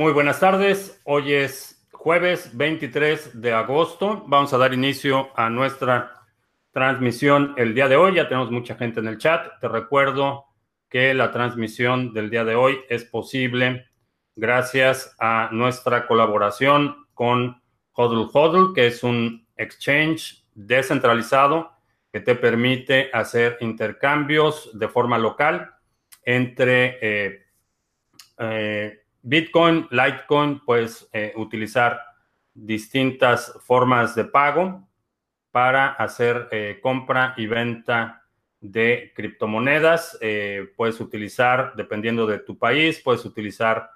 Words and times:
Muy 0.00 0.14
buenas 0.14 0.40
tardes. 0.40 0.98
Hoy 1.04 1.34
es 1.34 1.86
jueves 1.92 2.56
23 2.56 3.42
de 3.42 3.52
agosto. 3.52 4.24
Vamos 4.28 4.50
a 4.54 4.56
dar 4.56 4.72
inicio 4.72 5.28
a 5.36 5.50
nuestra 5.50 6.22
transmisión 6.72 7.52
el 7.58 7.74
día 7.74 7.86
de 7.86 7.96
hoy. 7.96 8.14
Ya 8.14 8.26
tenemos 8.26 8.50
mucha 8.50 8.76
gente 8.76 9.00
en 9.00 9.08
el 9.08 9.18
chat. 9.18 9.60
Te 9.60 9.68
recuerdo 9.68 10.46
que 10.88 11.12
la 11.12 11.32
transmisión 11.32 12.14
del 12.14 12.30
día 12.30 12.46
de 12.46 12.54
hoy 12.54 12.78
es 12.88 13.04
posible 13.04 13.90
gracias 14.36 15.14
a 15.18 15.50
nuestra 15.52 16.06
colaboración 16.06 17.06
con 17.12 17.60
Hodl 17.92 18.30
Hodl, 18.32 18.72
que 18.74 18.86
es 18.86 19.02
un 19.02 19.46
exchange 19.58 20.46
descentralizado 20.54 21.72
que 22.10 22.20
te 22.20 22.36
permite 22.36 23.10
hacer 23.12 23.58
intercambios 23.60 24.70
de 24.72 24.88
forma 24.88 25.18
local 25.18 25.74
entre 26.24 26.98
eh, 27.02 27.46
eh, 28.38 28.99
Bitcoin, 29.22 29.86
Litecoin, 29.90 30.60
puedes 30.60 31.08
eh, 31.12 31.32
utilizar 31.36 32.00
distintas 32.54 33.52
formas 33.64 34.14
de 34.14 34.24
pago 34.24 34.86
para 35.50 35.88
hacer 35.88 36.48
compra 36.80 37.34
y 37.36 37.46
venta 37.46 38.22
de 38.60 39.12
criptomonedas. 39.16 40.18
puedes 40.76 41.00
utilizar, 41.00 41.72
dependiendo 41.76 42.26
de 42.26 42.38
tu 42.38 42.56
país, 42.56 43.00
puedes 43.00 43.24
utilizar 43.24 43.90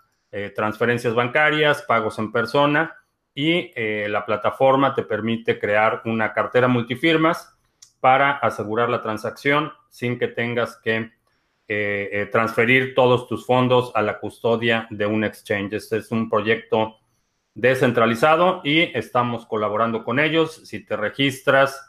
transferencias 0.56 1.14
bancarias, 1.14 1.82
pagos 1.82 2.18
en 2.18 2.32
persona 2.32 2.96
y 3.34 3.72
la 4.08 4.26
plataforma 4.26 4.94
te 4.94 5.04
permite 5.04 5.60
crear 5.60 6.02
una 6.06 6.32
cartera 6.32 6.66
multifirmas 6.66 7.54
para 8.04 8.32
asegurar 8.32 8.90
la 8.90 9.00
transacción 9.00 9.72
sin 9.88 10.18
que 10.18 10.28
tengas 10.28 10.76
que 10.76 11.10
eh, 11.66 12.10
eh, 12.12 12.26
transferir 12.26 12.94
todos 12.94 13.26
tus 13.26 13.46
fondos 13.46 13.90
a 13.94 14.02
la 14.02 14.18
custodia 14.18 14.86
de 14.90 15.06
un 15.06 15.24
exchange. 15.24 15.72
Este 15.72 15.96
es 15.96 16.10
un 16.10 16.28
proyecto 16.28 16.96
descentralizado 17.54 18.60
y 18.64 18.80
estamos 18.96 19.46
colaborando 19.46 20.04
con 20.04 20.18
ellos. 20.18 20.60
Si 20.64 20.84
te 20.84 20.96
registras 20.96 21.80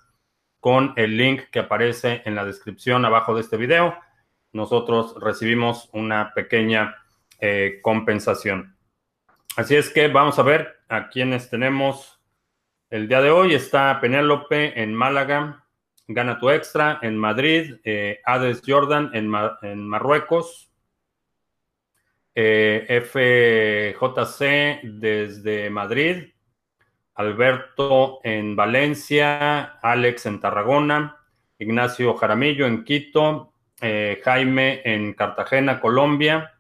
con 0.62 0.94
el 0.96 1.18
link 1.18 1.50
que 1.52 1.59
aparece 1.59 2.22
en 2.26 2.36
la 2.36 2.46
descripción 2.46 3.03
abajo 3.03 3.36
de 3.36 3.42
este 3.42 3.58
video, 3.58 3.96
nosotros 4.53 5.14
recibimos 5.20 5.90
una 5.92 6.34
pequeña 6.34 6.96
eh, 7.42 7.80
compensación. 7.81 8.78
Así 9.58 9.76
es 9.76 9.90
que 9.90 10.08
vamos 10.08 10.40
a 10.40 10.44
ver 10.44 10.80
a 10.88 11.09
quienes 11.09 11.50
tenemos 11.50 12.22
el 12.90 13.09
día 13.09 13.22
de 13.22 13.31
hoy. 13.31 13.53
Está 13.53 14.00
Penélope 14.00 14.81
en 14.81 14.94
Málaga. 14.94 15.64
Gana 16.08 16.39
tu 16.39 16.52
extra 16.52 17.00
en 17.02 17.17
Madrid, 17.17 17.78
eh, 17.84 18.22
Hades 18.25 18.61
Jordan 18.66 19.09
en, 19.14 19.28
Marruecos, 19.88 20.72
eh, 22.36 22.86
FJC 23.02 24.81
desde 24.84 25.70
Madrid, 25.72 26.31
Alberto 27.16 28.20
en 28.23 28.56
Valencia, 28.56 29.80
Alex 29.81 30.28
en 30.28 30.39
Tarragona, 30.39 31.17
Ignacio 31.58 32.14
Jaramillo 32.14 32.67
en 32.67 32.84
Quito, 32.84 33.53
eh, 33.81 34.22
Jaime 34.23 34.81
en 34.86 35.14
Cartagena, 35.14 35.80
Colombia, 35.80 36.53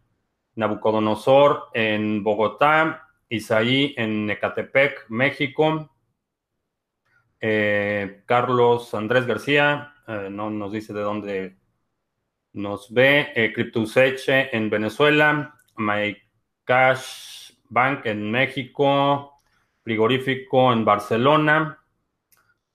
Nabucodonosor 0.55 1.65
en 1.73 2.23
Bogotá, 2.23 3.09
Isaí 3.29 3.93
en 3.97 4.27
Ecatepec, 4.29 5.05
México, 5.09 5.91
eh, 7.39 8.23
Carlos 8.25 8.93
Andrés 8.93 9.25
García 9.25 9.93
eh, 10.07 10.29
no 10.31 10.49
nos 10.49 10.71
dice 10.71 10.93
de 10.93 11.01
dónde 11.01 11.57
nos 12.53 12.93
ve. 12.93 13.31
Eh, 13.35 13.53
Cryptoseche 13.53 14.55
en 14.55 14.69
Venezuela. 14.69 15.55
MyCash 15.77 17.53
Bank 17.69 18.05
en 18.05 18.31
México. 18.31 19.41
Frigorífico 19.83 20.73
en 20.73 20.85
Barcelona. 20.85 21.79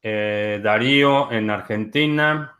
Darío 0.02 1.30
en 1.30 1.50
Argentina. 1.50 2.58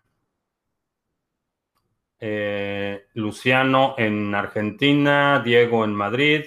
Luciano 3.15 3.95
en 3.97 4.35
Argentina. 4.35 5.41
Diego 5.45 5.85
en 5.85 5.95
Madrid. 5.95 6.45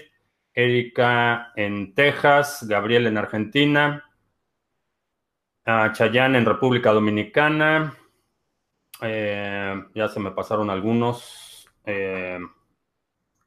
Erika 0.54 1.54
en 1.56 1.96
Texas. 1.96 2.68
Gabriel 2.68 3.08
en 3.08 3.18
Argentina 3.18 4.04
a 5.66 5.92
Chayán 5.94 6.36
en 6.36 6.46
República 6.46 6.92
Dominicana. 6.92 7.96
Eh, 9.02 9.84
ya 9.94 10.08
se 10.08 10.20
me 10.20 10.32
pasaron 10.32 10.70
algunos. 10.70 11.70
Eh, 11.86 12.40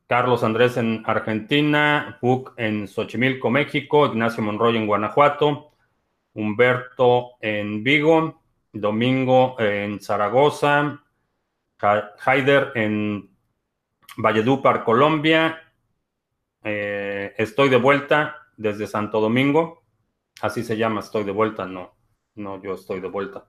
Carlos 0.06 0.44
Andrés 0.44 0.76
en 0.76 1.02
Argentina, 1.04 2.18
Puc 2.20 2.52
en 2.56 2.86
Xochimilco, 2.86 3.50
México, 3.50 4.06
Ignacio 4.06 4.42
Monroy 4.42 4.76
en 4.76 4.86
Guanajuato, 4.86 5.72
Humberto 6.34 7.32
en 7.40 7.82
Vigo, 7.82 8.40
Domingo 8.72 9.56
en 9.58 10.00
Zaragoza, 10.00 11.02
Haider 12.24 12.72
en 12.76 13.30
Valledupar, 14.16 14.84
Colombia. 14.84 15.60
Eh, 16.62 17.34
estoy 17.36 17.68
de 17.68 17.76
vuelta 17.76 18.46
desde 18.56 18.86
Santo 18.86 19.20
Domingo. 19.20 19.82
Así 20.40 20.62
se 20.62 20.76
llama, 20.76 21.00
estoy 21.00 21.24
de 21.24 21.32
vuelta, 21.32 21.64
no, 21.66 21.95
no, 22.36 22.62
yo 22.62 22.74
estoy 22.74 23.00
de 23.00 23.08
vuelta. 23.08 23.46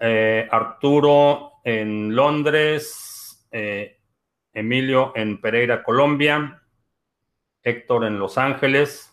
Eh, 0.00 0.48
Arturo 0.50 1.54
en 1.64 2.14
Londres, 2.14 3.46
eh, 3.50 4.00
Emilio 4.52 5.12
en 5.16 5.40
Pereira, 5.40 5.82
Colombia, 5.82 6.62
Héctor 7.62 8.04
en 8.04 8.18
Los 8.18 8.38
Ángeles. 8.38 9.12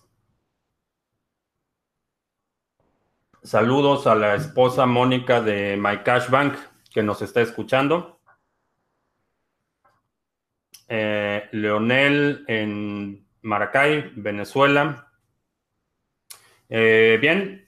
Saludos 3.42 4.08
a 4.08 4.16
la 4.16 4.36
esposa 4.36 4.86
Mónica 4.86 5.42
de 5.42 5.78
My 5.78 6.04
Cash 6.04 6.30
Bank 6.30 6.56
que 6.92 7.04
nos 7.04 7.22
está 7.22 7.42
escuchando. 7.42 8.20
Eh, 10.88 11.50
Leonel 11.52 12.46
en 12.48 13.28
Maracay, 13.42 14.12
Venezuela. 14.16 15.12
bien, 16.70 17.65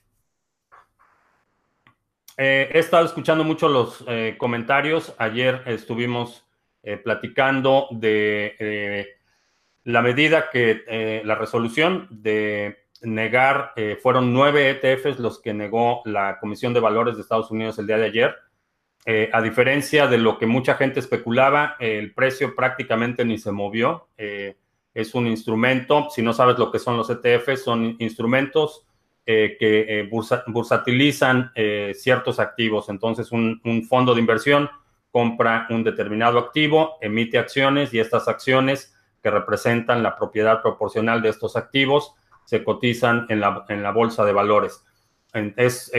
eh, 2.37 2.69
he 2.71 2.79
estado 2.79 3.03
escuchando 3.03 3.43
mucho 3.43 3.67
los 3.67 4.03
eh, 4.07 4.35
comentarios. 4.37 5.13
Ayer 5.17 5.63
estuvimos 5.65 6.45
eh, 6.83 6.97
platicando 6.97 7.87
de 7.89 9.15
la 9.83 10.01
medida 10.01 10.49
que 10.51 11.21
la 11.23 11.35
resolución 11.35 12.07
de 12.11 12.77
negar, 13.01 13.73
fueron 14.01 14.33
nueve 14.33 14.69
ETFs 14.69 15.19
los 15.19 15.41
que 15.41 15.53
negó 15.53 16.01
la 16.05 16.39
Comisión 16.39 16.73
de 16.73 16.81
Valores 16.81 17.15
de 17.15 17.21
Estados 17.21 17.51
Unidos 17.51 17.79
el 17.79 17.87
día 17.87 17.97
de 17.97 18.05
ayer. 18.05 18.35
a 19.31 19.41
diferencia 19.41 20.07
de 20.07 20.17
lo 20.17 20.37
que 20.37 20.45
mucha 20.45 20.75
gente 20.75 20.99
especulaba, 20.99 21.77
el 21.79 22.13
precio 22.13 22.53
prácticamente 22.53 23.23
ni 23.23 23.37
se 23.37 23.51
movió. 23.51 24.09
es 24.17 25.15
un 25.15 25.27
instrumento, 25.27 26.09
si 26.09 26.21
no 26.21 26.33
sabes 26.33 26.57
lo 26.57 26.69
que 26.69 26.79
son 26.79 26.97
los 26.97 27.09
ETFs, 27.09 27.63
son 27.63 27.95
instrumentos 27.99 28.85
eh, 29.29 29.57
que 29.59 29.99
eh, 29.99 30.09
bursatilizan 30.47 31.51
eh, 31.53 31.91
ciertos 31.93 32.39
activos. 32.39 32.87
Entonces, 32.87 33.33
un, 33.33 33.59
fondo 33.85 34.15
de 34.15 34.21
inversión 34.21 34.69
compra 35.11 35.67
un 35.69 35.83
determinado 35.83 36.39
activo, 36.39 36.97
emite 37.01 37.37
acciones 37.37 37.93
y 37.93 37.99
estas 37.99 38.29
acciones 38.29 38.95
que 39.21 39.29
representan 39.29 40.01
la 40.01 40.15
propiedad 40.15 40.61
proporcional 40.61 41.21
de 41.21 41.27
estos 41.27 41.57
activos 41.57 42.13
se 42.45 42.63
cotizan 42.63 43.25
en 43.27 43.41
la, 43.41 43.65
en 43.67 43.83
la 43.83 43.91
bolsa 43.91 44.23
de 44.23 44.31
valores. 44.31 44.85
Es 45.57 45.91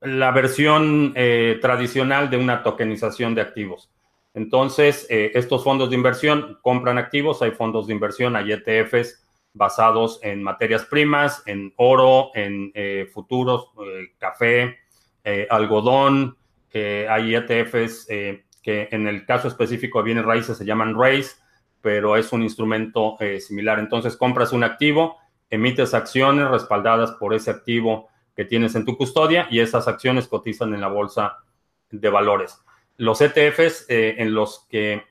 la 0.00 0.30
versión 0.30 1.12
tradicional 1.60 2.30
de 2.30 2.38
una 2.38 2.62
tokenización 2.62 3.34
de 3.34 3.42
activos. 3.42 3.92
Entonces, 4.32 5.06
estos 5.10 5.62
fondos 5.62 5.90
de 5.90 5.96
inversión 5.96 6.58
compran 6.62 6.96
activos, 6.96 7.42
hay 7.42 7.50
fondos 7.50 7.86
de 7.86 7.92
inversión, 7.92 8.34
hay 8.34 8.52
ETFs 8.52 9.27
basados 9.58 10.20
en 10.22 10.42
materias 10.42 10.86
primas, 10.86 11.42
en 11.44 11.74
oro, 11.76 12.30
en 12.34 12.70
eh, 12.74 13.10
futuros, 13.12 13.66
eh, 13.84 14.14
café, 14.18 14.78
eh, 15.24 15.46
algodón. 15.50 16.38
hay 16.72 17.34
ETFs 17.34 18.06
que 18.62 18.88
en 18.92 19.08
el 19.08 19.26
caso 19.26 19.48
específico 19.48 19.98
de 19.98 20.04
bienes 20.04 20.24
raíces 20.24 20.56
se 20.56 20.64
llaman 20.64 20.94
RAISE, 20.96 21.36
pero 21.80 22.16
es 22.16 22.32
un 22.32 22.42
instrumento 22.42 23.16
similar. 23.40 23.78
Entonces 23.80 24.16
compras 24.16 24.52
un 24.52 24.62
activo, 24.62 25.16
emites 25.50 25.92
acciones 25.92 26.48
respaldadas 26.48 27.12
por 27.12 27.34
ese 27.34 27.50
activo 27.50 28.08
que 28.36 28.44
tienes 28.44 28.76
en 28.76 28.84
tu 28.84 28.96
custodia 28.96 29.48
y 29.50 29.58
esas 29.58 29.88
acciones 29.88 30.28
cotizan 30.28 30.72
en 30.74 30.82
la 30.82 30.88
bolsa 30.88 31.38
de 31.90 32.10
valores. 32.10 32.62
Los 32.96 33.20
ETFs 33.20 33.86
en 33.88 34.34
los 34.34 34.66
que 34.68 35.02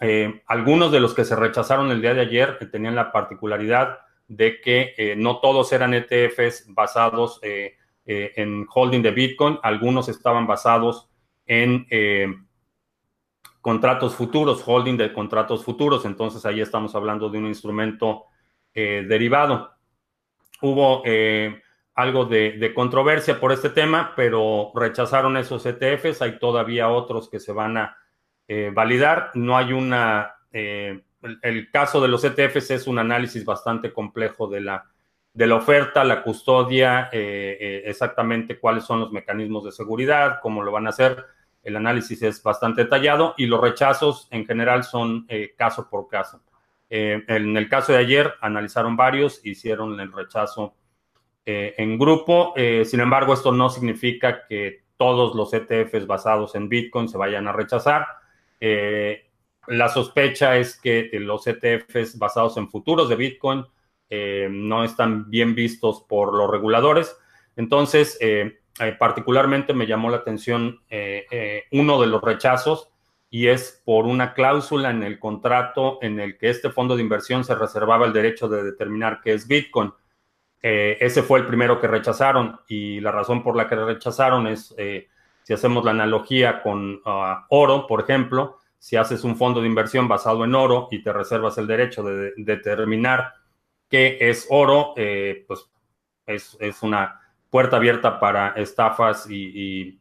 eh, 0.00 0.42
algunos 0.46 0.92
de 0.92 1.00
los 1.00 1.12
que 1.12 1.24
se 1.24 1.34
rechazaron 1.34 1.90
el 1.90 2.00
día 2.00 2.14
de 2.14 2.20
ayer 2.20 2.56
eh, 2.60 2.66
tenían 2.66 2.94
la 2.94 3.10
particularidad 3.10 3.98
de 4.28 4.60
que 4.60 4.94
eh, 4.96 5.16
no 5.16 5.40
todos 5.40 5.72
eran 5.72 5.94
ETFs 5.94 6.66
basados 6.68 7.40
en 8.10 8.66
holding 8.72 9.02
de 9.02 9.10
Bitcoin, 9.10 9.58
algunos 9.62 10.08
estaban 10.08 10.46
basados 10.46 11.10
en 11.46 11.86
contratos 13.60 14.14
futuros, 14.14 14.62
holding 14.64 14.96
de 14.96 15.12
contratos 15.12 15.62
futuros. 15.62 16.06
Entonces 16.06 16.46
ahí 16.46 16.62
estamos 16.62 16.94
hablando 16.94 17.28
de 17.28 17.38
un 17.38 17.46
instrumento 17.46 18.24
derivado. 18.72 19.72
Hubo 20.62 21.02
algo 21.94 22.24
de, 22.24 22.72
controversia 22.74 23.38
por 23.38 23.52
este 23.52 23.68
tema, 23.70 24.14
pero 24.16 24.72
rechazaron 24.74 25.36
esos 25.36 25.66
ETFs. 25.66 26.22
Hay 26.22 26.38
todavía 26.38 26.88
otros 26.88 27.28
que 27.28 27.40
se 27.40 27.52
van 27.52 27.76
a 27.76 27.96
validar. 28.72 29.30
No 29.34 29.56
hay 29.56 29.72
una 29.72 30.34
el, 31.42 31.70
caso 31.70 32.00
de 32.00 32.08
los 32.08 32.24
ETFs 32.24 32.70
es 32.70 32.86
un 32.86 32.98
análisis 32.98 33.44
bastante 33.44 33.92
complejo 33.92 34.46
de 34.48 34.60
la, 34.60 34.86
de 35.32 35.46
la 35.46 35.56
oferta, 35.56 36.04
la 36.04 36.22
custodia, 36.22 37.08
eh, 37.12 37.56
eh, 37.60 37.82
exactamente 37.86 38.58
cuáles 38.58 38.84
son 38.84 39.00
los 39.00 39.12
mecanismos 39.12 39.64
de 39.64 39.72
seguridad, 39.72 40.38
cómo 40.42 40.62
lo 40.62 40.72
van 40.72 40.86
a 40.86 40.90
hacer. 40.90 41.24
El 41.62 41.76
análisis 41.76 42.22
es 42.22 42.42
bastante 42.42 42.84
detallado 42.84 43.34
y 43.36 43.46
los 43.46 43.60
rechazos 43.60 44.28
en 44.30 44.46
general 44.46 44.84
son 44.84 45.26
eh, 45.28 45.54
caso 45.56 45.88
por 45.88 46.08
caso. 46.08 46.40
en 46.90 47.56
el 47.56 47.68
caso 47.68 47.92
de 47.92 47.98
ayer 47.98 48.32
analizaron 48.40 48.96
varios, 48.96 49.44
hicieron 49.44 50.00
el 50.00 50.10
rechazo 50.10 50.74
en 51.44 51.98
grupo. 51.98 52.54
sin 52.84 53.00
embargo, 53.00 53.32
esto 53.32 53.52
no 53.52 53.70
significa 53.70 54.46
que 54.46 54.84
todos 54.96 55.34
los 55.34 55.52
ETFs 55.52 56.06
basados 56.06 56.54
en 56.54 56.68
Bitcoin 56.68 57.08
se 57.08 57.18
vayan 57.18 57.46
a 57.48 57.52
rechazar. 57.52 58.06
La 58.60 59.88
sospecha 59.90 60.56
es 60.56 60.80
que 60.80 61.10
los 61.12 61.46
ETFs 61.46 62.18
basados 62.18 62.56
en 62.56 62.70
futuros 62.70 63.08
de 63.08 63.16
Bitcoin 63.16 63.66
eh, 64.08 64.48
no 64.50 64.82
están 64.82 65.28
bien 65.28 65.54
vistos 65.54 66.04
por 66.08 66.34
los 66.34 66.50
reguladores. 66.50 67.16
Entonces, 67.54 68.16
eh, 68.20 68.60
eh, 68.80 68.96
particularmente 68.98 69.74
me 69.74 69.86
llamó 69.86 70.10
la 70.10 70.18
atención 70.18 70.80
uno 71.70 72.00
de 72.00 72.06
los 72.06 72.22
rechazos 72.22 72.90
y 73.28 73.48
es 73.48 73.82
por 73.84 74.06
una 74.06 74.32
cláusula 74.32 74.90
en 74.90 75.02
el 75.02 75.18
contrato 75.18 75.98
en 76.00 76.18
el 76.18 76.38
que 76.38 76.48
este 76.48 76.70
fondo 76.70 76.96
de 76.96 77.02
inversión 77.02 77.44
se 77.44 77.54
reservaba 77.54 78.06
el 78.06 78.14
derecho 78.14 78.48
de 78.48 78.64
determinar 78.64 79.20
qué 79.22 79.34
es 79.34 79.46
Bitcoin. 79.46 79.92
ese 80.62 81.22
fue 81.22 81.40
el 81.40 81.46
primero 81.46 81.78
que 81.78 81.88
rechazaron 81.88 82.58
y 82.68 83.00
la 83.00 83.12
razón 83.12 83.42
por 83.42 83.54
la 83.54 83.68
que 83.68 83.76
rechazaron 83.76 84.46
es, 84.46 84.74
si 85.48 85.54
hacemos 85.54 85.82
la 85.82 85.92
analogía 85.92 86.60
con 86.60 87.00
ah, 87.06 87.46
oro, 87.48 87.86
por 87.86 88.02
ejemplo, 88.02 88.58
si 88.76 88.96
haces 88.96 89.24
un 89.24 89.34
fondo 89.34 89.62
de 89.62 89.66
inversión 89.66 90.06
basado 90.06 90.44
en 90.44 90.54
oro 90.54 90.88
y 90.90 91.02
te 91.02 91.10
reservas 91.10 91.56
el 91.56 91.66
derecho 91.66 92.02
de, 92.02 92.34
determinar 92.36 93.32
qué 93.88 94.18
es 94.20 94.46
oro, 94.50 94.92
eh, 94.98 95.46
pues 95.48 95.70
es, 96.26 96.82
una 96.82 97.22
puerta 97.48 97.78
abierta 97.78 98.20
para 98.20 98.48
estafas 98.56 99.26
y, 99.30 99.98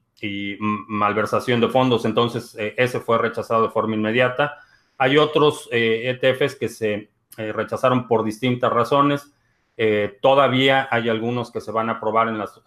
malversación 0.59 1.61
de 1.61 1.69
fondos. 1.69 2.03
Entonces, 2.03 2.53
eh, 2.59 2.75
ese 2.77 2.99
fue 2.99 3.17
rechazado 3.17 3.63
de 3.63 3.69
forma 3.69 3.95
inmediata. 3.95 4.57
Hay 4.97 5.17
otros 5.17 5.69
ETFs 5.71 6.41
eh, 6.41 6.55
e 6.55 6.59
que 6.59 6.67
se 6.67 7.09
rechazaron 7.37 8.05
por 8.05 8.25
distintas 8.25 8.73
razones. 8.73 9.33
todavía 10.21 10.89
hay 10.91 11.07
algunos 11.07 11.53
que 11.53 11.61
se 11.61 11.71
van 11.71 11.87
a 11.89 11.93
aprobar 11.93 12.27
en 12.27 12.37
las, 12.37 12.61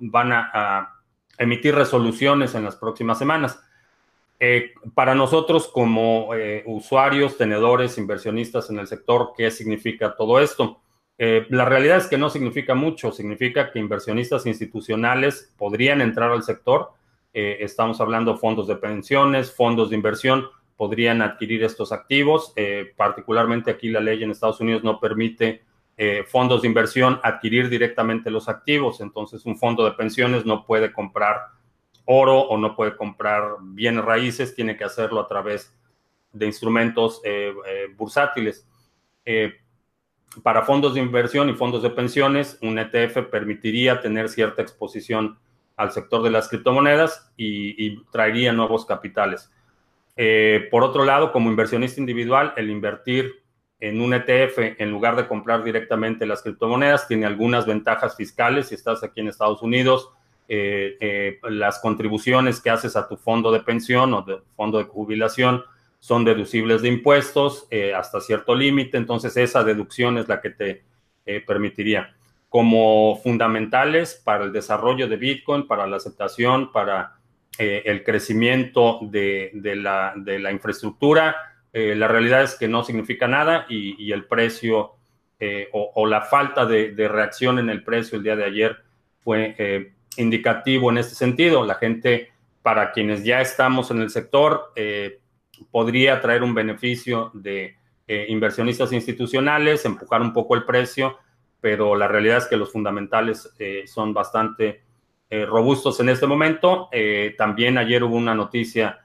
van 0.00 0.32
a 0.32 0.93
emitir 1.38 1.74
resoluciones 1.74 2.54
en 2.54 2.64
las 2.64 2.76
próximas 2.76 3.18
semanas. 3.18 3.58
Eh, 4.40 4.72
para 4.94 5.14
nosotros 5.14 5.68
como 5.68 6.34
eh, 6.34 6.62
usuarios, 6.66 7.38
tenedores, 7.38 7.98
inversionistas 7.98 8.68
en 8.68 8.78
el 8.78 8.86
sector, 8.86 9.32
¿qué 9.36 9.50
significa 9.50 10.16
todo 10.16 10.40
esto? 10.40 10.80
Eh, 11.16 11.46
la 11.50 11.64
realidad 11.64 11.98
es 11.98 12.08
que 12.08 12.18
no 12.18 12.28
significa 12.28 12.74
mucho, 12.74 13.12
significa 13.12 13.70
que 13.70 13.78
inversionistas 13.78 14.46
institucionales 14.46 15.54
podrían 15.56 16.00
entrar 16.00 16.30
al 16.30 16.42
sector. 16.42 16.90
estamos 17.32 18.00
hablando 18.00 18.34
de 18.34 18.38
fondos 18.38 18.68
de 18.68 18.76
pensiones, 18.76 19.50
fondos 19.52 19.90
de 19.90 19.96
inversión, 19.96 20.46
podrían 20.76 21.20
adquirir 21.20 21.64
estos 21.64 21.90
activos. 21.90 22.52
particularmente 22.96 23.72
aquí 23.72 23.88
la 23.88 24.00
ley 24.00 24.22
en 24.22 24.30
Estados 24.30 24.60
Unidos 24.60 24.84
no 24.84 25.00
permite 25.00 25.62
fondos 26.26 26.62
de 26.62 26.68
inversión 26.68 27.20
adquirir 27.22 27.68
directamente 27.68 28.30
los 28.30 28.48
activos. 28.48 29.00
Entonces, 29.00 29.46
un 29.46 29.56
fondo 29.56 29.84
de 29.84 29.92
pensiones 29.92 30.44
no 30.44 30.66
puede 30.66 30.92
comprar 30.92 31.36
oro 32.04 32.40
o 32.40 32.58
no 32.58 32.76
puede 32.76 32.96
comprar 32.96 33.56
bienes 33.60 34.04
raíces, 34.04 34.54
tiene 34.54 34.76
que 34.76 34.84
hacerlo 34.84 35.20
a 35.20 35.28
través 35.28 35.74
de 36.32 36.46
instrumentos 36.46 37.20
eh, 37.24 37.54
eh, 37.66 37.86
bursátiles. 37.96 38.66
Eh, 39.24 39.54
para 40.42 40.62
fondos 40.62 40.94
de 40.94 41.00
inversión 41.00 41.48
y 41.48 41.54
fondos 41.54 41.82
de 41.82 41.90
pensiones, 41.90 42.58
un 42.60 42.78
ETF 42.78 43.28
permitiría 43.30 44.00
tener 44.00 44.28
cierta 44.28 44.62
exposición 44.62 45.38
al 45.76 45.92
sector 45.92 46.22
de 46.22 46.30
las 46.30 46.48
criptomonedas 46.48 47.32
y, 47.36 48.02
traería 48.10 48.52
nuevos 48.52 48.84
capitales. 48.84 49.50
por 50.70 50.82
otro 50.82 51.04
lado, 51.04 51.32
como 51.32 51.50
inversionista 51.50 52.00
individual, 52.00 52.52
el 52.56 52.70
invertir 52.70 53.43
en 53.80 54.00
un 54.00 54.14
ETF 54.14 54.58
en 54.78 54.90
lugar 54.90 55.16
de 55.16 55.26
comprar 55.26 55.64
directamente 55.64 56.26
las 56.26 56.42
criptomonedas 56.42 57.08
tiene 57.08 57.26
algunas 57.26 57.66
ventajas 57.66 58.16
fiscales 58.16 58.68
si 58.68 58.74
estás 58.74 59.02
aquí 59.02 59.20
en 59.20 59.28
Estados 59.28 59.62
Unidos 59.62 60.10
eh, 60.46 60.98
eh, 61.00 61.38
las 61.48 61.78
contribuciones 61.78 62.60
que 62.60 62.68
haces 62.68 62.96
a 62.96 63.08
tu 63.08 63.16
fondo 63.16 63.50
de 63.50 63.60
pensión 63.60 64.12
o 64.12 64.20
de 64.20 64.40
fondo 64.56 64.76
de 64.76 64.84
jubilación 64.84 65.64
son 66.00 66.22
deducibles 66.22 66.82
de 66.82 66.88
impuestos 66.88 67.66
eh, 67.70 67.94
hasta 67.94 68.20
cierto 68.20 68.54
límite, 68.54 68.98
entonces 68.98 69.34
esa 69.38 69.64
deducción 69.64 70.18
es 70.18 70.28
la 70.28 70.42
que 70.42 70.50
te 70.50 70.84
permitiría. 71.46 72.14
Como 72.50 73.18
fundamentales 73.22 74.20
para 74.22 74.44
el 74.44 74.52
desarrollo 74.52 75.08
de 75.08 75.16
Bitcoin, 75.16 75.66
para 75.66 75.86
la 75.86 75.96
aceptación, 75.96 76.70
para 76.70 77.14
el 77.56 78.04
crecimiento 78.04 78.98
de, 79.00 79.50
la, 79.54 80.12
de 80.14 80.38
la, 80.38 80.52
infraestructura, 80.52 81.34
la 81.74 82.06
realidad 82.06 82.44
es 82.44 82.54
que 82.54 82.68
no 82.68 82.84
significa 82.84 83.26
nada 83.26 83.66
y, 83.68 84.12
el 84.12 84.26
precio 84.26 84.92
o, 85.72 86.06
la 86.06 86.22
falta 86.22 86.64
de, 86.66 87.08
reacción 87.08 87.58
en 87.58 87.68
el 87.68 87.82
precio 87.82 88.16
el 88.16 88.22
día 88.24 88.36
de 88.36 88.44
ayer 88.44 88.76
fue 89.18 89.92
indicativo 90.16 90.90
en 90.90 90.98
este 90.98 91.14
sentido. 91.14 91.64
La 91.64 91.74
gente, 91.74 92.32
para 92.62 92.92
quienes 92.92 93.24
ya 93.24 93.40
estamos 93.40 93.90
en 93.90 94.00
el 94.00 94.10
sector, 94.10 94.72
eh, 94.76 95.20
podría 95.70 96.20
traer 96.20 96.42
un 96.42 96.54
beneficio 96.54 97.30
de 97.34 97.76
eh, 98.06 98.26
inversionistas 98.28 98.92
institucionales, 98.92 99.84
empujar 99.84 100.20
un 100.20 100.32
poco 100.32 100.54
el 100.54 100.64
precio, 100.64 101.18
pero 101.60 101.96
la 101.96 102.08
realidad 102.08 102.38
es 102.38 102.46
que 102.46 102.56
los 102.56 102.72
fundamentales 102.72 103.54
eh, 103.58 103.84
son 103.86 104.12
bastante 104.12 104.82
robustos 105.48 105.98
en 105.98 106.10
este 106.10 106.28
momento. 106.28 106.88
también 107.36 107.76
ayer 107.76 108.04
hubo 108.04 108.14
una 108.14 108.36
noticia 108.36 109.00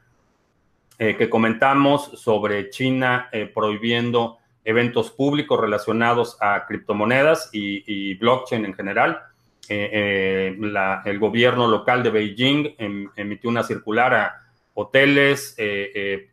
que 1.00 1.30
comentamos 1.30 2.12
sobre 2.22 2.70
China 2.70 3.30
prohibiendo 3.54 4.38
eventos 4.66 5.10
públicos 5.12 5.60
relacionados 5.60 6.38
a 6.42 6.66
criptomonedas 6.68 7.50
y 7.54 8.14
blockchain 8.16 8.66
en 8.66 8.74
general. 8.74 9.24
Eh, 9.72 10.58
eh, 10.58 11.02
el 11.06 11.20
gobierno 11.20 11.68
local 11.68 12.02
de 12.02 12.10
Beijing 12.10 12.76
em, 12.80 13.08
emitió 13.16 13.52
una 13.52 13.62
circular 13.62 14.14
a 14.16 14.42
hoteles, 14.74 15.54
eh, 15.60 16.28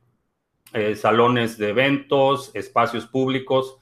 salones 0.96 1.58
de 1.58 1.68
eventos, 1.68 2.50
espacios 2.54 3.06
públicos, 3.06 3.78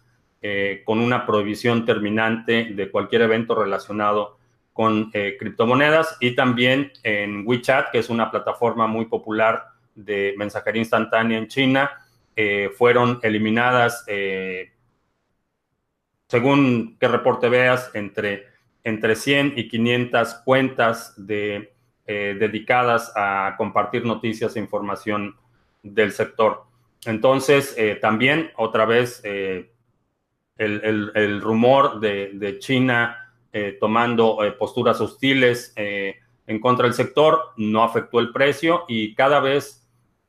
con 0.85 1.00
una 1.00 1.25
prohibición 1.25 1.87
terminante 1.87 2.67
de 2.75 2.91
cualquier 2.91 3.23
evento 3.23 3.55
relacionado 3.55 4.37
con 4.75 5.11
criptomonedas 5.11 6.19
y 6.21 6.37
también 6.37 6.93
en 7.03 7.45
WeChat, 7.47 7.91
que 7.91 7.99
es 7.99 8.11
una 8.11 8.31
plataforma 8.31 8.87
muy 8.87 9.07
popular 9.07 9.64
de 9.95 10.35
mensajería 10.37 10.83
instantánea 10.83 11.39
en 11.39 11.49
China, 11.49 11.91
fueron 12.77 13.21
eliminadas, 13.23 14.05
según 16.29 16.97
qué 16.99 17.09
reporte 17.09 17.49
veas, 17.49 17.91
entre 17.95 18.55
entre 18.85 19.17
100 19.17 19.55
y 19.57 19.69
500 19.69 20.35
cuentas 20.45 21.15
de, 21.17 21.73
eh, 22.07 22.37
dedicadas 22.39 23.13
a 23.17 23.55
compartir 23.57 24.05
noticias 24.05 24.55
e 24.55 24.61
información 24.61 25.37
del 25.83 26.13
sector. 26.13 26.65
Entonces, 27.07 27.75
eh, 27.79 27.97
también 27.97 28.53
otra 28.57 28.85
vez 28.85 29.21
eh, 29.25 29.71
el, 30.57 31.41
rumor 31.41 31.99
de, 31.99 32.59
China 32.61 33.21
tomando 33.81 34.39
posturas 34.59 35.01
hostiles 35.01 35.73
en 35.77 36.61
contra 36.61 36.87
del 36.87 36.95
sector 36.95 37.53
no 37.57 37.85
afectó 37.85 38.19
el 38.19 38.33
precio 38.33 38.85
y 38.89 39.15
cada 39.15 39.39
vez 39.41 39.84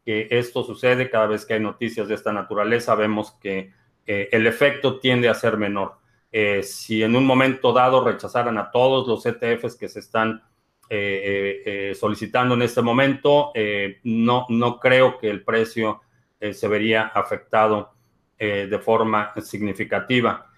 que 0.06 0.28
esto 0.30 0.64
sucede, 0.64 1.10
cada 1.10 1.28
vez 1.28 1.46
que 1.46 1.56
hay 1.56 1.60
noticias 1.60 2.08
de 2.08 2.16
esta 2.16 2.32
naturaleza, 2.32 2.96
vemos 2.96 3.32
que 3.42 3.74
el 4.06 4.46
efecto 4.46 5.00
tiende 5.00 5.28
a 5.28 5.34
ser 5.34 5.58
menor. 5.58 5.98
Eh, 6.38 6.64
si 6.64 7.02
en 7.02 7.16
un 7.16 7.26
momento 7.26 7.72
dado 7.72 8.04
rechazaran 8.04 8.58
a 8.58 8.70
todos 8.70 9.08
los 9.08 9.26
ETFs 9.26 9.78
que 9.78 9.88
se 9.88 10.00
están 10.00 10.44
eh, 10.90 11.64
eh, 11.66 11.96
solicitando 11.96 12.56
en 12.56 12.62
este 12.62 12.82
momento, 12.82 13.54
no, 14.04 14.46
no 14.50 14.78
creo 14.82 15.18
que 15.18 15.30
el 15.30 15.46
precio 15.46 16.02
se 16.52 16.68
vería 16.68 17.04
afectado 17.04 17.94
de 18.38 18.80
forma 18.80 19.34
significativa. 19.42 20.52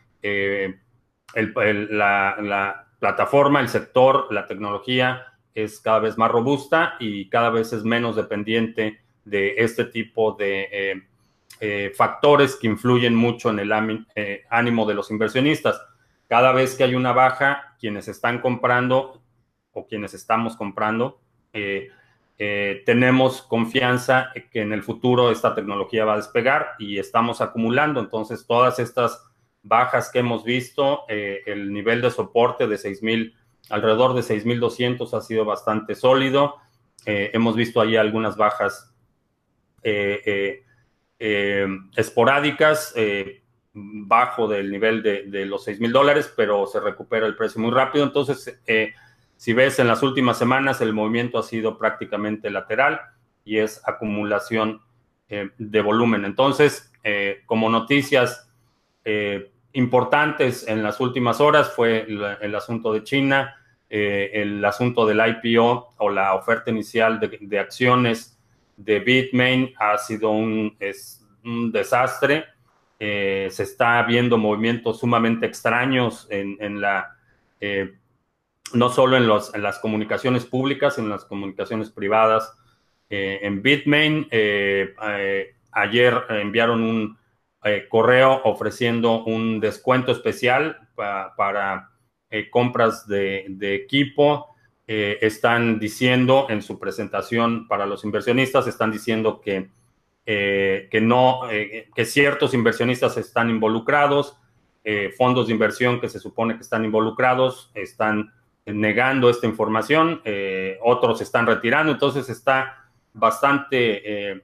la, 1.35 2.87
plataforma, 2.97 3.61
el 3.61 3.69
sector, 3.69 4.33
la 4.33 4.47
tecnología 4.47 5.27
es 5.53 5.79
cada 5.79 5.99
vez 5.99 6.17
más 6.17 6.31
robusta 6.31 6.95
y 6.99 7.29
cada 7.29 7.51
vez 7.51 7.71
es 7.71 7.83
menos 7.83 8.15
dependiente 8.15 8.99
de 9.29 9.55
este 9.57 9.85
tipo 9.85 10.33
de 10.33 11.03
factores 11.95 12.55
que 12.55 12.67
influyen 12.67 13.15
mucho 13.15 13.49
en 13.49 13.59
el 13.59 13.71
ánimo 14.49 14.85
de 14.85 14.93
los 14.93 15.09
inversionistas. 15.11 15.81
Cada 16.27 16.51
vez 16.51 16.75
que 16.75 16.83
hay 16.83 16.95
una 16.95 17.13
baja, 17.13 17.75
quienes 17.79 18.07
están 18.07 18.41
comprando 18.41 19.21
o 19.71 19.87
quienes 19.87 20.13
estamos 20.13 20.55
comprando, 20.55 21.19
eh, 22.39 22.83
tenemos 22.85 23.41
confianza 23.41 24.31
que 24.51 24.61
en 24.61 24.71
el 24.71 24.83
futuro 24.83 25.31
esta 25.31 25.55
tecnología 25.55 26.05
va 26.05 26.13
a 26.13 26.17
despegar 26.17 26.75
y 26.77 26.99
estamos 26.99 27.41
acumulando. 27.41 27.99
Entonces, 27.99 28.45
todas 28.45 28.77
estas 28.77 29.23
bajas 29.63 30.11
que 30.11 30.19
hemos 30.19 30.43
visto, 30.43 31.01
eh, 31.09 31.41
el 31.47 31.73
nivel 31.73 32.01
de 32.01 32.11
soporte 32.11 32.67
de 32.67 32.77
6,000, 32.77 33.35
alrededor 33.69 34.13
de 34.13 34.21
6,200 34.21 35.13
ha 35.13 35.21
sido 35.21 35.45
bastante 35.45 35.95
sólido. 35.95 36.57
Eh, 37.05 37.31
hemos 37.33 37.55
visto 37.55 37.81
ahí 37.81 37.95
algunas 37.95 38.37
bajas 38.37 38.93
esporádicas, 41.95 42.93
bajo 43.73 44.47
del 44.47 44.71
nivel 44.71 45.03
de, 45.03 45.45
los 45.45 45.63
6,000 45.63 45.91
dólares, 45.91 46.33
pero 46.35 46.65
se 46.67 46.79
recupera 46.79 47.27
el 47.27 47.35
precio 47.35 47.61
muy 47.61 47.71
rápido. 47.71 48.03
Entonces, 48.05 48.59
si 49.37 49.53
ves 49.53 49.77
en 49.79 49.87
las 49.87 50.01
últimas 50.01 50.37
semanas, 50.37 50.81
el 50.81 50.93
movimiento 50.93 51.37
ha 51.37 51.43
sido 51.43 51.77
prácticamente 51.77 52.49
lateral 52.49 52.99
y 53.45 53.59
es 53.59 53.81
acumulación 53.87 54.81
eh, 55.29 55.49
de 55.57 55.81
volumen. 55.81 56.25
Entonces, 56.25 56.91
eh, 57.03 57.41
como 57.45 57.69
noticias 57.69 58.49
eh, 59.05 59.51
importantes 59.73 60.67
en 60.67 60.81
las 60.81 60.99
últimas 60.99 61.39
horas 61.39 61.71
fue 61.71 62.07
el, 62.09 62.55
asunto 62.55 62.91
de 62.91 63.03
China, 63.03 63.55
el 63.89 64.65
asunto 64.65 65.05
del 65.05 65.21
IPO 65.43 65.95
o 65.97 66.09
la 66.09 66.33
oferta 66.33 66.71
inicial 66.71 67.19
de, 67.19 67.59
acciones 67.59 68.36
de 68.77 68.99
Bitmain 68.99 69.73
ha 69.77 69.97
sido 69.97 70.31
un, 70.31 70.77
un 71.43 71.71
desastre. 71.71 72.45
se 72.97 73.47
está 73.63 74.01
viendo 74.03 74.37
movimientos 74.37 74.99
sumamente 74.99 75.45
extraños 75.45 76.27
en, 76.29 76.57
en 76.59 76.79
la 76.79 77.13
no 78.73 78.89
solo 78.89 79.17
en, 79.17 79.27
los, 79.27 79.53
en, 79.53 79.63
las 79.63 79.79
comunicaciones 79.79 80.45
públicas, 80.45 80.97
en 80.97 81.09
las 81.09 81.25
comunicaciones 81.25 81.89
privadas. 81.89 82.53
Eh, 83.09 83.39
en 83.41 83.61
Bitmain, 83.61 84.27
eh, 84.31 84.93
eh, 85.09 85.55
ayer 85.71 86.23
enviaron 86.29 86.83
un 86.83 87.17
correo 87.89 88.41
ofreciendo 88.45 89.25
un 89.25 89.59
descuento 89.59 90.13
especial 90.13 90.87
para 90.95 91.89
compras 92.49 93.05
de, 93.07 93.45
de 93.49 93.75
equipo. 93.75 94.55
Están 94.87 95.79
diciendo 95.79 96.47
en 96.49 96.61
su 96.61 96.79
presentación 96.79 97.67
para 97.67 97.85
los 97.85 98.05
inversionistas, 98.05 98.67
están 98.67 98.89
diciendo 98.89 99.41
que, 99.41 99.69
que 100.25 100.99
no, 101.01 101.41
que 101.93 102.05
ciertos 102.05 102.53
inversionistas 102.53 103.17
están 103.17 103.49
involucrados, 103.49 104.37
fondos 105.17 105.47
de 105.47 105.53
inversión 105.53 105.99
que 105.99 106.07
se 106.07 106.19
supone 106.19 106.55
que 106.55 106.61
están 106.61 106.85
involucrados, 106.85 107.69
están 107.73 108.31
negando 108.73 109.29
esta 109.29 109.47
información, 109.47 110.21
eh, 110.25 110.77
otros 110.81 111.21
están 111.21 111.47
retirando, 111.47 111.91
entonces 111.91 112.29
está 112.29 112.89
bastante 113.13 114.31
eh, 114.33 114.41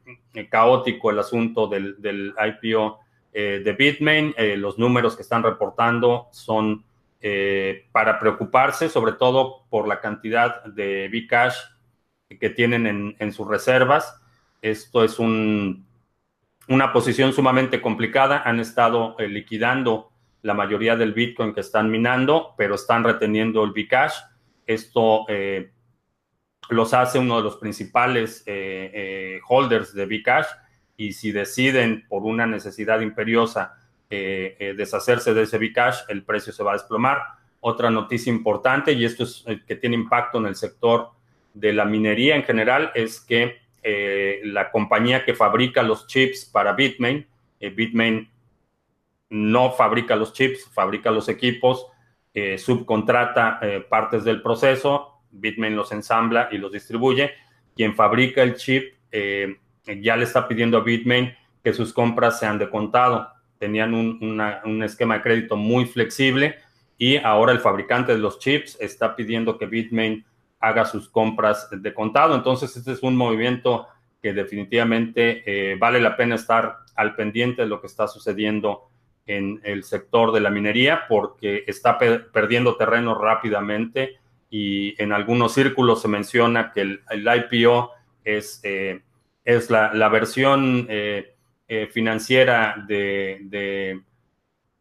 caótico 0.50 1.12
el 1.12 1.20
asunto 1.20 1.68
del, 1.68 2.34
IPO 2.38 3.00
eh, 3.34 3.62
de 3.64 3.74
Bitmain. 3.74 4.34
los 4.58 4.80
números 4.80 5.16
que 5.16 5.22
están 5.22 5.44
reportando 5.44 6.28
son 6.32 6.84
para 7.92 8.20
preocuparse, 8.20 8.90
sobre 8.90 9.14
todo 9.14 9.66
por 9.70 9.88
la 9.88 10.02
cantidad 10.02 10.64
de 10.66 11.08
Bcash 11.08 11.56
que 12.40 12.50
tienen 12.50 12.86
en, 12.86 13.16
en 13.20 13.32
sus 13.32 13.48
reservas. 13.48 14.20
Esto 14.62 15.04
es 15.04 15.20
un, 15.20 15.86
una 16.68 16.92
posición 16.94 17.34
sumamente 17.34 17.82
complicada. 17.82 18.42
Han 18.46 18.60
estado 18.60 19.16
liquidando 19.20 20.12
la 20.42 20.54
mayoría 20.54 20.96
del 20.96 21.14
Bitcoin 21.14 21.54
que 21.54 21.62
están 21.62 21.90
minando, 21.90 22.54
pero 22.58 22.76
están 22.76 23.04
reteniendo 23.04 23.64
el 23.64 23.72
Bcash. 23.72 24.14
Esto 24.66 25.26
eh, 25.30 25.72
los 26.70 26.94
hace 26.94 27.20
uno 27.20 27.38
de 27.38 27.44
los 27.44 27.58
principales 27.58 28.44
eh, 28.46 28.92
eh, 28.94 29.40
holders 29.48 29.94
de 29.94 30.06
Bcash 30.06 30.48
y 30.96 31.14
si 31.14 31.32
deciden 31.32 32.06
por 32.08 32.24
una 32.24 32.46
necesidad 32.46 33.02
imperiosa 33.02 33.78
deshacerse 34.78 35.34
de 35.34 35.44
ese 35.44 35.58
Bcash, 35.58 36.02
el 36.10 36.24
precio 36.24 36.54
se 36.54 36.64
va 36.64 36.72
a 36.72 36.76
desplomar. 36.76 37.20
Otra 37.60 37.90
noticia 37.90 38.32
importante, 38.32 38.92
y 38.92 39.06
esto 39.06 39.24
es 39.24 39.46
que 39.68 39.76
tiene 39.76 39.96
impacto 39.96 40.38
en 40.38 40.48
el 40.48 40.56
sector 40.56 41.12
de 41.54 41.74
la 41.74 41.86
minería 41.86 42.36
en 42.36 42.44
general, 42.44 42.92
es 42.94 43.20
que 43.22 43.62
la 44.44 44.72
compañía 44.72 45.26
que 45.26 45.34
fabrica 45.34 45.84
los 45.84 46.08
chips 46.08 46.46
para 46.46 46.74
Bitmain, 46.74 47.26
Bitmain 47.60 48.30
no 49.34 49.72
fabrica 49.72 50.16
los 50.16 50.32
chips, 50.32 50.70
fabrica 50.72 51.10
los 51.10 51.28
equipos, 51.28 51.88
eh, 52.36 52.58
subcontrata 52.58 53.60
eh, 53.62 53.86
partes 53.88 54.24
del 54.24 54.42
proceso, 54.42 55.22
Bitmain 55.32 55.76
los 55.76 55.92
ensambla 55.92 56.50
y 56.52 56.58
los 56.58 56.72
distribuye. 56.72 57.32
Quien 57.76 57.96
fabrica 57.96 58.44
el 58.44 58.56
chip 58.56 58.94
eh, 59.12 59.58
ya 60.02 60.16
le 60.16 60.26
está 60.26 60.48
pidiendo 60.48 60.78
a 60.78 60.82
Bitmain 60.82 61.36
que 61.64 61.74
sus 61.74 61.94
compras 61.94 62.40
sean 62.40 62.60
de 62.60 62.70
contado. 62.70 63.33
Tenían 63.64 63.94
un, 63.94 64.84
esquema 64.84 65.16
de 65.16 65.22
crédito 65.22 65.56
muy 65.56 65.86
flexible 65.86 66.58
y 66.98 67.16
ahora 67.16 67.54
el 67.54 67.60
fabricante 67.60 68.12
de 68.12 68.18
los 68.18 68.40
chips 68.40 68.78
está 68.82 69.16
pidiendo 69.16 69.58
que 69.58 69.68
Bitmain 69.68 70.26
haga 70.60 70.84
sus 70.84 71.08
compras 71.08 71.70
de 71.72 71.94
contado. 71.94 72.36
Entonces, 72.36 72.76
este 72.76 72.92
es 72.92 73.02
un 73.04 73.16
movimiento 73.16 73.88
que 74.22 74.34
definitivamente 74.34 75.78
vale 75.80 76.02
la 76.02 76.18
pena 76.18 76.36
estar 76.36 76.80
al 76.96 77.16
pendiente 77.16 77.62
de 77.62 77.70
lo 77.70 77.80
que 77.80 77.88
está 77.88 78.08
sucediendo 78.10 78.90
en 79.26 79.62
el 79.64 79.84
sector 79.84 80.34
de 80.34 80.42
la 80.42 80.50
minería 80.50 81.04
porque 81.08 81.64
está 81.68 81.98
perdiendo 81.98 82.76
terreno 82.76 83.16
rápidamente 83.16 84.18
y 84.50 85.02
en 85.02 85.14
algunos 85.14 85.54
círculos 85.54 86.02
se 86.02 86.08
menciona 86.08 86.72
que 86.74 86.82
el, 86.82 87.02
IPO 87.12 87.92
es, 88.24 88.60
eh, 88.64 89.02
es 89.44 89.70
la, 89.70 90.10
versión 90.10 90.86
eh, 90.90 91.33
eh, 91.68 91.88
financiera 91.88 92.76
de, 92.88 94.02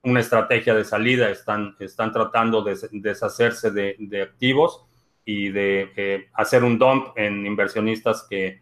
una 0.03 0.21
estrategia 0.21 0.75
de 0.75 0.85
salida. 0.85 1.31
Están, 1.31 1.77
están 1.79 2.13
tratando 2.13 2.63
de 2.63 2.77
deshacerse 2.93 3.71
de, 3.71 3.97
de 3.99 4.23
activos 4.23 4.85
y 5.25 5.51
de 5.51 6.29
hacer 6.35 6.65
un 6.65 6.79
dump 6.79 7.17
en 7.17 7.47
inversionistas 7.47 8.27
que 8.29 8.61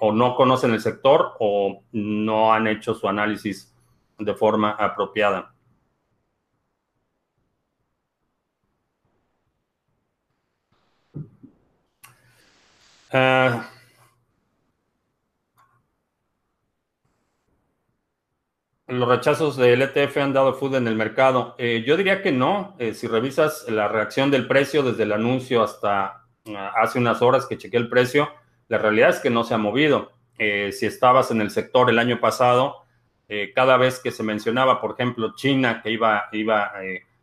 o 0.00 0.12
no 0.12 0.34
conocen 0.34 0.72
el 0.72 0.80
sector 0.80 1.34
o 1.38 1.84
no 1.92 2.52
han 2.52 2.66
hecho 2.66 2.92
su 2.92 3.08
análisis 3.08 3.72
de 4.18 4.34
forma 4.34 4.72
apropiada. 4.72 5.54
Ah, 13.12 13.68
los 18.90 19.08
rechazos 19.08 19.56
del 19.56 19.82
ETF 19.82 20.16
han 20.18 20.32
dado 20.32 20.54
food 20.54 20.76
en 20.76 20.88
el 20.88 20.96
mercado. 20.96 21.54
Eh, 21.58 21.84
yo 21.86 21.96
diría 21.96 22.22
que 22.22 22.32
no. 22.32 22.74
Eh, 22.78 22.94
si 22.94 23.06
revisas 23.06 23.66
la 23.68 23.88
reacción 23.88 24.30
del 24.30 24.46
precio 24.46 24.82
desde 24.82 25.04
el 25.04 25.12
anuncio 25.12 25.62
hasta 25.62 26.24
ah, 26.46 26.72
hace 26.76 26.98
unas 26.98 27.22
horas 27.22 27.46
que 27.46 27.56
chequeé 27.56 27.78
el 27.78 27.88
precio, 27.88 28.28
la 28.68 28.78
realidad 28.78 29.10
es 29.10 29.20
que 29.20 29.30
no 29.30 29.44
se 29.44 29.54
ha 29.54 29.58
movido. 29.58 30.12
Eh, 30.38 30.72
si 30.72 30.86
estabas 30.86 31.30
en 31.30 31.40
el 31.40 31.50
sector 31.50 31.88
el 31.90 31.98
año 31.98 32.20
pasado, 32.20 32.84
cada 33.54 33.76
vez 33.76 34.00
que 34.00 34.10
se 34.10 34.24
mencionaba, 34.24 34.80
por 34.80 34.94
ejemplo, 34.94 35.36
China 35.36 35.82
que 35.84 35.92
iba, 35.92 36.28
a 36.28 36.72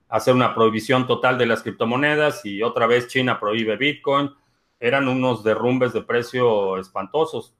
hacer 0.07 0.33
una 0.33 0.55
prohibición 0.55 1.05
total 1.05 1.37
de 1.37 1.45
las 1.45 1.63
criptomonedas 1.63 2.45
y 2.45 2.63
otra 2.63 2.87
vez 2.87 3.09
China 3.09 3.41
prohíbe 3.41 3.75
Bitcoin, 3.75 4.31
eran 4.79 5.09
unos 5.09 5.43
derrumbes 5.43 5.91
de 5.91 6.03
precio 6.03 6.77
espantosos. 6.77 7.57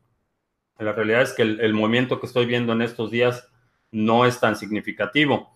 La 0.79 0.93
realidad 0.93 1.23
es 1.23 1.33
que 1.33 1.41
el, 1.41 1.73
movimiento 1.73 2.21
que 2.21 2.27
estoy 2.27 2.45
viendo 2.45 2.71
en 2.71 2.81
estos 2.81 3.11
días 3.11 3.49
no 3.91 4.25
es 4.25 4.39
tan 4.39 4.55
significativo. 4.55 5.55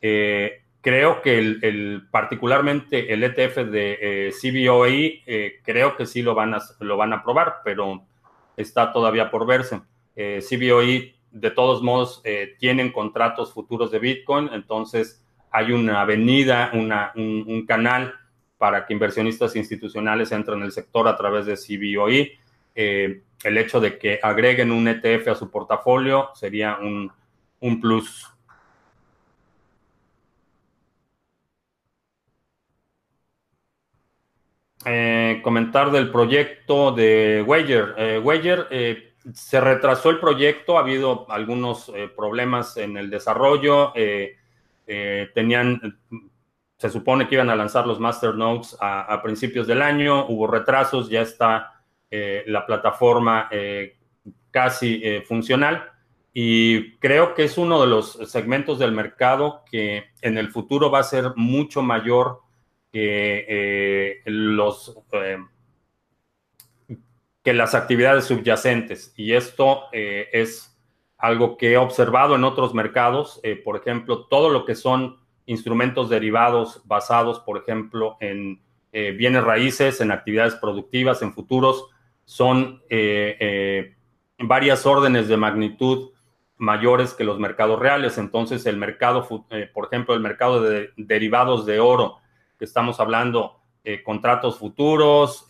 Eh, 0.00 0.62
creo 0.80 1.22
que 1.22 1.38
el, 1.38 2.08
particularmente 2.10 3.12
el 3.12 3.22
ETF 3.24 3.58
de 3.70 4.32
CBOE, 4.40 5.60
creo 5.62 5.96
que 5.96 6.06
sí 6.06 6.22
lo 6.22 6.34
van, 6.34 6.54
a, 6.54 6.60
lo 6.80 6.96
van 6.96 7.12
a 7.12 7.16
aprobar, 7.16 7.56
pero 7.64 8.04
está 8.56 8.92
todavía 8.92 9.30
por 9.30 9.46
verse. 9.46 9.80
CBOE 10.14 11.14
de 11.32 11.50
todos 11.50 11.82
modos 11.82 12.20
eh, 12.24 12.54
tienen 12.58 12.92
contratos 12.92 13.52
futuros 13.52 13.90
de 13.90 13.98
Bitcoin, 13.98 14.50
entonces 14.52 15.24
hay 15.50 15.72
una 15.72 16.02
avenida, 16.02 16.70
un, 16.74 17.66
canal 17.66 18.14
para 18.58 18.86
que 18.86 18.92
inversionistas 18.92 19.56
institucionales 19.56 20.30
entren 20.32 20.60
en 20.60 20.66
el 20.66 20.72
sector 20.72 21.08
a 21.08 21.16
través 21.16 21.46
de 21.46 21.56
CBOE. 21.56 22.38
Eh, 22.74 23.22
el 23.44 23.58
hecho 23.58 23.80
de 23.80 23.98
que 23.98 24.20
agreguen 24.22 24.70
un 24.70 24.86
ETF 24.88 25.28
a 25.28 25.34
su 25.34 25.50
portafolio 25.50 26.30
sería 26.34 26.78
un, 26.80 27.10
plus. 27.80 28.28
Eh, 34.84 35.40
comentar 35.44 35.92
del 35.92 36.10
proyecto 36.10 36.90
de 36.90 37.44
Wager. 37.46 38.20
Wager 38.22 38.66
se 39.32 39.60
retrasó 39.60 40.10
el 40.10 40.18
proyecto, 40.18 40.76
ha 40.76 40.80
habido 40.80 41.30
algunos 41.30 41.88
eh, 41.90 42.10
problemas 42.14 42.76
en 42.76 42.96
el 42.96 43.08
desarrollo. 43.08 43.92
Eh, 43.94 44.36
tenían, 45.34 46.00
se 46.76 46.90
supone 46.90 47.28
que 47.28 47.36
iban 47.36 47.48
a 47.48 47.56
lanzar 47.56 47.86
los 47.86 48.00
masternodes 48.00 48.76
a, 48.80 49.02
a 49.02 49.22
principios 49.22 49.66
del 49.66 49.80
año, 49.80 50.26
hubo 50.26 50.46
retrasos, 50.48 51.08
ya 51.08 51.22
está 51.22 51.68
la 52.10 52.66
plataforma 52.66 53.48
casi 54.50 55.22
funcional. 55.26 55.91
Y 56.32 56.96
creo 56.96 57.34
que 57.34 57.44
es 57.44 57.58
uno 57.58 57.80
de 57.80 57.86
los 57.86 58.12
segmentos 58.30 58.78
del 58.78 58.92
mercado 58.92 59.62
que 59.70 60.04
en 60.22 60.38
el 60.38 60.50
futuro 60.50 60.90
va 60.90 61.00
a 61.00 61.04
ser 61.04 61.32
mucho 61.36 61.82
mayor 61.82 62.40
que 62.90 64.22
los 64.24 64.96
que 67.42 67.52
las 67.52 67.74
actividades 67.74 68.24
subyacentes. 68.24 69.12
Y 69.16 69.32
esto 69.32 69.84
eh, 69.92 70.28
es 70.32 70.78
algo 71.18 71.56
que 71.56 71.72
he 71.72 71.76
observado 71.76 72.36
en 72.36 72.44
otros 72.44 72.72
mercados. 72.72 73.40
Eh, 73.42 73.56
por 73.56 73.76
ejemplo, 73.76 74.26
todo 74.26 74.48
lo 74.48 74.64
que 74.64 74.74
son 74.74 75.18
instrumentos 75.46 76.08
derivados 76.08 76.82
basados, 76.84 77.40
por 77.40 77.58
ejemplo, 77.58 78.16
en 78.20 78.62
eh, 78.92 79.10
bienes 79.10 79.42
raíces, 79.42 80.00
en 80.00 80.12
actividades 80.12 80.54
productivas, 80.54 81.22
en 81.22 81.32
futuros, 81.32 81.86
son 82.24 82.82
varias 84.38 84.86
órdenes 84.86 85.26
de 85.28 85.36
magnitud 85.36 86.11
mayores 86.62 87.12
que 87.12 87.24
los 87.24 87.38
mercados 87.38 87.78
reales. 87.78 88.18
Entonces, 88.18 88.64
el 88.66 88.76
mercado, 88.76 89.26
por 89.26 89.86
ejemplo, 89.86 90.14
el 90.14 90.20
mercado 90.20 90.62
de 90.62 90.90
derivados 90.96 91.66
de 91.66 91.80
oro, 91.80 92.18
que 92.58 92.64
estamos 92.64 93.00
hablando, 93.00 93.60
contratos 94.04 94.58
futuros, 94.58 95.44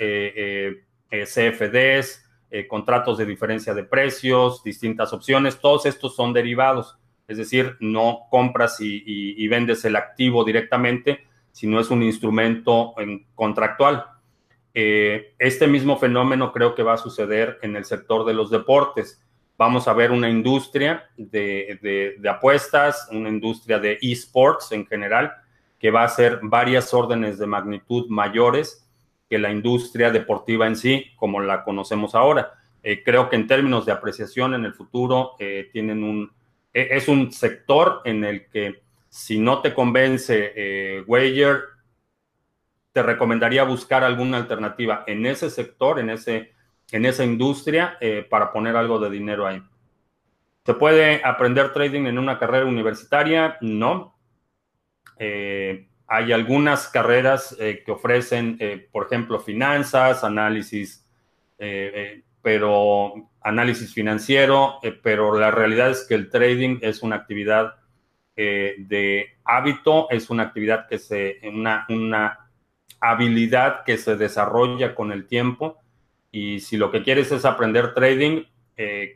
eh, 1.12 1.26
CFDs, 1.26 2.24
eh, 2.50 2.66
contratos 2.66 3.18
de 3.18 3.26
diferencia 3.26 3.72
de 3.74 3.84
precios, 3.84 4.62
distintas 4.62 5.12
opciones, 5.12 5.58
todos 5.60 5.86
estos 5.86 6.16
son 6.16 6.32
derivados. 6.32 6.98
Es 7.28 7.36
decir, 7.36 7.76
no 7.80 8.26
compras 8.30 8.78
y, 8.80 9.48
vendes 9.48 9.84
el 9.84 9.96
activo 9.96 10.44
directamente, 10.44 11.26
sino 11.50 11.80
es 11.80 11.90
un 11.90 12.02
instrumento 12.02 12.94
contractual. 13.34 14.04
Eh, 14.74 15.34
este 15.38 15.66
mismo 15.66 15.98
fenómeno 15.98 16.52
creo 16.52 16.74
que 16.74 16.82
va 16.82 16.94
a 16.94 16.98
suceder 16.98 17.58
en 17.62 17.76
el 17.76 17.84
sector 17.84 18.26
de 18.26 18.34
los 18.34 18.50
deportes. 18.50 19.21
Vamos 19.64 19.86
a 19.86 19.92
ver 19.92 20.10
una 20.10 20.28
industria 20.28 21.08
de, 21.16 22.20
apuestas, 22.28 23.06
una 23.12 23.28
industria 23.28 23.78
de 23.78 23.96
esports 24.02 24.72
en 24.72 24.84
general, 24.84 25.34
que 25.78 25.92
va 25.92 26.02
a 26.02 26.08
ser 26.08 26.40
varias 26.42 26.92
órdenes 26.92 27.38
de 27.38 27.46
magnitud 27.46 28.08
mayores 28.08 28.84
que 29.30 29.38
la 29.38 29.52
industria 29.52 30.10
deportiva 30.10 30.66
en 30.66 30.74
sí, 30.74 31.12
como 31.14 31.38
la 31.38 31.62
conocemos 31.62 32.16
ahora. 32.16 32.54
Eh, 32.82 33.04
creo 33.04 33.30
que 33.30 33.36
en 33.36 33.46
términos 33.46 33.86
de 33.86 33.92
apreciación 33.92 34.54
en 34.54 34.64
el 34.64 34.74
futuro, 34.74 35.36
eh, 35.38 35.70
tienen 35.72 36.02
un, 36.02 36.32
e, 36.74 36.88
es 36.90 37.06
un 37.06 37.30
sector 37.30 38.00
en 38.04 38.24
el 38.24 38.48
que 38.48 38.82
si 39.10 39.38
no 39.38 39.62
te 39.62 39.74
convence 39.74 40.52
eh, 40.56 41.04
Wager, 41.06 41.60
te 42.90 43.00
recomendaría 43.00 43.62
buscar 43.62 44.02
alguna 44.02 44.38
alternativa 44.38 45.04
en 45.06 45.24
ese 45.24 45.50
sector, 45.50 46.00
en, 46.00 46.10
ese, 46.10 46.51
en 46.92 47.06
esa 47.06 47.24
industria, 47.24 47.98
para 48.30 48.52
poner 48.52 48.76
algo 48.76 48.98
de 48.98 49.10
dinero 49.10 49.46
ahí. 49.46 49.62
¿Se 50.64 50.74
puede 50.74 51.24
aprender 51.24 51.72
trading 51.72 52.06
en 52.06 52.18
una 52.18 52.38
carrera 52.38 52.66
universitaria? 52.66 53.56
No. 53.60 54.14
Hay 56.14 56.30
algunas 56.30 56.88
carreras 56.88 57.56
eh, 57.58 57.82
que 57.86 57.90
ofrecen, 57.90 58.58
eh, 58.60 58.86
por 58.92 59.06
ejemplo, 59.06 59.40
finanzas, 59.40 60.24
análisis, 60.24 61.08
eh, 61.58 62.22
pero 62.42 63.30
análisis 63.40 63.94
financiero, 63.94 64.78
pero 65.02 65.38
la 65.38 65.50
realidad 65.50 65.88
es 65.88 66.04
que 66.06 66.14
el 66.14 66.28
trading 66.28 66.80
es 66.82 67.02
una 67.02 67.16
actividad 67.16 67.76
de 68.36 69.38
hábito, 69.42 70.10
es 70.10 70.28
una 70.28 70.42
actividad 70.42 70.86
que 70.86 70.98
se, 70.98 71.40
una, 71.44 71.86
una 71.88 72.50
habilidad 73.00 73.82
que 73.84 73.96
se 73.96 74.16
desarrolla 74.16 74.94
con 74.94 75.12
el 75.12 75.26
tiempo. 75.26 75.81
Y 76.32 76.58
si 76.60 76.76
lo 76.76 76.90
que 76.90 77.02
quieres 77.04 77.30
es 77.30 77.44
aprender 77.44 77.94
trading, 77.94 78.42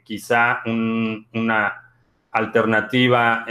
quizá 0.04 0.62
una 0.66 1.82
alternativa 2.30 3.44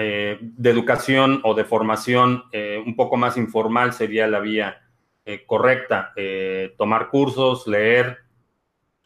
eh, 0.00 0.38
de 0.40 0.70
educación 0.70 1.40
o 1.44 1.54
de 1.54 1.64
formación 1.64 2.44
eh, 2.52 2.80
un 2.84 2.94
poco 2.94 3.16
más 3.16 3.36
informal 3.36 3.92
sería 3.92 4.28
la 4.28 4.38
vía 4.38 4.82
eh, 5.24 5.44
correcta. 5.44 6.12
tomar 6.76 7.08
cursos, 7.08 7.66
leer, 7.66 8.18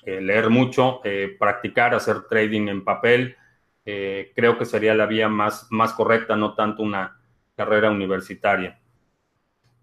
leer 0.05 0.51
mucho, 0.51 1.01
practicar, 1.39 1.95
hacer 1.95 2.25
trading 2.29 2.69
en 2.69 2.85
papel, 2.85 3.37
creo 3.85 4.59
que 4.59 4.65
sería 4.65 4.95
la 4.95 5.07
vía 5.07 5.29
más, 5.29 5.67
más 5.71 5.93
correcta, 5.95 6.37
no 6.37 6.55
tanto 6.55 6.83
una 6.83 7.21
carrera 7.57 7.91
universitaria. 7.91 8.79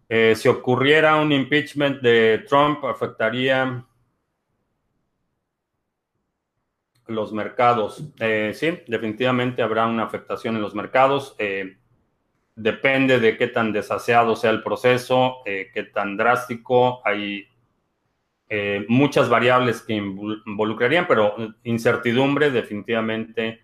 Si 0.09 0.47
ocurriera 0.47 1.17
un 1.17 1.31
impeachment 1.31 2.01
de 2.01 2.43
Trump, 2.47 2.83
afectaría 2.83 3.85
los 7.09 7.33
mercados. 7.33 8.03
Eh, 8.19 8.51
sí, 8.53 8.79
definitivamente 8.87 9.61
habrá 9.61 9.87
una 9.87 10.03
afectación 10.03 10.55
en 10.55 10.61
los 10.61 10.75
mercados. 10.75 11.35
Eh, 11.39 11.77
depende 12.55 13.19
de 13.19 13.37
qué 13.37 13.47
tan 13.47 13.71
desaseado 13.71 14.35
sea 14.35 14.51
el 14.51 14.63
proceso, 14.63 15.37
eh, 15.45 15.69
qué 15.73 15.83
tan 15.83 16.17
drástico. 16.17 17.01
Hay 17.05 17.47
muchas 18.87 19.29
variables 19.29 19.83
que 19.83 19.93
involucrarían, 19.93 21.05
pero 21.07 21.35
incertidumbre 21.63 22.49
definitivamente 22.49 23.61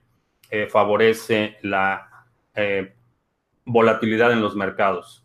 favorece 0.69 1.57
la 1.63 2.27
volatilidad 3.65 4.31
en 4.31 4.41
los 4.41 4.55
mercados. 4.55 5.24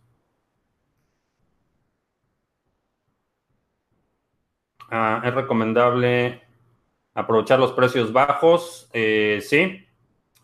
Ah, 4.91 5.23
es 5.25 5.35
recomendable 5.35 6.43
aprovechar 7.15 7.59
los 7.61 7.73
precios 7.73 8.13
bajos, 8.13 8.91
eh, 8.93 9.41
sí. 9.43 9.87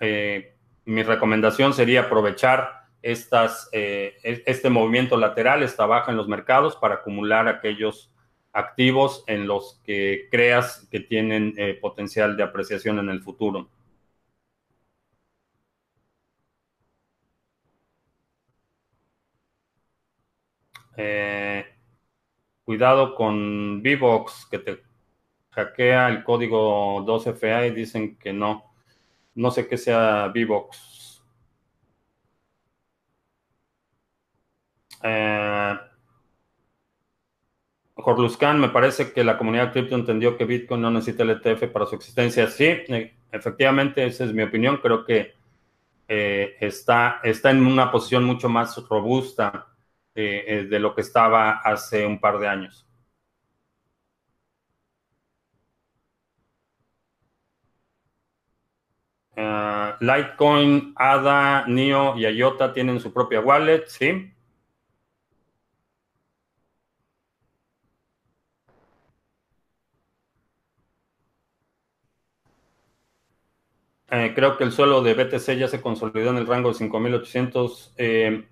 Eh, 0.00 0.56
mi 0.87 1.02
recomendación 1.02 1.74
sería 1.74 2.02
aprovechar 2.02 2.87
estas, 3.02 3.68
eh, 3.72 4.16
e-, 4.24 4.42
este 4.46 4.70
movimiento 4.70 5.16
lateral, 5.16 5.62
esta 5.62 5.87
baja 5.87 6.11
en 6.12 6.18
los 6.18 6.28
mercados 6.28 6.76
para 6.76 6.96
acumular 6.96 7.48
aquellos 7.48 8.12
activos 8.52 9.24
en 9.28 9.46
los 9.48 9.80
que 9.85 10.28
creas 10.30 10.88
que 10.90 11.00
tienen 11.00 11.54
potencial 11.80 12.37
de 12.37 12.42
apreciación 12.44 12.98
en 13.00 13.11
el 13.11 13.22
futuro. 13.22 13.68
Cuidado 22.66 23.14
con 23.14 23.81
VBOX 23.81 24.46
que 24.50 24.59
te 24.59 24.83
hackea 25.50 26.09
el 26.09 26.24
código 26.24 27.05
2FA 27.07 27.68
y 27.68 27.70
dicen 27.70 28.18
que 28.18 28.33
no. 28.33 28.64
No 29.37 29.50
sé 29.50 29.68
qué 29.68 29.79
sea 29.79 30.33
VBOX. 30.35 31.22
Eh, 35.02 35.76
Jorluscan, 37.94 38.61
me 38.61 38.68
parece 38.70 39.12
que 39.12 39.22
la 39.22 39.38
comunidad 39.38 39.72
cripto 39.72 39.94
entendió 39.94 40.37
que 40.37 40.44
Bitcoin 40.44 40.81
no 40.83 40.90
necesita 40.90 41.22
el 41.22 41.31
ETF 41.31 41.68
para 41.72 41.87
su 41.87 41.94
existencia. 41.94 42.48
Sí, 42.48 42.64
eh, 42.64 43.16
efectivamente, 43.31 44.05
esa 44.05 44.24
es 44.24 44.33
mi 44.33 44.42
opinión. 44.42 44.79
Creo 44.79 45.05
que 45.05 45.35
eh, 46.09 46.57
está, 46.61 47.20
está 47.22 47.50
en 47.52 47.64
una 47.64 47.92
posición 47.92 48.24
mucho 48.24 48.48
más 48.48 48.76
robusta 48.88 49.75
eh, 50.16 50.66
de 50.68 50.79
lo 50.81 50.94
que 50.94 51.02
estaba 51.02 51.59
hace 51.59 52.07
un 52.07 52.20
par 52.20 52.38
de 52.38 52.48
años. 52.48 52.87
Uh, 59.37 59.92
Litecoin, 60.00 60.92
ADA, 60.96 61.64
NIO 61.68 62.16
y 62.16 62.26
IOTA 62.26 62.72
tienen 62.72 62.98
su 63.00 63.12
propia 63.12 63.40
wallet, 63.40 63.85
¿sí? 63.87 64.33
Eh, 74.11 74.33
creo 74.35 74.57
que 74.57 74.64
el 74.64 74.72
suelo 74.72 75.02
de 75.02 75.14
BTC 75.14 75.57
ya 75.59 75.68
se 75.68 75.81
consolidó 75.81 76.31
en 76.31 76.37
el 76.38 76.46
rango 76.46 76.68
de 76.70 76.74
5.800. 76.76 77.92
Eh, 77.98 78.46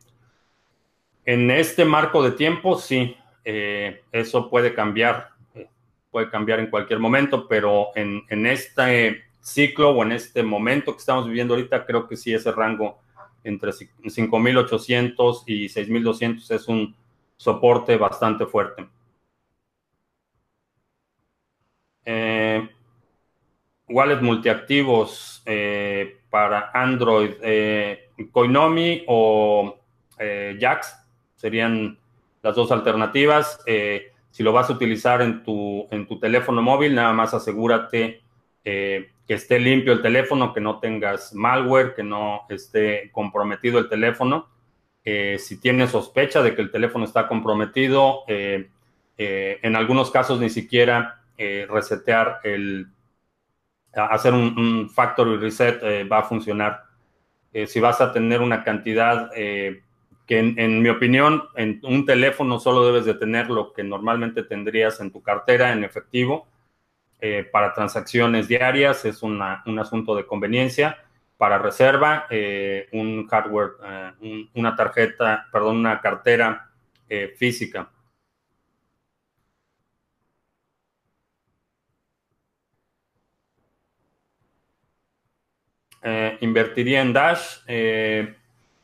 en 1.26 1.50
este 1.50 1.84
marco 1.84 2.22
de 2.22 2.32
tiempo, 2.32 2.78
sí, 2.78 3.16
eh, 3.44 4.02
eso 4.12 4.50
puede 4.50 4.74
cambiar, 4.74 5.30
puede 6.10 6.28
cambiar 6.30 6.60
en 6.60 6.68
cualquier 6.68 6.98
momento, 6.98 7.48
pero 7.48 7.88
en, 7.94 8.46
este 8.46 9.24
ciclo 9.40 9.90
o 9.90 10.02
en 10.02 10.12
este 10.12 10.42
momento 10.42 10.92
que 10.92 10.98
estamos 10.98 11.26
viviendo 11.26 11.54
ahorita, 11.54 11.87
creo 11.87 12.06
que 12.06 12.16
sí 12.16 12.32
ese 12.34 12.52
rango 12.52 12.98
entre 13.42 13.70
5.800 13.72 15.42
y 15.46 15.66
6.200 15.66 16.50
es 16.50 16.68
un 16.68 16.94
soporte 17.37 17.96
bastante 17.96 18.46
fuerte. 18.46 18.87
Eh, 22.06 22.68
wallet 23.88 24.20
multiactivos 24.20 25.42
para 26.30 26.70
Android, 26.74 27.32
Coinomi 28.30 29.04
o 29.06 29.78
Jax 30.18 31.04
serían 31.35 31.99
las 32.42 32.55
dos 32.55 32.70
alternativas. 32.73 33.61
si 34.31 34.42
lo 34.42 34.53
vas 34.53 34.68
a 34.68 34.73
utilizar 34.73 35.23
en 35.23 35.42
tu, 35.42 35.87
en 35.90 36.07
tu 36.07 36.18
teléfono 36.18 36.62
móvil, 36.62 36.94
nada 36.94 37.12
más 37.12 37.35
asegúrate 37.35 38.23
que 38.62 39.11
esté 39.29 39.59
limpio 39.59 39.92
el 39.92 40.03
teléfono, 40.03 40.53
que 40.53 40.61
no 40.61 40.81
tengas 40.81 41.35
malware, 41.35 41.94
que 41.94 42.03
no 42.03 42.42
esté 42.49 43.11
comprometido 43.12 43.79
el 43.79 43.88
teléfono. 43.88 44.49
si 45.05 45.61
tienes 45.61 45.90
sospecha 45.90 46.42
de 46.42 46.55
que 46.55 46.62
el 46.62 46.70
teléfono 46.70 47.05
está 47.05 47.29
comprometido, 47.29 48.25
en 48.27 49.77
algunos 49.77 50.11
casos 50.11 50.40
ni 50.40 50.51
siquiera 50.51 51.25
eh, 51.37 51.66
resetear 51.68 52.38
el, 52.44 52.87
hacer 53.92 54.33
un, 54.33 54.88
factory 54.88 55.37
reset 55.37 55.83
eh, 55.83 56.05
va 56.05 56.18
a 56.18 56.23
funcionar. 56.23 56.85
Eh, 57.53 57.66
si 57.66 57.81
vas 57.81 58.01
a 58.01 58.12
tener 58.12 58.40
una 58.40 58.62
cantidad 58.62 59.31
que 60.26 60.38
en, 60.38 60.82
mi 60.82 60.88
opinión 60.88 61.44
en 61.54 61.80
un 61.82 62.06
teléfono 62.06 62.58
solo 62.58 62.87
debes 62.87 63.04
de 63.04 63.14
tener 63.14 63.50
lo 63.50 63.72
que 63.72 63.84
normalmente 63.84 64.42
tendrías 64.42 65.00
en 65.00 65.10
tu 65.10 65.22
cartera 65.22 65.72
en 65.72 65.84
efectivo 65.84 66.46
para 67.52 67.72
transacciones 67.72 68.48
diarias, 68.48 69.06
es 69.06 69.22
un 69.22 69.40
asunto 69.40 70.14
de 70.14 70.26
conveniencia. 70.26 70.98
Para 71.38 71.58
reserva, 71.58 72.26
un 72.92 73.26
hardware, 73.26 73.70
una 74.54 74.76
tarjeta, 74.76 75.46
perdón, 75.50 75.78
una 75.78 76.00
cartera 76.02 76.70
física 77.38 77.88
Eh, 86.06 86.37
invertiría 86.42 87.00
en 87.00 87.14
Dash, 87.14 87.60
eh, 87.66 88.37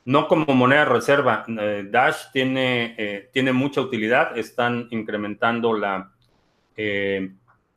no 0.04 0.28
como 0.28 0.54
moneda 0.54 0.84
reserva. 0.84 1.44
Eh, 1.48 1.86
Dash 1.90 2.30
tiene, 2.32 3.28
tiene 3.32 3.52
mucha 3.52 3.80
utilidad, 3.80 4.36
están 4.36 4.88
incrementando 4.90 5.74
la 5.74 6.12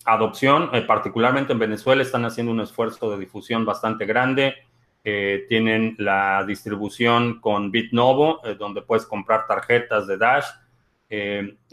adopción, 0.06 0.72
particularmente 0.88 1.52
en 1.52 1.60
Venezuela, 1.60 2.02
están 2.02 2.24
haciendo 2.24 2.54
un 2.54 2.62
esfuerzo 2.62 3.12
de 3.12 3.20
difusión 3.20 3.66
bastante 3.66 4.06
grande. 4.06 4.56
tienen 5.04 5.96
la 5.98 6.46
distribución 6.48 7.42
con 7.42 7.70
BitNovo, 7.70 8.40
donde 8.58 8.82
puedes 8.82 9.06
comprar 9.06 9.46
tarjetas 9.46 10.08
de 10.08 10.18
Dash. 10.18 10.46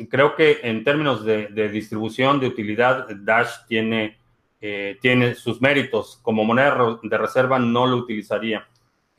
creo 0.08 0.34
que 0.34 0.58
en 0.64 0.82
términos 0.82 1.24
de, 1.24 1.46
de 1.48 1.68
distribución, 1.68 2.40
de 2.40 2.48
utilidad, 2.48 3.06
Dash 3.14 3.64
tiene 3.68 4.18
eh, 4.62 4.98
tiene 5.00 5.34
sus 5.34 5.60
méritos. 5.62 6.18
Como 6.22 6.44
moneda 6.44 6.98
de 7.02 7.18
reserva 7.18 7.58
no 7.58 7.86
lo 7.86 7.96
utilizaría. 7.96 8.66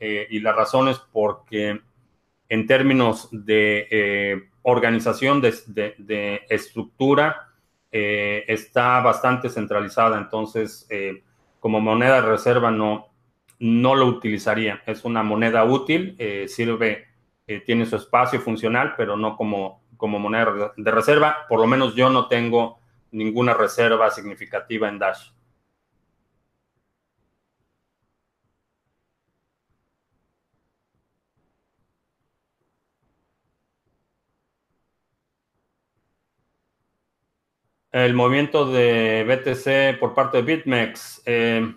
Eh, 0.04 0.26
y 0.30 0.40
la 0.40 0.52
razón 0.52 0.88
es 0.88 0.98
porque 0.98 1.80
en 2.48 2.66
términos 2.66 3.28
de 3.30 3.86
eh, 3.88 4.48
organización, 4.62 5.40
de, 5.40 6.42
estructura, 6.48 7.48
está 7.90 9.00
bastante 9.00 9.48
centralizada. 9.48 10.18
Entonces, 10.18 10.88
como 11.60 11.80
moneda 11.80 12.22
de 12.22 12.28
reserva 12.28 12.70
no, 12.70 13.12
no 13.58 13.94
lo 13.94 14.06
utilizaría. 14.06 14.82
Es 14.86 15.04
una 15.04 15.22
moneda 15.22 15.64
útil, 15.64 16.16
sirve, 16.48 17.06
tiene 17.66 17.86
su 17.86 17.96
espacio 17.96 18.40
funcional, 18.40 18.94
pero 18.96 19.16
no 19.16 19.36
como, 19.36 19.82
como 19.98 20.18
moneda 20.18 20.72
de 20.76 20.90
reserva. 20.90 21.46
Por 21.48 21.60
lo 21.60 21.66
menos 21.66 21.94
yo 21.94 22.10
no 22.10 22.28
tengo 22.28 22.80
ninguna 23.12 23.54
reserva 23.54 24.10
significativa 24.10 24.88
en 24.88 24.98
Dash. 24.98 25.30
El 37.92 38.14
movimiento 38.14 38.72
de 38.72 39.22
BTC 39.28 40.00
por 40.00 40.14
parte 40.14 40.38
de 40.38 40.42
BitMEX. 40.42 41.22
Eh, 41.26 41.74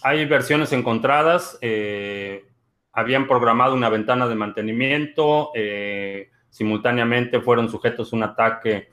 hay 0.00 0.24
versiones 0.26 0.72
encontradas. 0.72 1.58
Eh, 1.60 2.44
habían 2.92 3.26
programado 3.26 3.74
una 3.74 3.88
ventana 3.88 4.28
de 4.28 4.36
mantenimiento. 4.36 5.50
Eh, 5.56 6.30
simultáneamente 6.50 7.40
fueron 7.40 7.68
sujetos 7.68 8.12
a 8.12 8.16
un 8.16 8.22
ataque 8.22 8.90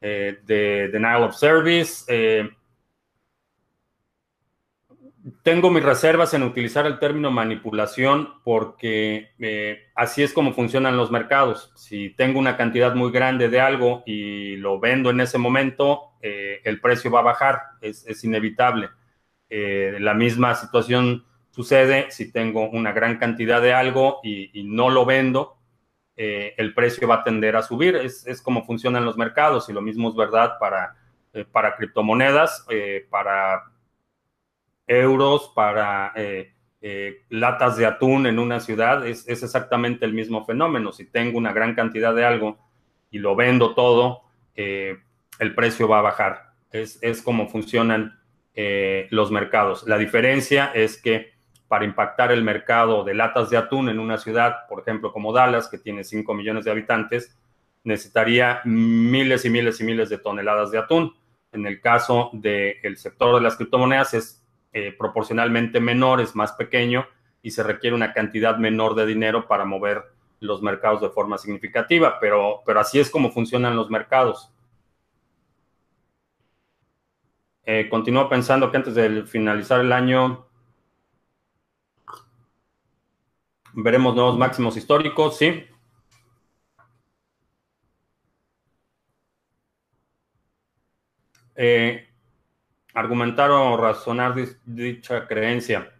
de 0.00 0.88
denial 0.92 1.24
of 1.24 1.34
service. 1.34 2.04
Tengo 5.42 5.70
mis 5.70 5.82
reservas 5.82 6.34
en 6.34 6.44
utilizar 6.44 6.86
el 6.86 6.98
término 6.98 7.30
manipulación 7.30 8.34
porque 8.44 9.32
así 9.94 10.22
es 10.22 10.32
como 10.32 10.52
funcionan 10.52 10.96
los 10.96 11.10
mercados. 11.10 11.72
Si 11.74 12.10
tengo 12.10 12.38
una 12.38 12.56
cantidad 12.56 12.94
muy 12.94 13.10
grande 13.10 13.48
de 13.48 13.60
algo 13.60 14.02
y 14.06 14.56
lo 14.56 14.78
vendo 14.78 15.10
en 15.10 15.20
ese 15.20 15.38
momento, 15.38 16.12
eh, 16.22 16.60
el 16.64 16.80
precio 16.80 17.10
va 17.10 17.20
a 17.20 17.24
bajar, 17.24 17.60
es, 17.80 18.22
inevitable. 18.22 18.90
Eh, 19.50 19.96
la 20.00 20.14
misma 20.14 20.54
situación 20.54 21.24
sucede 21.50 22.10
si 22.10 22.30
tengo 22.30 22.68
una 22.70 22.92
gran 22.92 23.18
cantidad 23.18 23.60
de 23.60 23.72
algo 23.72 24.20
y, 24.22 24.62
no 24.64 24.90
lo 24.90 25.04
vendo, 25.04 25.56
eh, 26.16 26.54
el 26.56 26.72
precio 26.72 27.08
va 27.08 27.16
a 27.16 27.24
tender 27.24 27.56
a 27.56 27.62
subir. 27.62 27.96
Es, 27.96 28.26
es, 28.26 28.40
como 28.40 28.64
funcionan 28.64 29.04
los 29.04 29.16
mercados 29.16 29.68
y 29.68 29.72
lo 29.72 29.82
mismo 29.82 30.08
es 30.08 30.14
verdad 30.14 30.54
para, 30.60 30.94
para 31.50 31.74
criptomonedas, 31.74 32.64
para 33.10 33.75
euros, 34.86 35.52
para 35.54 36.12
eh, 36.88 37.24
latas 37.30 37.76
de 37.76 37.84
atún 37.84 38.28
en 38.28 38.38
una 38.38 38.60
ciudad, 38.60 39.04
es, 39.06 39.26
exactamente 39.26 40.04
el 40.04 40.12
mismo 40.12 40.44
fenómeno. 40.44 40.92
Si 40.92 41.04
tengo 41.04 41.36
una 41.36 41.52
gran 41.52 41.74
cantidad 41.74 42.14
de 42.14 42.24
algo 42.24 42.58
y 43.10 43.18
lo 43.18 43.34
vendo 43.34 43.74
todo, 43.74 44.22
eh, 44.54 44.96
el 45.40 45.54
precio 45.54 45.88
va 45.88 45.98
a 45.98 46.02
bajar. 46.02 46.52
Es, 46.70 47.22
como 47.22 47.48
funcionan 47.48 48.20
eh, 48.54 49.08
los 49.10 49.32
mercados. 49.32 49.84
La 49.88 49.98
diferencia 49.98 50.70
es 50.74 51.02
que 51.02 51.32
para 51.66 51.84
impactar 51.84 52.30
el 52.30 52.44
mercado 52.44 53.02
de 53.02 53.14
latas 53.14 53.50
de 53.50 53.56
atún 53.56 53.88
en 53.88 53.98
una 53.98 54.16
ciudad, 54.16 54.68
por 54.68 54.80
ejemplo, 54.80 55.12
como 55.12 55.32
Dallas, 55.32 55.68
que 55.68 55.78
tiene 55.78 56.04
5 56.04 56.34
millones 56.34 56.66
de 56.66 56.70
habitantes, 56.70 57.36
necesitaría 57.82 58.60
miles 58.64 59.44
y 59.44 59.50
miles 59.50 59.80
y 59.80 59.84
miles 59.84 60.08
de 60.08 60.18
toneladas 60.18 60.70
de 60.70 60.78
atún. 60.78 61.16
En 61.50 61.66
el 61.66 61.80
caso 61.80 62.30
del 62.32 62.96
sector 62.96 63.34
de 63.34 63.40
las 63.40 63.56
criptomonedas 63.56 64.14
es 64.14 64.45
eh, 64.78 64.92
proporcionalmente 64.92 65.80
menor, 65.80 66.20
es 66.20 66.36
más 66.36 66.52
pequeño 66.52 67.06
y 67.40 67.52
se 67.52 67.62
requiere 67.62 67.96
una 67.96 68.12
cantidad 68.12 68.58
menor 68.58 68.94
de 68.94 69.06
dinero 69.06 69.48
para 69.48 69.64
mover 69.64 70.02
los 70.40 70.60
mercados 70.60 71.00
de 71.00 71.08
forma 71.08 71.38
significativa, 71.38 72.20
pero, 72.20 72.60
pero 72.66 72.80
así 72.80 73.00
es 73.00 73.08
como 73.08 73.30
funcionan 73.30 73.74
los 73.74 73.88
mercados. 73.88 74.52
Eh, 77.64 77.88
continúo 77.88 78.28
pensando 78.28 78.70
que 78.70 78.76
antes 78.76 78.94
de 78.94 79.24
finalizar 79.24 79.80
el 79.80 79.92
año 79.92 80.46
veremos 83.72 84.14
nuevos 84.14 84.36
máximos 84.36 84.76
históricos, 84.76 85.38
sí. 85.38 85.64
Eh, 91.54 92.06
argumentar 92.96 93.50
o 93.50 93.76
razonar 93.76 94.34
dicha 94.64 95.26
creencia. 95.26 95.92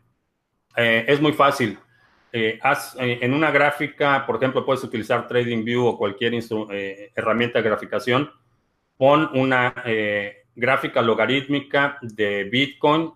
Eh, 0.74 1.04
es 1.06 1.20
muy 1.20 1.32
fácil. 1.34 1.78
Eh, 2.32 2.58
eh, 2.98 3.18
en 3.20 3.34
una 3.34 3.50
gráfica, 3.50 4.24
por 4.26 4.36
ejemplo, 4.36 4.64
puedes 4.64 4.82
utilizar 4.82 5.28
TradingView 5.28 5.84
o 5.84 5.98
cualquier 5.98 6.32
herramienta 7.14 7.60
de 7.60 7.68
graficación. 7.68 8.30
Pon 8.96 9.28
una 9.34 9.74
gráfica 10.54 11.02
logarítmica 11.02 11.98
de 12.00 12.44
Bitcoin 12.44 13.12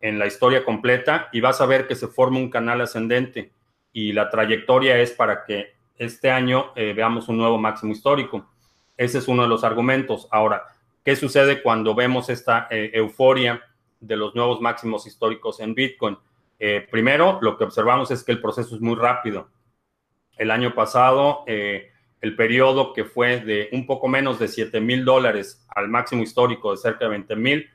en 0.00 0.18
la 0.20 0.28
historia 0.28 0.64
completa 0.64 1.28
y 1.32 1.40
vas 1.40 1.60
a 1.60 1.66
ver 1.66 1.88
que 1.88 1.96
se 1.96 2.06
forma 2.06 2.38
un 2.38 2.48
canal 2.48 2.80
ascendente 2.80 3.50
y 3.92 4.12
la 4.12 4.30
trayectoria 4.30 4.96
es 5.00 5.10
para 5.10 5.44
que 5.44 5.74
este 5.96 6.30
año 6.30 6.72
veamos 6.76 7.28
un 7.28 7.38
nuevo 7.38 7.58
máximo 7.58 7.92
histórico. 7.92 8.48
Ese 8.96 9.18
es 9.18 9.26
uno 9.26 9.42
de 9.42 9.48
los 9.48 9.64
argumentos. 9.64 10.28
Ahora, 10.30 10.62
¿Qué 11.04 11.16
sucede 11.16 11.62
cuando 11.62 11.94
vemos 11.94 12.28
esta 12.28 12.66
eh, 12.70 12.90
euforia 12.92 13.62
de 14.00 14.16
los 14.16 14.34
nuevos 14.34 14.60
máximos 14.60 15.06
históricos 15.06 15.60
en 15.60 15.74
Bitcoin? 15.74 16.18
Eh, 16.58 16.86
primero, 16.90 17.38
lo 17.40 17.56
que 17.56 17.64
observamos 17.64 18.10
es 18.10 18.22
que 18.22 18.32
el 18.32 18.40
proceso 18.40 18.74
es 18.74 18.82
muy 18.82 18.96
rápido. 18.96 19.48
El 20.36 20.50
año 20.50 20.74
pasado, 20.74 21.42
eh, 21.46 21.90
el 22.20 22.36
periodo 22.36 22.92
que 22.92 23.04
fue 23.04 23.40
de 23.40 23.70
un 23.72 23.86
poco 23.86 24.08
menos 24.08 24.38
de 24.38 24.48
7 24.48 24.78
mil 24.80 25.06
dólares 25.06 25.64
al 25.74 25.88
máximo 25.88 26.22
histórico 26.22 26.70
de 26.70 26.76
cerca 26.76 27.06
de 27.06 27.10
20 27.12 27.36
mil, 27.36 27.70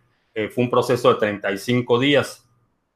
fue 0.53 0.65
un 0.65 0.69
proceso 0.69 1.13
de 1.13 1.19
35 1.19 1.97
días. 1.97 2.45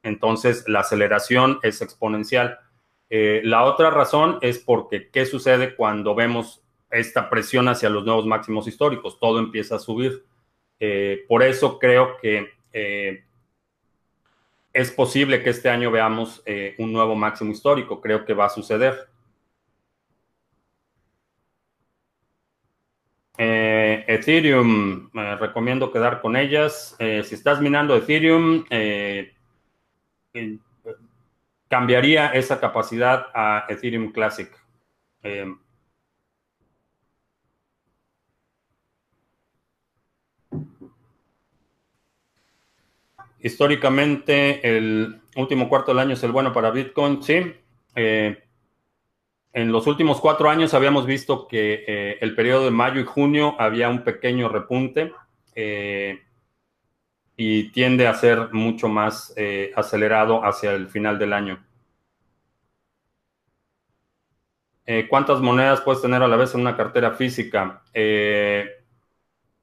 Entonces, 0.04 0.66
la 0.68 0.82
aceleración 0.82 1.60
es 1.64 1.82
exponencial. 1.82 2.60
la 3.10 3.64
otra 3.64 3.90
razón 3.92 4.40
es 4.42 4.60
porque, 4.60 5.10
¿qué 5.10 5.26
sucede 5.26 5.74
cuando 5.76 6.16
vemos 6.16 6.62
esta 6.92 7.30
presión 7.30 7.68
hacia 7.68 7.90
los 7.90 8.06
nuevos 8.06 8.26
máximos 8.26 8.68
históricos. 8.68 9.20
Todo 9.20 9.40
empieza 9.40 9.76
a 9.76 9.80
subir. 9.80 10.26
Eh, 10.80 11.26
por 11.28 11.44
eso 11.44 11.78
creo 11.78 12.18
que 12.22 12.54
eh, 12.72 13.24
es 14.74 14.92
posible 14.92 15.44
que 15.44 15.50
este 15.50 15.70
año 15.70 15.92
veamos 15.92 16.44
un 16.78 16.94
nuevo 16.94 17.16
máximo 17.16 17.52
histórico. 17.52 18.02
Creo 18.02 18.26
que 18.26 18.34
va 18.34 18.46
a 18.46 18.50
suceder. 18.50 19.10
Ethereum, 23.38 25.10
recomiendo 25.40 25.92
quedar 25.92 26.22
con 26.22 26.36
ellas. 26.36 26.96
si 27.00 27.36
estás 27.36 27.62
minando 27.62 27.96
Ethereum, 27.96 28.66
cambiaría 31.70 32.28
esa 32.34 32.60
capacidad 32.60 33.28
a 33.34 33.66
Ethereum 33.70 34.12
Classic. 34.12 34.52
Históricamente 43.42 44.68
el 44.68 45.22
último 45.36 45.70
cuarto 45.70 45.92
del 45.92 46.00
año 46.00 46.14
es 46.14 46.24
el 46.24 46.32
bueno 46.32 46.52
para 46.54 46.72
Bitcoin, 46.72 47.22
sí. 47.24 47.54
Eh, 47.96 48.44
en 49.52 49.72
los 49.72 49.88
últimos 49.88 50.20
cuatro 50.22 50.50
años 50.50 50.74
habíamos 50.74 51.06
visto 51.06 51.48
que 51.48 51.84
eh, 51.88 52.18
el 52.22 52.36
periodo 52.36 52.66
de 52.66 52.72
mayo 52.72 53.00
y 53.02 53.06
junio 53.06 53.56
había 53.60 53.90
un 53.90 54.04
pequeño 54.04 54.48
repunte 54.50 55.12
eh, 55.56 56.20
y 57.36 57.72
tiende 57.72 58.08
a 58.08 58.14
ser 58.14 58.54
mucho 58.54 58.90
más 58.90 59.34
acelerado 59.76 60.44
hacia 60.44 60.74
el 60.74 60.90
final 60.90 61.18
del 61.18 61.34
año. 61.34 61.66
¿Cuántas 65.08 65.40
monedas 65.40 65.82
puedes 65.82 66.02
tener 66.02 66.22
a 66.24 66.28
la 66.28 66.36
vez 66.36 66.54
en 66.54 66.62
una 66.62 66.76
cartera 66.76 67.12
física? 67.12 67.84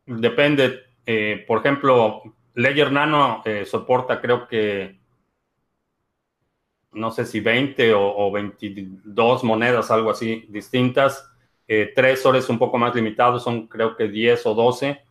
depende. 0.07 0.85
por 1.47 1.59
ejemplo, 1.59 2.36
Ledger 2.57 2.90
Nano 2.90 3.42
soporta 3.66 4.21
creo 4.21 4.49
que, 4.49 4.99
no 6.97 7.11
sé 7.11 7.27
si 7.27 7.40
20 7.40 7.92
o, 7.95 8.31
22 8.33 9.45
monedas, 9.45 9.90
algo 9.90 10.11
así, 10.11 10.47
distintas. 10.49 11.31
Eh, 11.69 11.92
Trezor 11.95 12.37
un 12.49 12.59
poco 12.59 12.79
más 12.79 12.95
limitado, 12.95 13.38
son 13.38 13.66
creo 13.69 13.97
que 13.97 14.09
10 14.09 14.47
o 14.47 14.55
12, 14.55 15.03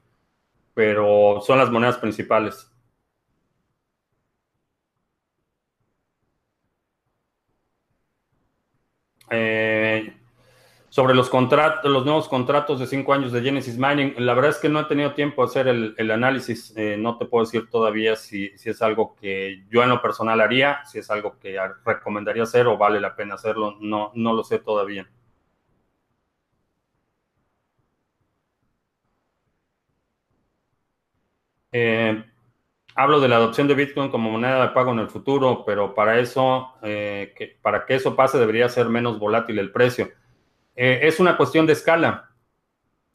pero 0.74 1.42
son 1.42 1.60
las 1.60 1.72
monedas 1.72 1.98
principales. 1.98 2.72
Eh, 9.30 9.75
sobre 10.96 11.14
los 11.14 11.30
contratos, 11.30 11.92
los 11.92 12.06
nuevos 12.06 12.30
contratos 12.30 12.80
de 12.80 12.88
cinco 12.88 13.12
años 13.14 13.34
de 13.34 13.42
Genesis 13.42 13.78
Mining, 13.78 14.14
la 14.18 14.34
verdad 14.34 14.52
es 14.52 14.60
que 14.60 14.70
no 14.70 14.80
he 14.80 14.86
tenido 14.86 15.14
tiempo 15.14 15.42
de 15.42 15.50
hacer 15.50 15.68
el, 15.68 16.10
análisis. 16.10 16.74
Eh, 16.78 16.96
no 16.98 17.18
te 17.18 17.26
puedo 17.26 17.44
decir 17.44 17.70
todavía 17.70 18.16
si, 18.16 18.46
es 18.46 18.82
algo 18.82 19.14
que 19.14 19.66
yo 19.70 19.84
en 19.84 19.90
lo 19.90 20.02
personal 20.02 20.40
haría, 20.40 20.86
si 20.86 21.00
es 21.00 21.12
algo 21.12 21.38
que 21.38 21.58
recomendaría 21.84 22.44
hacer 22.44 22.68
o 22.68 22.78
vale 22.78 23.02
la 23.02 23.14
pena 23.14 23.36
hacerlo. 23.36 23.76
No, 23.82 24.14
no 24.16 24.34
lo 24.34 24.46
sé 24.46 24.60
todavía. 24.60 25.06
Eh, 31.74 32.24
hablo 32.96 33.20
de 33.20 33.28
la 33.28 33.36
adopción 33.36 33.68
de 33.68 33.74
Bitcoin 33.76 34.10
como 34.10 34.32
moneda 34.32 34.62
de 34.68 34.74
pago 34.74 34.94
en 34.94 35.00
el 35.00 35.10
futuro, 35.10 35.66
pero 35.66 35.94
para 35.94 36.20
eso, 36.20 36.72
eh, 36.84 37.58
para 37.62 37.86
que 37.86 37.96
eso 37.96 38.16
pase, 38.16 38.38
debería 38.38 38.70
ser 38.70 38.88
menos 38.88 39.20
volátil 39.20 39.60
el 39.60 39.74
precio. 39.74 40.10
Eh, 40.76 41.00
es 41.04 41.20
una 41.20 41.38
cuestión 41.38 41.66
de 41.66 41.74
escala. 41.74 42.32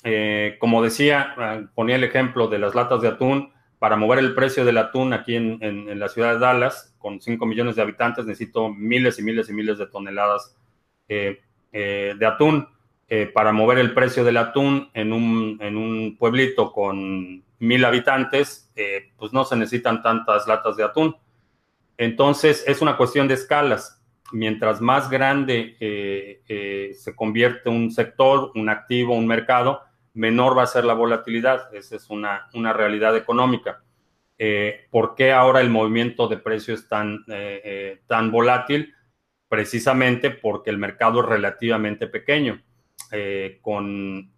Eh, 0.03 0.57
como 0.59 0.83
decía, 0.83 1.35
ah, 1.37 1.61
ponía 1.75 1.97
el 1.97 2.05
ejemplo 2.05 2.49
de 2.49 2.59
las 2.59 2.75
latas 2.75 3.03
de 3.03 3.09
atún. 3.09 3.53
Para 3.79 3.97
mover 3.97 4.19
el 4.19 4.35
precio 4.35 4.65
del 4.65 4.77
atún 4.77 5.15
aquí 5.15 5.37
en, 5.37 5.99
la 5.99 6.11
ciudad 6.11 6.35
de 6.35 6.39
Dallas, 6.39 6.95
con 6.99 7.19
5 7.19 7.47
millones 7.47 7.77
de 7.77 7.83
habitantes, 7.83 8.27
necesito 8.27 8.69
miles 8.69 9.19
y 9.19 9.23
miles 9.23 9.49
y 9.49 9.55
miles 9.55 9.79
de 9.79 9.87
toneladas 9.87 10.55
eh, 11.09 11.41
de 11.73 12.27
atún. 12.27 12.69
para 13.33 13.53
mover 13.53 13.79
el 13.79 13.95
precio 13.95 14.23
del 14.23 14.37
atún 14.37 14.91
en 14.93 15.15
un, 15.15 15.57
en 15.63 15.79
un 15.79 16.17
pueblito 16.19 16.73
con 16.73 17.43
mil 17.59 17.85
habitantes, 17.87 18.71
pues 19.17 19.33
no 19.33 19.45
se 19.47 19.57
necesitan 19.57 20.03
tantas 20.03 20.47
latas 20.47 20.77
de 20.77 20.85
atún. 20.85 21.17
Entonces, 21.97 22.63
es 22.67 22.83
una 22.83 22.99
cuestión 22.99 23.29
de 23.29 23.35
escalas 23.35 24.00
mientras 24.33 24.81
más 24.81 25.11
grande 25.11 25.77
eh, 25.81 26.43
eh, 26.49 26.93
se 26.95 27.15
convierte 27.15 27.69
un 27.69 27.91
sector, 27.91 28.53
un 28.55 28.69
activo, 28.69 29.15
un 29.15 29.27
mercado, 29.27 29.83
menor 30.15 30.57
va 30.57 30.65
a 30.65 30.67
ser 30.67 30.85
la 30.85 30.95
volatilidad. 30.95 31.75
Esa 31.75 31.97
es 31.97 32.11
una, 32.11 32.49
realidad 32.73 33.17
económica. 33.17 33.83
Eh, 34.39 34.87
¿Por 34.91 35.15
qué 35.15 35.33
ahora 35.33 35.61
el 35.61 35.71
movimiento 35.71 36.29
de 36.29 36.39
precios 36.39 36.81
es 36.81 36.89
tan, 36.89 37.25
tan 38.07 38.31
volátil? 38.31 38.95
Precisamente 39.49 40.31
porque 40.31 40.71
el 40.71 40.79
mercado 40.79 41.21
es 41.21 41.27
relativamente 41.27 42.07
pequeño. 42.07 42.63
con 43.61 44.33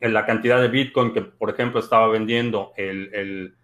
la 0.00 0.24
cantidad 0.24 0.60
de 0.60 0.68
Bitcoin 0.68 1.12
que, 1.12 1.22
por 1.22 1.50
ejemplo, 1.50 1.80
estaba 1.80 2.08
vendiendo 2.08 2.72
el, 2.76 3.54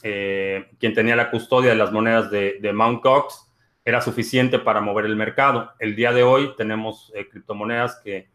quien 0.00 0.94
tenía 0.94 1.16
la 1.16 1.30
custodia 1.30 1.70
de 1.70 1.76
las 1.76 1.92
monedas 1.92 2.30
de, 2.30 2.58
de 2.60 2.72
Mt. 2.72 3.02
Gox, 3.02 3.43
era 3.84 4.00
suficiente 4.00 4.58
para 4.58 4.80
mover 4.80 5.04
el 5.04 5.16
mercado. 5.16 5.72
El 5.78 5.94
día 5.94 6.12
de 6.12 6.22
hoy 6.22 6.54
tenemos 6.56 7.12
eh, 7.14 7.28
criptomonedas 7.28 8.00
que 8.02 8.28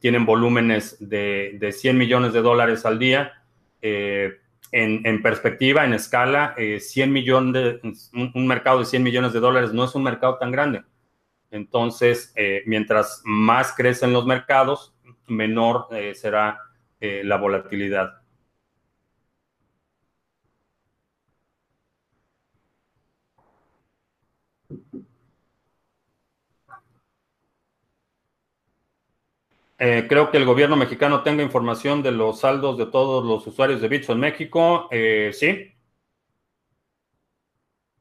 tienen 0.00 0.26
volúmenes 0.26 0.96
de, 0.98 1.56
de, 1.58 1.72
100 1.72 1.96
millones 1.96 2.32
de 2.32 2.42
dólares 2.42 2.84
al 2.84 2.98
día. 2.98 3.32
Eh, 3.80 4.38
en, 4.70 5.22
perspectiva, 5.22 5.86
en 5.86 5.94
escala, 5.94 6.54
100 6.56 7.08
eh, 7.08 7.12
millones 7.12 8.10
un, 8.12 8.46
mercado 8.46 8.80
de 8.80 8.84
100 8.84 9.02
millones 9.02 9.32
de 9.32 9.40
dólares 9.40 9.72
no 9.72 9.84
es 9.84 9.94
un 9.94 10.02
mercado 10.02 10.36
tan 10.36 10.50
grande. 10.50 10.82
Entonces, 11.50 12.34
mientras 12.66 13.22
más 13.24 13.72
crecen 13.72 14.12
los 14.12 14.26
mercados, 14.26 14.94
menor 15.26 15.86
será 16.12 16.58
la 17.00 17.36
volatilidad. 17.38 18.20
Eh, 29.80 30.06
creo 30.08 30.30
que 30.30 30.38
el 30.38 30.44
gobierno 30.44 30.76
mexicano 30.76 31.22
tenga 31.22 31.42
información 31.42 32.02
de 32.02 32.10
los 32.10 32.40
saldos 32.40 32.76
de 32.76 32.86
todos 32.86 33.24
los 33.24 33.46
usuarios 33.46 33.80
de 33.80 33.88
Bitso 33.88 34.12
en 34.12 34.20
México. 34.20 34.88
Eh, 34.90 35.30
sí. 35.32 35.72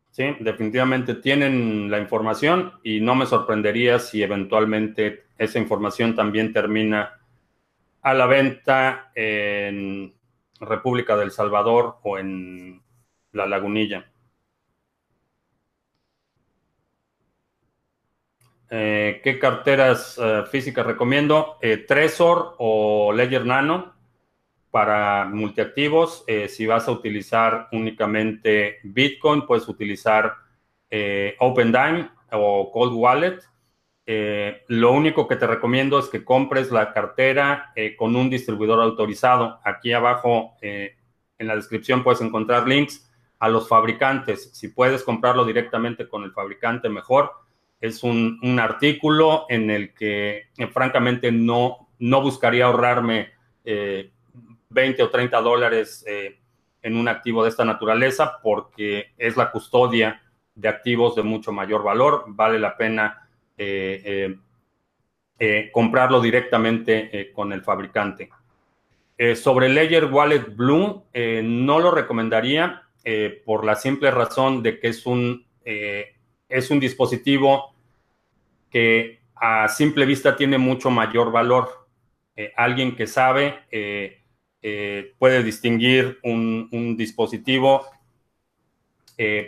Sí, 0.10 0.36
definitivamente 0.40 1.14
tienen 1.14 1.92
la 1.92 2.00
información 2.00 2.74
y 2.84 3.00
no 3.00 3.14
me 3.14 3.28
sorprendería 3.28 4.00
si 4.00 4.24
eventualmente 4.24 5.26
esa 5.38 5.60
información 5.60 6.16
también 6.16 6.52
termina 6.52 7.20
a 8.02 8.14
la 8.16 8.26
venta 8.26 9.12
en 9.14 10.16
República 10.60 11.16
del 11.16 11.30
Salvador 11.30 11.98
o 12.02 12.18
en 12.18 12.82
La 13.34 13.46
Lagunilla. 13.46 14.10
Eh, 18.70 19.22
¿Qué 19.24 19.40
carteras 19.40 20.20
eh, 20.22 20.44
físicas 20.52 20.86
recomiendo? 20.86 21.58
Eh, 21.62 21.78
Trezor 21.78 22.56
o 22.58 23.14
Ledger 23.14 23.46
Nano 23.46 23.94
para 24.70 25.26
multiactivos. 25.26 26.26
si 26.50 26.68
vas 26.68 26.88
a 26.88 26.92
utilizar 26.92 27.70
únicamente 27.72 28.80
Bitcoin, 28.84 29.46
puedes 29.48 29.68
utilizar 29.68 30.36
OpenDime 31.40 32.10
o 32.34 32.70
Cold 32.72 32.94
Wallet. 32.94 33.40
lo 34.68 34.92
único 34.92 35.28
que 35.28 35.38
te 35.38 35.48
recomiendo 35.48 35.98
es 35.98 36.10
que 36.10 36.24
compres 36.24 36.70
la 36.72 36.94
cartera 36.94 37.74
con 37.98 38.16
un 38.16 38.30
distribuidor 38.30 38.82
autorizado. 38.82 39.60
Aquí 39.64 39.94
abajo 39.94 40.58
en 40.62 41.48
la 41.48 41.56
descripción 41.56 42.04
puedes 42.04 42.22
encontrar 42.22 42.68
links 42.68 43.10
a 43.40 43.50
los 43.50 43.68
fabricantes. 43.68 44.52
Si 44.54 44.68
puedes 44.68 45.02
comprarlo 45.02 45.44
directamente 45.46 46.08
con 46.08 46.24
el 46.24 46.34
fabricante, 46.34 46.88
mejor 46.90 47.32
es 47.80 48.04
un, 48.04 48.60
artículo 48.60 49.46
en 49.50 49.70
el 49.70 49.94
que 49.94 50.48
eh, 50.58 50.68
francamente 50.68 51.32
no, 51.32 51.90
no 52.00 52.22
buscaría 52.22 52.66
ahorrarme 52.66 53.32
20 53.64 55.02
eh, 55.02 55.04
o 55.04 55.10
30 55.10 55.42
dólares 55.42 56.04
eh, 56.08 56.40
en 56.82 56.98
un 56.98 57.08
activo 57.08 57.44
de 57.44 57.50
esta 57.50 57.66
naturaleza 57.66 58.40
porque 58.42 59.12
es 59.18 59.38
la 59.38 59.52
custodia 59.52 60.22
de 60.56 60.70
activos 60.70 61.16
de 61.16 61.24
mucho 61.24 61.52
mayor 61.52 61.84
valor. 61.84 62.26
Vale 62.28 62.60
la 62.60 62.76
pena 62.78 63.24
comprarlo 65.72 66.22
directamente 66.22 67.32
con 67.34 67.52
el 67.52 67.64
fabricante. 67.64 68.30
sobre 69.36 69.70
Ledger 69.70 70.06
Wallet 70.06 70.56
Blue, 70.56 71.04
no 71.44 71.80
lo 71.80 71.92
recomendaría 71.92 72.84
por 73.46 73.66
la 73.66 73.76
simple 73.76 74.12
razón 74.12 74.64
de 74.64 74.80
que 74.80 74.90
es 74.90 75.06
un 75.06 75.46
es 76.50 76.72
un 76.72 76.80
dispositivo 76.80 77.74
que 78.70 79.20
a 79.36 79.68
simple 79.68 80.06
vista 80.06 80.36
tiene 80.36 80.58
mucho 80.58 80.90
mayor 80.90 81.32
valor. 81.32 81.88
Eh, 82.36 82.54
alguien 82.56 82.96
que 82.96 83.08
sabe 83.08 83.60
eh, 83.72 84.22
eh, 84.62 85.14
puede 85.18 85.44
distinguir 85.44 86.20
un, 86.24 86.96
dispositivo 86.98 87.86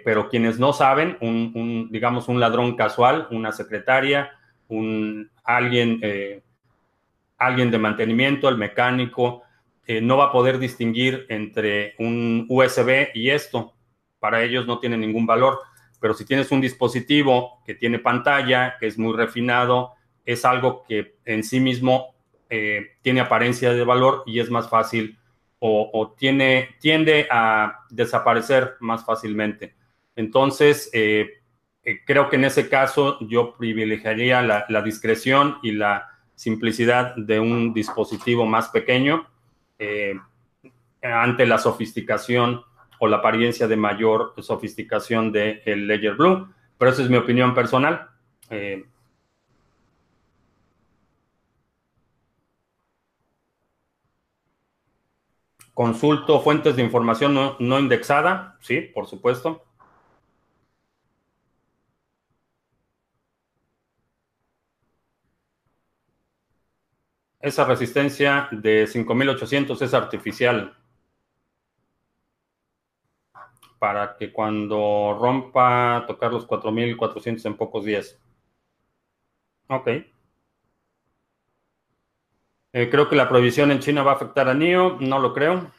pero 0.03 0.29
quienes 0.29 0.57
no 0.57 0.73
saben, 0.73 1.15
un, 1.21 1.89
digamos, 1.91 2.27
un 2.27 2.39
ladrón 2.39 2.75
casual, 2.75 3.27
una 3.29 3.51
secretaria, 3.51 4.31
un, 4.67 5.29
alguien, 5.43 6.01
alguien 7.37 7.69
de 7.69 7.77
mantenimiento, 7.77 8.49
el 8.49 8.57
mecánico, 8.57 9.43
no 10.01 10.17
va 10.17 10.25
a 10.25 10.31
poder 10.31 10.57
distinguir 10.57 11.27
entre 11.29 11.93
un 11.99 12.47
USB 12.49 13.09
y 13.13 13.29
esto. 13.29 13.75
Para 14.19 14.41
ellos 14.41 14.65
no 14.65 14.79
tiene 14.79 14.97
ningún 14.97 15.27
valor. 15.27 15.59
Pero 15.99 16.13
si 16.13 16.25
tienes 16.25 16.51
un 16.51 16.61
dispositivo 16.61 17.61
que 17.65 17.75
tiene 17.75 17.99
pantalla, 17.99 18.77
que 18.79 18.87
es 18.87 18.97
muy 18.97 19.15
refinado, 19.15 19.93
es 20.25 20.45
algo 20.45 20.83
que 20.87 21.15
en 21.25 21.43
sí 21.43 21.59
mismo 21.59 22.15
tiene 23.03 23.19
apariencia 23.19 23.73
de 23.73 23.83
valor 23.83 24.23
y 24.25 24.39
es 24.39 24.49
más 24.49 24.69
fácil 24.69 25.19
o, 25.59 26.15
tiene, 26.17 26.69
tiende 26.79 27.27
a 27.29 27.85
desaparecer 27.89 28.75
más 28.79 29.05
fácilmente. 29.05 29.75
Entonces, 30.15 30.89
eh, 30.93 31.41
eh, 31.83 31.99
creo 32.05 32.29
que 32.29 32.37
en 32.37 32.45
ese 32.45 32.69
caso 32.69 33.17
yo 33.21 33.55
privilegiaría 33.57 34.41
la, 34.41 34.81
discreción 34.81 35.57
y 35.61 35.71
la 35.71 36.09
simplicidad 36.35 37.15
de 37.15 37.39
un 37.39 37.73
dispositivo 37.73 38.45
más 38.45 38.69
pequeño 38.69 39.27
eh, 39.77 40.17
ante 41.01 41.45
la 41.45 41.57
sofisticación 41.57 42.61
o 42.99 43.07
la 43.07 43.17
apariencia 43.17 43.67
de 43.67 43.75
mayor 43.75 44.33
sofisticación 44.39 45.31
del 45.31 45.63
de 45.63 45.75
Ledger 45.75 46.15
Blue. 46.15 46.53
Pero 46.77 46.91
esa 46.91 47.03
es 47.03 47.09
mi 47.09 47.17
opinión 47.17 47.53
personal. 47.53 48.09
Consulto 55.79 56.41
fuentes 56.41 56.75
de 56.75 56.83
información 56.83 57.33
no, 57.33 57.79
indexada, 57.79 58.57
sí, 58.59 58.81
por 58.81 59.07
supuesto. 59.07 59.63
Esa 67.39 67.63
resistencia 67.63 68.49
de 68.51 68.87
5800 68.87 69.81
es 69.81 69.93
artificial. 69.93 70.75
Para 73.79 74.15
que 74.17 74.31
cuando 74.31 75.17
rompa 75.19 76.03
tocar 76.05 76.31
los 76.31 76.45
4400 76.45 77.45
en 77.45 77.57
pocos 77.57 77.85
días. 77.85 78.19
Ok. 79.69 79.87
Eh, 82.73 82.89
creo 82.89 83.07
que 83.07 83.15
la 83.15 83.29
prohibición 83.29 83.69
en 83.71 83.79
China 83.79 84.01
va 84.01 84.13
a 84.13 84.15
afectar 84.15 84.47
a 84.49 84.53
NIO, 84.53 84.97
no 84.99 85.19
lo 85.19 85.33
creo. 85.35 85.71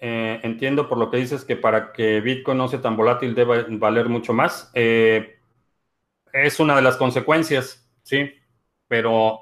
Eh, 0.00 0.40
entiendo 0.42 0.88
por 0.88 0.98
lo 0.98 1.10
que 1.10 1.16
dices 1.16 1.44
que 1.44 1.56
para 1.56 1.92
que 1.92 2.20
Bitcoin 2.20 2.58
no 2.58 2.68
sea 2.68 2.82
tan 2.82 2.96
volátil 2.96 3.34
debe 3.34 3.64
valer 3.78 4.08
mucho 4.08 4.32
más. 4.34 4.70
Eh, 4.74 5.38
es 6.32 6.60
una 6.60 6.76
de 6.76 6.82
las 6.82 6.96
consecuencias, 6.96 7.88
sí, 8.02 8.30
pero 8.88 9.40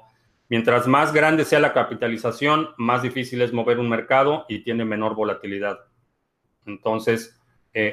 mientras 0.49 0.87
más 0.87 1.13
grande 1.13 1.45
sea 1.45 1.59
la 1.59 1.73
capitalización, 1.73 2.69
más 2.77 3.01
difícil 3.01 3.41
es 3.41 3.53
mover 3.53 3.79
un 3.79 3.89
mercado 3.89 4.45
y 4.47 4.59
tiene 4.59 4.85
menor 4.85 5.15
volatilidad. 5.15 5.79
Entonces, 6.65 7.39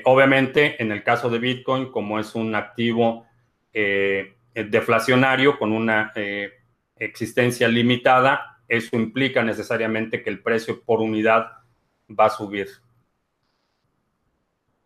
obviamente, 0.05 0.81
en 0.83 0.93
el 0.93 1.03
caso 1.03 1.31
de 1.31 1.39
Bitcoin, 1.39 1.91
como 1.91 2.21
es 2.21 2.35
un 2.35 2.55
activo 2.55 3.27
eh, 3.73 4.35
deflacionario 4.53 5.57
con 5.57 5.73
una 5.73 6.11
eh, 6.17 6.51
existencia 6.97 7.69
limitada, 7.69 8.59
eso 8.67 8.97
implica 8.97 9.45
necesariamente 9.45 10.25
que 10.25 10.31
el 10.31 10.43
precio 10.43 10.83
por 10.83 11.01
unidad 11.01 11.53
va 12.09 12.27
a 12.27 12.31
subir. 12.31 12.69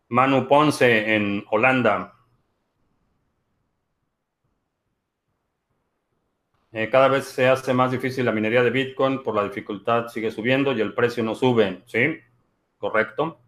Manu 0.08 0.46
Ponce 0.46 1.14
en 1.14 1.44
Holanda. 1.50 2.12
Eh, 6.74 6.90
cada 6.90 7.08
vez 7.08 7.26
se 7.26 7.48
hace 7.48 7.72
más 7.72 7.92
difícil 7.92 8.24
la 8.26 8.32
minería 8.32 8.62
de 8.62 8.68
Bitcoin 8.70 9.22
por 9.22 9.34
la 9.34 9.44
dificultad, 9.44 10.08
sigue 10.08 10.30
subiendo 10.32 10.72
y 10.72 10.80
el 10.80 10.92
precio 10.92 11.22
no 11.22 11.34
sube. 11.36 11.82
¿Sí? 11.86 12.18
Correcto. 12.78 13.38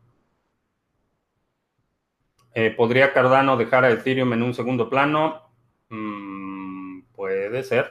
Eh, 2.54 2.70
¿Podría 2.70 3.12
Cardano 3.12 3.56
dejar 3.56 3.84
a 3.84 3.90
Ethereum 3.90 4.32
en 4.32 4.42
un 4.42 4.54
segundo 4.54 4.88
plano? 4.88 5.42
Mm, 5.90 7.02
puede 7.14 7.62
ser. 7.62 7.90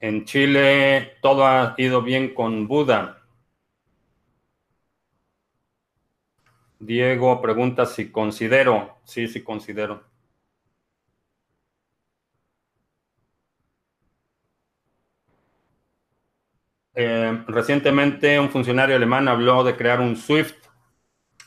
En 0.00 0.24
Chile 0.24 1.18
todo 1.20 1.46
ha 1.46 1.74
ido 1.76 2.00
bien 2.00 2.32
con 2.32 2.66
Buda. 2.66 3.22
Diego 6.78 7.42
pregunta 7.42 7.84
si 7.84 8.10
considero. 8.10 8.96
Sí, 9.04 9.28
sí 9.28 9.42
considero. 9.44 10.05
Eh, 16.98 17.44
recientemente 17.46 18.40
un 18.40 18.48
funcionario 18.48 18.96
alemán 18.96 19.28
habló 19.28 19.62
de 19.62 19.76
crear 19.76 20.00
un 20.00 20.16
SWIFT 20.16 20.56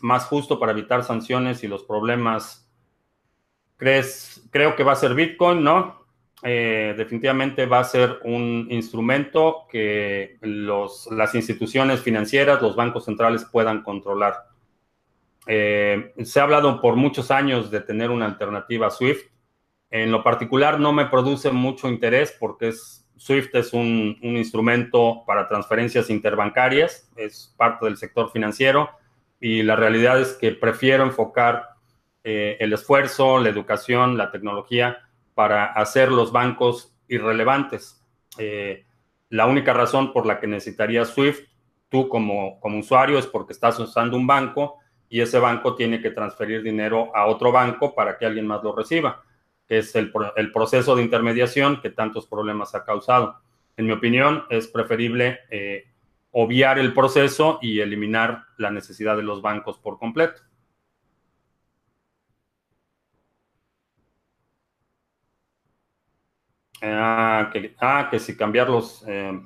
más 0.01 0.25
justo 0.25 0.59
para 0.59 0.73
evitar 0.73 1.03
sanciones 1.03 1.63
y 1.63 1.67
los 1.67 1.83
problemas. 1.83 2.71
¿Crees, 3.75 4.47
creo 4.51 4.75
que 4.75 4.83
va 4.83 4.91
a 4.91 4.95
ser 4.95 5.15
Bitcoin, 5.15 5.63
¿no? 5.63 6.05
Eh, 6.43 6.93
definitivamente 6.95 7.65
va 7.65 7.79
a 7.79 7.83
ser 7.83 8.19
un 8.23 8.67
instrumento 8.69 9.65
que 9.69 10.37
las 10.41 11.35
instituciones 11.35 12.01
financieras, 12.01 12.61
los 12.61 12.75
bancos 12.75 13.05
centrales 13.05 13.43
puedan 13.45 13.81
controlar. 13.81 14.35
Eh, 15.47 16.13
se 16.23 16.39
ha 16.39 16.43
hablado 16.43 16.79
por 16.79 16.95
muchos 16.95 17.31
años 17.31 17.71
de 17.71 17.81
tener 17.81 18.11
una 18.11 18.27
alternativa 18.27 18.87
a 18.87 18.91
SWIFT. 18.91 19.31
En 19.89 20.11
lo 20.11 20.23
particular 20.23 20.79
no 20.79 20.93
me 20.93 21.07
produce 21.07 21.49
mucho 21.49 21.89
interés 21.89 22.37
porque 22.39 22.67
es 22.69 22.98
SWIFT 23.19 23.55
es 23.55 23.73
un, 23.73 24.17
instrumento 24.21 25.23
para 25.27 25.47
transferencias 25.47 26.09
interbancarias, 26.09 27.11
es 27.17 27.53
parte 27.57 27.85
del 27.85 27.97
sector 27.97 28.31
financiero 28.31 28.89
y 29.39 29.61
la 29.63 29.75
realidad 29.75 30.21
es 30.21 30.33
que 30.33 30.51
prefiero 30.53 31.03
enfocar 31.03 31.69
eh, 32.23 32.57
el 32.59 32.71
esfuerzo, 32.73 33.39
la 33.39 33.49
educación, 33.49 34.17
la 34.17 34.31
tecnología 34.31 34.99
para 35.35 35.65
hacer 35.65 36.11
los 36.11 36.31
bancos 36.31 36.95
irrelevantes. 37.09 38.01
Eh, 38.37 38.85
la 39.29 39.47
única 39.47 39.73
razón 39.73 40.13
por 40.13 40.25
la 40.25 40.39
que 40.39 40.47
necesitarías 40.47 41.09
SWIFT 41.09 41.47
tú 41.89 42.07
como 42.07 42.59
usuario 42.63 43.19
es 43.19 43.27
porque 43.27 43.53
estás 43.53 43.77
usando 43.79 44.15
un 44.15 44.27
banco 44.27 44.77
y 45.09 45.21
ese 45.21 45.39
banco 45.39 45.75
tiene 45.75 46.01
que 46.01 46.11
transferir 46.11 46.63
dinero 46.63 47.13
a 47.15 47.25
otro 47.25 47.51
banco 47.51 47.93
para 47.93 48.17
que 48.17 48.25
alguien 48.25 48.47
más 48.47 48.63
lo 48.63 48.73
reciba 48.73 49.23
es 49.69 49.95
el, 49.95 50.11
proceso 50.51 50.95
de 50.95 51.03
intermediación 51.03 51.79
que 51.81 51.91
tantos 51.91 52.27
problemas 52.27 52.73
ha 52.75 52.83
causado. 52.83 53.39
En 53.77 53.85
mi 53.85 53.91
opinión, 53.91 54.43
es 54.49 54.67
preferible 54.67 55.39
eh, 55.51 55.85
obviar 56.31 56.79
el 56.79 56.93
proceso 56.93 57.59
y 57.61 57.79
eliminar 57.79 58.45
la 58.57 58.71
necesidad 58.71 59.15
de 59.15 59.23
los 59.23 59.41
bancos 59.41 59.77
por 59.77 59.99
completo. 59.99 60.41
Ah, 66.81 67.49
que, 67.53 67.75
ah, 67.79 68.09
si 68.17 68.37
cambiarlos 68.37 69.03
eh, 69.07 69.39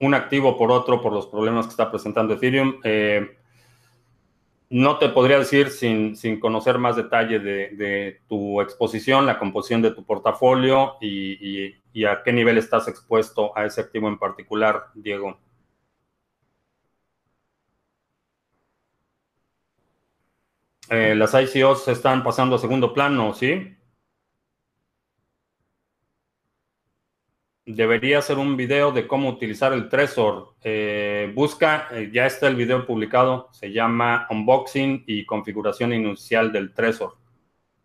un 0.00 0.14
activo 0.14 0.56
por 0.56 0.70
otro 0.70 1.00
por 1.02 1.12
los 1.12 1.26
problemas 1.26 1.66
que 1.66 1.70
está 1.70 1.90
presentando 1.90 2.34
Ethereum. 2.34 2.80
Eh, 2.84 3.36
no 4.70 4.98
te 4.98 5.08
podría 5.08 5.38
decir 5.38 5.70
sin, 5.70 6.40
conocer 6.40 6.78
más 6.78 6.96
detalle 6.96 7.38
de, 7.38 8.20
tu 8.28 8.60
exposición, 8.60 9.26
la 9.26 9.38
composición 9.38 9.82
de 9.82 9.92
tu 9.92 10.04
portafolio 10.04 10.96
y, 11.00 11.74
a 12.04 12.22
qué 12.22 12.32
nivel 12.32 12.58
estás 12.58 12.88
expuesto 12.88 13.56
a 13.56 13.64
ese 13.64 13.80
activo 13.80 14.08
en 14.08 14.18
particular, 14.18 14.88
Diego. 14.94 15.38
Eh, 20.90 21.14
las 21.16 21.34
ICOs 21.34 21.88
están 21.88 22.22
pasando 22.22 22.56
a 22.56 22.58
segundo 22.58 22.92
plano, 22.92 23.34
¿sí? 23.34 23.75
Debería 27.66 28.18
hacer 28.18 28.38
un 28.38 28.56
video 28.56 28.92
de 28.92 29.08
cómo 29.08 29.28
utilizar 29.28 29.72
el 29.72 29.88
Trezor. 29.88 30.54
Eh, 30.62 31.32
busca, 31.34 31.88
eh, 31.90 32.10
ya 32.12 32.24
está 32.26 32.46
el 32.46 32.54
video 32.54 32.86
publicado, 32.86 33.48
se 33.52 33.72
llama 33.72 34.26
Unboxing 34.30 35.04
y 35.06 35.26
configuración 35.26 35.92
inicial 35.92 36.52
del 36.52 36.72
Trezor. 36.72 37.16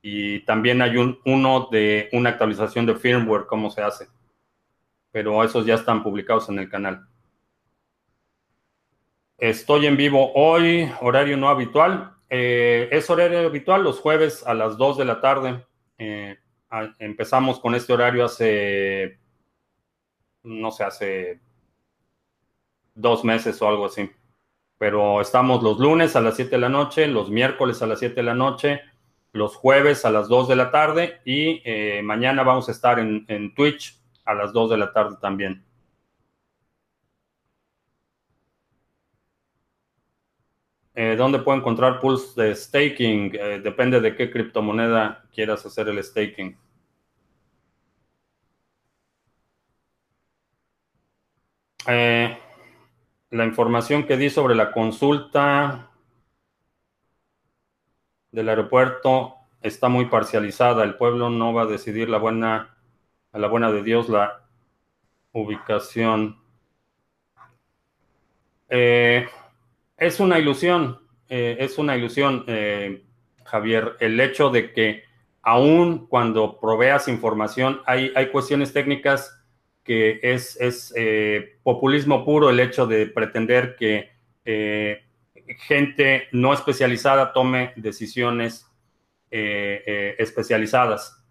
Y 0.04 0.42
también 0.42 0.82
hay 0.84 0.98
un, 0.98 1.20
uno 1.26 1.68
de 1.72 2.10
una 2.14 2.30
actualización 2.30 2.86
de 2.86 2.96
firmware, 2.96 3.48
cómo 3.48 3.72
se 3.72 3.82
hace. 3.82 4.08
Pero 5.12 5.44
esos 5.44 5.66
ya 5.66 5.76
están 5.76 6.04
publicados 6.04 6.48
en 6.50 6.60
el 6.60 6.70
canal. 6.70 7.08
Estoy 9.38 9.88
en 9.88 9.98
vivo 9.98 10.32
hoy, 10.34 10.92
horario 11.02 11.38
no 11.38 11.50
habitual. 11.50 12.14
Eh, 12.30 12.88
es 12.92 13.10
horario 13.10 13.40
habitual 13.40 13.84
los 13.84 14.00
jueves 14.00 14.46
a 14.46 14.54
las 14.54 14.78
2 14.78 15.00
de 15.00 15.06
la 15.06 15.20
tarde. 15.20 15.66
empezamos 17.00 17.60
con 17.60 17.76
este 17.76 17.94
horario 17.94 18.26
hace 18.26 19.20
no 20.44 20.72
sé, 20.72 20.84
hace 20.84 21.42
dos 22.96 23.24
meses 23.24 23.62
o 23.62 23.68
algo 23.68 23.86
así. 23.86 24.10
Pero 24.78 25.22
estamos 25.22 25.64
los 25.64 25.80
lunes 25.80 26.16
a 26.16 26.22
las 26.22 26.36
7 26.36 26.52
de 26.52 26.58
la 26.60 26.70
noche, 26.70 27.08
los 27.08 27.30
miércoles 27.30 27.82
a 27.82 27.88
las 27.88 28.00
7 28.00 28.16
de 28.16 28.24
la 28.24 28.36
noche, 28.36 28.82
los 29.34 29.56
jueves 29.56 30.06
a 30.06 30.12
las 30.12 30.28
2 30.28 30.48
de 30.50 30.56
la 30.56 30.72
tarde 30.72 31.22
y 31.26 31.62
eh, 31.66 32.02
mañana 32.04 32.44
vamos 32.44 32.68
a 32.70 32.72
estar 32.72 33.00
en, 33.00 33.26
en 33.28 33.54
Twitch 33.56 34.00
a 34.26 34.34
las 34.34 34.54
2 34.54 34.72
de 34.72 34.78
la 34.78 34.92
tarde 34.94 35.18
también. 35.22 35.64
Eh, 40.94 41.16
¿Dónde 41.18 41.40
puedo 41.40 41.58
encontrar 41.58 42.00
pools 42.00 42.36
de 42.36 42.54
staking? 42.54 43.32
Eh, 43.34 43.62
depende 43.64 44.02
de 44.02 44.16
qué 44.16 44.30
criptomoneda 44.30 45.24
quieras 45.34 45.66
hacer 45.66 45.88
el 45.88 46.04
staking. 46.04 46.58
Eh, 51.88 52.38
la 53.32 53.46
información 53.46 54.06
que 54.06 54.18
di 54.18 54.30
sobre 54.30 54.56
la 54.56 54.72
consulta 54.72 55.90
del 58.32 58.50
aeropuerto 58.50 59.36
está 59.62 59.90
muy 59.90 60.06
parcializada. 60.06 60.84
El 60.84 60.96
pueblo 60.96 61.30
no 61.30 61.54
va 61.54 61.64
a 61.64 61.68
decidir 61.68 62.10
la 62.10 62.18
buena, 62.18 62.78
a 63.32 63.40
la 63.40 63.48
buena 63.48 63.72
de 63.72 63.84
Dios 63.84 64.10
la 64.10 64.44
ubicación. 65.32 66.40
Eh, 68.70 69.28
es 69.98 70.20
una 70.20 70.40
ilusión, 70.40 71.00
eh, 71.30 71.58
es 71.60 71.78
una 71.78 71.96
ilusión, 71.96 72.46
Javier, 73.44 73.98
el 74.00 74.20
hecho 74.20 74.50
de 74.50 74.72
que 74.72 75.04
aún 75.42 76.08
cuando 76.08 76.60
proveas 76.60 77.08
información, 77.08 77.82
hay, 77.86 78.12
hay 78.16 78.30
cuestiones 78.30 78.72
técnicas 78.72 79.41
que 79.84 80.20
es, 80.22 80.60
es 80.60 80.94
eh, 80.96 81.60
populismo 81.64 82.24
puro 82.24 82.50
el 82.50 82.60
hecho 82.60 82.88
de 82.88 83.08
pretender 83.08 83.76
que 83.76 84.12
gente 85.68 86.28
no 86.32 86.54
especializada 86.54 87.34
tome 87.34 87.74
decisiones 87.76 88.68
especializadas. 89.30 91.24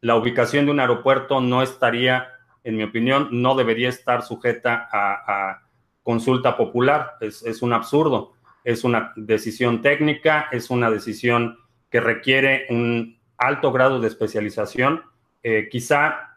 La 0.00 0.16
ubicación 0.16 0.66
de 0.66 0.72
un 0.72 0.80
aeropuerto 0.80 1.40
no 1.40 1.62
estaría, 1.62 2.28
en 2.64 2.76
mi 2.76 2.82
opinión, 2.82 3.28
no 3.30 3.54
debería 3.54 3.88
estar 3.88 4.22
sujeta 4.22 4.88
a 4.92 5.68
consulta 6.08 6.56
popular. 6.56 7.18
Es, 7.20 7.60
un 7.60 7.74
absurdo. 7.74 8.32
Es 8.64 8.82
una 8.82 9.12
decisión 9.14 9.82
técnica, 9.82 10.48
es 10.52 10.70
una 10.70 10.90
decisión 10.90 11.58
que 11.90 12.00
requiere 12.00 12.66
un 12.70 13.18
alto 13.36 13.70
grado 13.72 14.00
de 14.00 14.08
especialización. 14.08 15.02
Eh, 15.42 15.68
quizá 15.70 16.27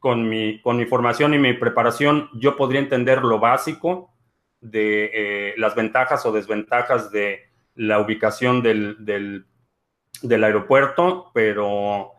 con 0.00 0.28
mi, 0.28 0.60
con 0.60 0.76
mi 0.76 0.86
formación 0.86 1.34
y 1.34 1.38
mi 1.38 1.52
preparación 1.52 2.30
yo 2.34 2.56
podría 2.56 2.80
entender 2.80 3.22
lo 3.22 3.38
básico 3.38 4.14
de 4.60 5.10
eh, 5.12 5.54
las 5.58 5.74
ventajas 5.74 6.24
o 6.24 6.32
desventajas 6.32 7.10
de 7.10 7.42
la 7.74 8.00
ubicación 8.00 8.62
del, 8.62 8.96
del, 9.00 10.44
aeropuerto, 10.44 11.30
pero, 11.34 12.12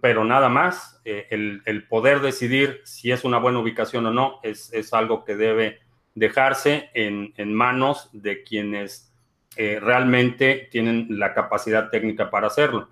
pero 0.00 0.24
nada 0.24 0.48
más. 0.48 1.00
Eh, 1.04 1.26
el, 1.30 1.86
poder 1.88 2.20
decidir 2.20 2.80
si 2.84 3.10
es 3.10 3.24
una 3.24 3.38
buena 3.38 3.58
ubicación 3.58 4.06
o 4.06 4.12
no 4.12 4.38
es, 4.44 4.72
es 4.72 4.92
algo 4.92 5.24
que 5.24 5.34
debe 5.34 5.80
dejarse 6.14 6.90
en, 6.94 7.32
manos 7.52 8.08
de 8.12 8.44
quienes 8.44 9.12
eh, 9.56 9.80
realmente 9.80 10.68
tienen 10.70 11.06
la 11.18 11.34
capacidad 11.34 11.90
técnica 11.90 12.30
para 12.30 12.46
hacerlo. 12.46 12.88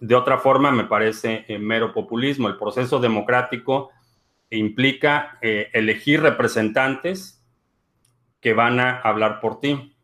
Eh, 0.00 0.06
de 0.06 0.14
otra 0.14 0.38
forma, 0.38 0.70
me 0.70 0.84
parece 0.84 1.44
eh, 1.48 1.58
mero 1.58 1.92
populismo. 1.92 2.48
El 2.48 2.56
proceso 2.56 2.98
democrático 3.00 3.90
implica 4.52 5.38
elegir 5.40 6.20
representantes 6.22 7.40
que 8.40 8.52
van 8.52 8.80
a 8.80 8.98
hablar 8.98 9.40
por 9.40 9.60
ti. 9.60 9.94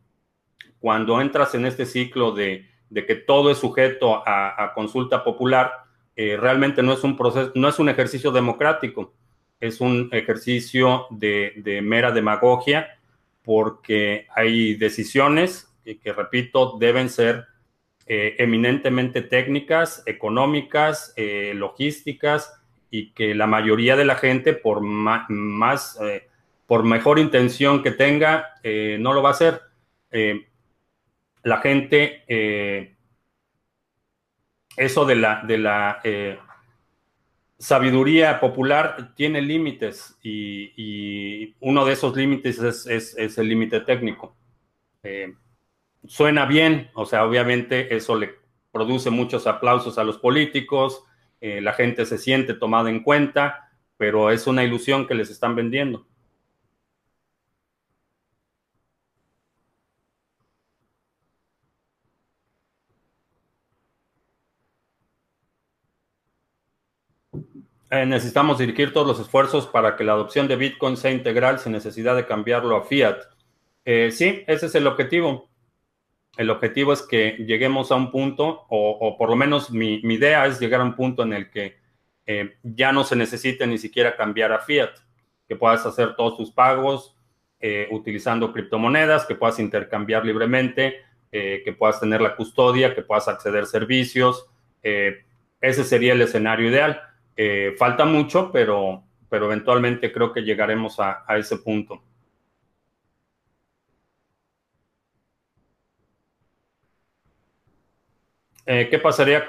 Cuando 0.78 1.20
entras 1.20 1.53
en 1.57 1.66
este 1.66 1.84
ciclo 1.84 2.30
de, 2.30 2.64
que 2.94 3.16
todo 3.16 3.51
es 3.51 3.59
sujeto 3.59 4.22
a, 4.24 4.70
consulta 4.72 5.24
popular, 5.24 5.72
realmente 6.14 6.80
no 6.84 6.92
es 6.92 7.03
un 7.03 7.16
proceso, 7.16 7.51
no 7.57 7.68
es 7.68 7.80
un 7.80 7.88
ejercicio 7.88 8.30
democrático 8.30 9.14
es 9.61 9.80
un 9.80 10.09
ejercicio 10.12 11.07
de, 11.11 11.80
mera 11.82 12.12
demagogia 12.12 12.99
porque 13.42 14.26
hay 14.34 14.74
decisiones 14.74 15.72
que, 15.84 16.12
repito, 16.12 16.76
deben 16.78 17.09
ser 17.09 17.47
eh, 18.09 18.36
eminentemente 18.38 19.20
técnicas, 19.20 20.04
económicas, 20.07 21.12
eh, 21.16 21.54
logísticas 21.57 22.54
y 22.88 23.11
que 23.11 23.34
la 23.34 23.48
mayoría 23.48 23.96
de 23.96 24.04
la 24.04 24.14
gente, 24.14 24.52
por 24.52 24.80
más, 24.80 25.98
eh, 26.00 26.28
por 26.66 26.84
mejor 26.84 27.18
intención 27.18 27.82
que 27.82 27.90
tenga, 27.90 28.54
no 28.98 29.12
lo 29.12 29.22
va 29.22 29.30
a 29.30 29.32
hacer. 29.32 29.61
la 31.42 31.59
gente, 31.59 32.22
eso 34.76 35.04
de 35.04 35.16
la, 35.16 35.42
de 35.42 35.59
la 35.59 36.00
sabiduría 37.59 38.40
popular 38.40 39.14
tiene 39.14 39.40
límites 39.42 40.16
y, 40.22 41.54
uno 41.61 41.84
de 41.84 41.92
esos 41.92 42.16
límites 42.16 42.59
es, 42.86 43.38
el 43.38 43.48
límite 43.48 43.80
técnico. 43.80 44.36
Suena 46.09 46.46
bien, 46.46 46.90
o 46.94 47.07
sea, 47.07 47.24
obviamente 47.24 47.94
eso 47.94 48.16
le 48.16 48.34
produce 48.72 49.11
muchos 49.11 49.46
aplausos 49.46 49.98
a 49.98 50.04
los 50.04 50.18
políticos, 50.18 51.04
eh, 51.40 51.61
la 51.61 51.72
gente 51.72 52.07
se 52.07 52.18
siente 52.18 52.54
tomada 52.54 52.90
en 52.90 53.02
cuenta, 53.02 53.70
pero 53.96 54.30
es 54.30 54.46
una 54.46 54.64
ilusión 54.64 55.07
que 55.07 55.14
les 55.14 55.30
están 55.30 55.54
vendiendo. 55.57 56.07
Eh, 67.90 68.04
necesitamos 68.04 68.59
dirigir 68.59 68.92
todos 68.92 69.07
los 69.07 69.20
esfuerzos 69.20 69.66
para 69.66 69.96
que 69.96 70.04
la 70.04 70.12
adopción 70.12 70.48
de 70.48 70.57
Bitcoin 70.57 70.96
sea 70.96 71.12
integral 71.12 71.59
sin 71.61 71.72
necesidad 71.72 72.16
de 72.16 72.26
cambiarlo 72.26 72.76
a 72.76 72.84
fiat. 72.84 73.18
Eh, 73.84 74.11
sí, 74.12 74.42
ese 74.46 74.66
es 74.66 74.74
el 74.74 74.86
objetivo. 74.86 75.48
El 76.37 76.51
objetivo 76.51 76.93
es 76.93 77.03
que 77.03 77.32
lleguemos 77.47 77.91
a 77.91 77.97
un 77.97 78.11
punto, 78.11 78.66
o, 78.68 79.16
por 79.18 79.30
lo 79.30 79.37
menos 79.37 79.70
mi, 79.70 79.95
idea 80.03 80.47
es 80.47 80.61
llegar 80.61 80.80
a 80.80 80.84
un 80.84 80.95
punto 80.95 81.22
en 81.22 81.32
el 81.32 81.51
que 81.51 81.76
eh, 82.26 82.57
ya 82.62 82.93
no 82.93 83.05
se 83.05 83.16
necesite 83.16 83.66
ni 83.66 83.78
siquiera 83.78 84.16
cambiar 84.16 84.53
a 84.53 84.61
fiat, 84.61 84.91
que 85.49 85.57
puedas 85.57 85.87
hacer 85.87 86.14
todos 86.16 86.37
tus 86.37 86.51
pagos 86.51 87.12
utilizando 87.91 88.53
criptomonedas, 88.53 89.26
que 89.26 89.34
puedas 89.34 89.59
intercambiar 89.59 90.24
libremente, 90.24 91.01
que 91.32 91.76
puedas 91.76 91.99
tener 91.99 92.20
la 92.20 92.37
custodia, 92.37 92.95
que 92.95 93.03
puedas 93.03 93.26
acceder 93.26 93.64
a 93.64 93.66
servicios. 93.66 94.47
ese 94.82 95.82
sería 95.82 96.12
el 96.12 96.20
escenario 96.20 96.68
ideal 96.68 97.03
eh, 97.37 97.74
falta 97.78 98.07
mucho, 98.07 98.51
pero, 98.51 99.03
pero 99.28 99.47
eventualmente 99.47 100.11
creo 100.11 100.32
que 100.32 100.43
llegaremos 100.43 100.99
a, 100.99 101.24
ese 101.37 101.59
punto. 101.59 102.03
Eh, 108.67 108.89
¿Qué 108.91 108.99
pasaría 108.99 109.45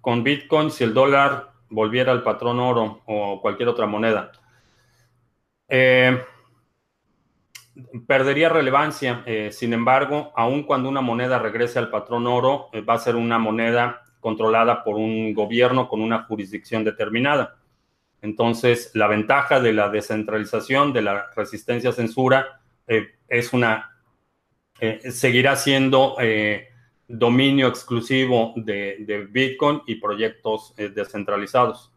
con 0.00 0.22
Bitcoin 0.22 0.70
si 0.70 0.84
el 0.84 0.94
dólar 0.94 1.52
volviera 1.70 2.12
al 2.12 2.22
patrón 2.22 2.60
oro 2.60 3.02
o 3.06 3.40
cualquier 3.40 3.68
otra 3.68 3.86
moneda? 3.86 4.30
Eh, 5.68 6.22
perdería 8.06 8.48
relevancia. 8.48 9.24
sin 9.50 9.72
embargo, 9.72 10.32
aun 10.36 10.64
cuando 10.64 10.88
una 10.88 11.00
moneda 11.00 11.38
regrese 11.38 11.78
al 11.78 11.90
patrón 11.90 12.26
oro, 12.26 12.70
va 12.88 12.94
a 12.94 12.98
ser 12.98 13.16
una 13.16 13.38
moneda 13.38 14.02
controlada 14.20 14.84
por 14.84 14.96
un 14.96 15.32
gobierno 15.32 15.88
con 15.88 16.00
una 16.00 16.24
jurisdicción 16.24 16.84
determinada. 16.84 17.56
Entonces, 18.20 18.90
la 18.94 19.06
ventaja 19.06 19.60
de 19.60 19.72
la 19.72 19.88
descentralización, 19.90 20.92
de 20.92 21.02
la 21.02 21.30
resistencia 21.36 21.90
a 21.90 21.92
censura, 21.92 22.60
eh, 22.86 23.14
es 23.28 23.52
una, 23.52 23.96
eh, 24.80 25.10
seguirá 25.10 25.56
siendo 25.56 26.16
eh, 26.20 26.68
dominio 27.08 27.68
exclusivo 27.68 28.52
de, 28.56 29.26
Bitcoin 29.30 29.82
y 29.86 29.96
proyectos 29.96 30.74
descentralizados. 30.76 31.90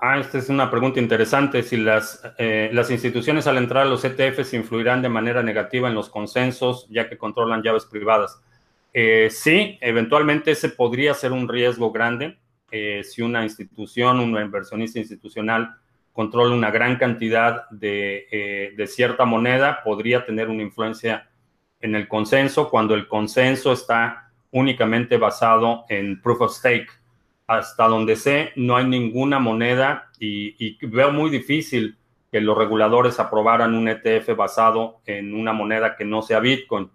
Ah, 0.00 0.20
esta 0.20 0.38
es 0.38 0.48
una 0.48 0.70
pregunta 0.70 1.00
interesante. 1.00 1.60
Si 1.64 1.76
las, 1.76 2.22
eh, 2.38 2.70
las 2.72 2.88
instituciones 2.92 3.48
al 3.48 3.58
entrar 3.58 3.84
a 3.84 3.90
los 3.90 4.04
ETFs 4.04 4.54
influirán 4.54 5.02
de 5.02 5.08
manera 5.08 5.42
negativa 5.42 5.88
en 5.88 5.94
los 5.96 6.08
consensos, 6.08 6.86
ya 6.88 7.08
que 7.08 7.18
controlan 7.18 7.64
llaves 7.64 7.84
privadas. 7.84 8.40
Eh, 8.94 9.28
sí, 9.32 9.76
eventualmente 9.80 10.52
ese 10.52 10.68
podría 10.68 11.14
ser 11.14 11.32
un 11.32 11.48
riesgo 11.48 11.90
grande. 11.90 12.38
Eh, 12.70 13.02
si 13.02 13.22
una 13.22 13.42
institución, 13.42 14.20
una 14.20 14.40
inversionista 14.40 15.00
institucional 15.00 15.74
controla 16.18 16.52
una 16.52 16.72
gran 16.72 16.96
cantidad 16.96 17.70
de, 17.70 18.74
de 18.76 18.86
cierta 18.88 19.24
moneda, 19.24 19.84
podría 19.84 20.26
tener 20.26 20.48
una 20.48 20.64
influencia 20.64 21.30
en 21.80 21.94
el 21.94 22.08
consenso 22.08 22.70
cuando 22.70 22.96
el 22.96 23.06
consenso 23.06 23.72
está 23.72 24.32
únicamente 24.50 25.16
basado 25.16 25.84
en 25.88 26.20
proof 26.20 26.40
of 26.40 26.56
stake. 26.56 26.90
Hasta 27.46 27.86
donde 27.86 28.16
sé, 28.16 28.50
no 28.56 28.76
hay 28.76 28.86
ninguna 28.86 29.38
moneda 29.38 30.10
y, 30.18 30.76
veo 30.86 31.12
muy 31.12 31.30
difícil 31.30 31.96
que 32.32 32.40
los 32.40 32.58
reguladores 32.58 33.20
aprobaran 33.20 33.74
un 33.74 33.88
ETF 33.88 34.36
basado 34.36 35.00
en 35.06 35.34
una 35.34 35.52
moneda 35.52 35.96
que 35.96 36.04
no 36.04 36.20
sea 36.20 36.40
Bitcoin. 36.40 36.90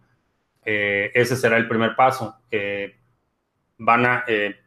Eh, 0.66 1.12
ese 1.16 1.38
será 1.38 1.56
el 1.56 1.68
primer 1.68 1.96
paso. 1.96 2.36
Eh, 2.52 2.96
van 3.80 4.06
a, 4.06 4.26
eh, 4.28 4.58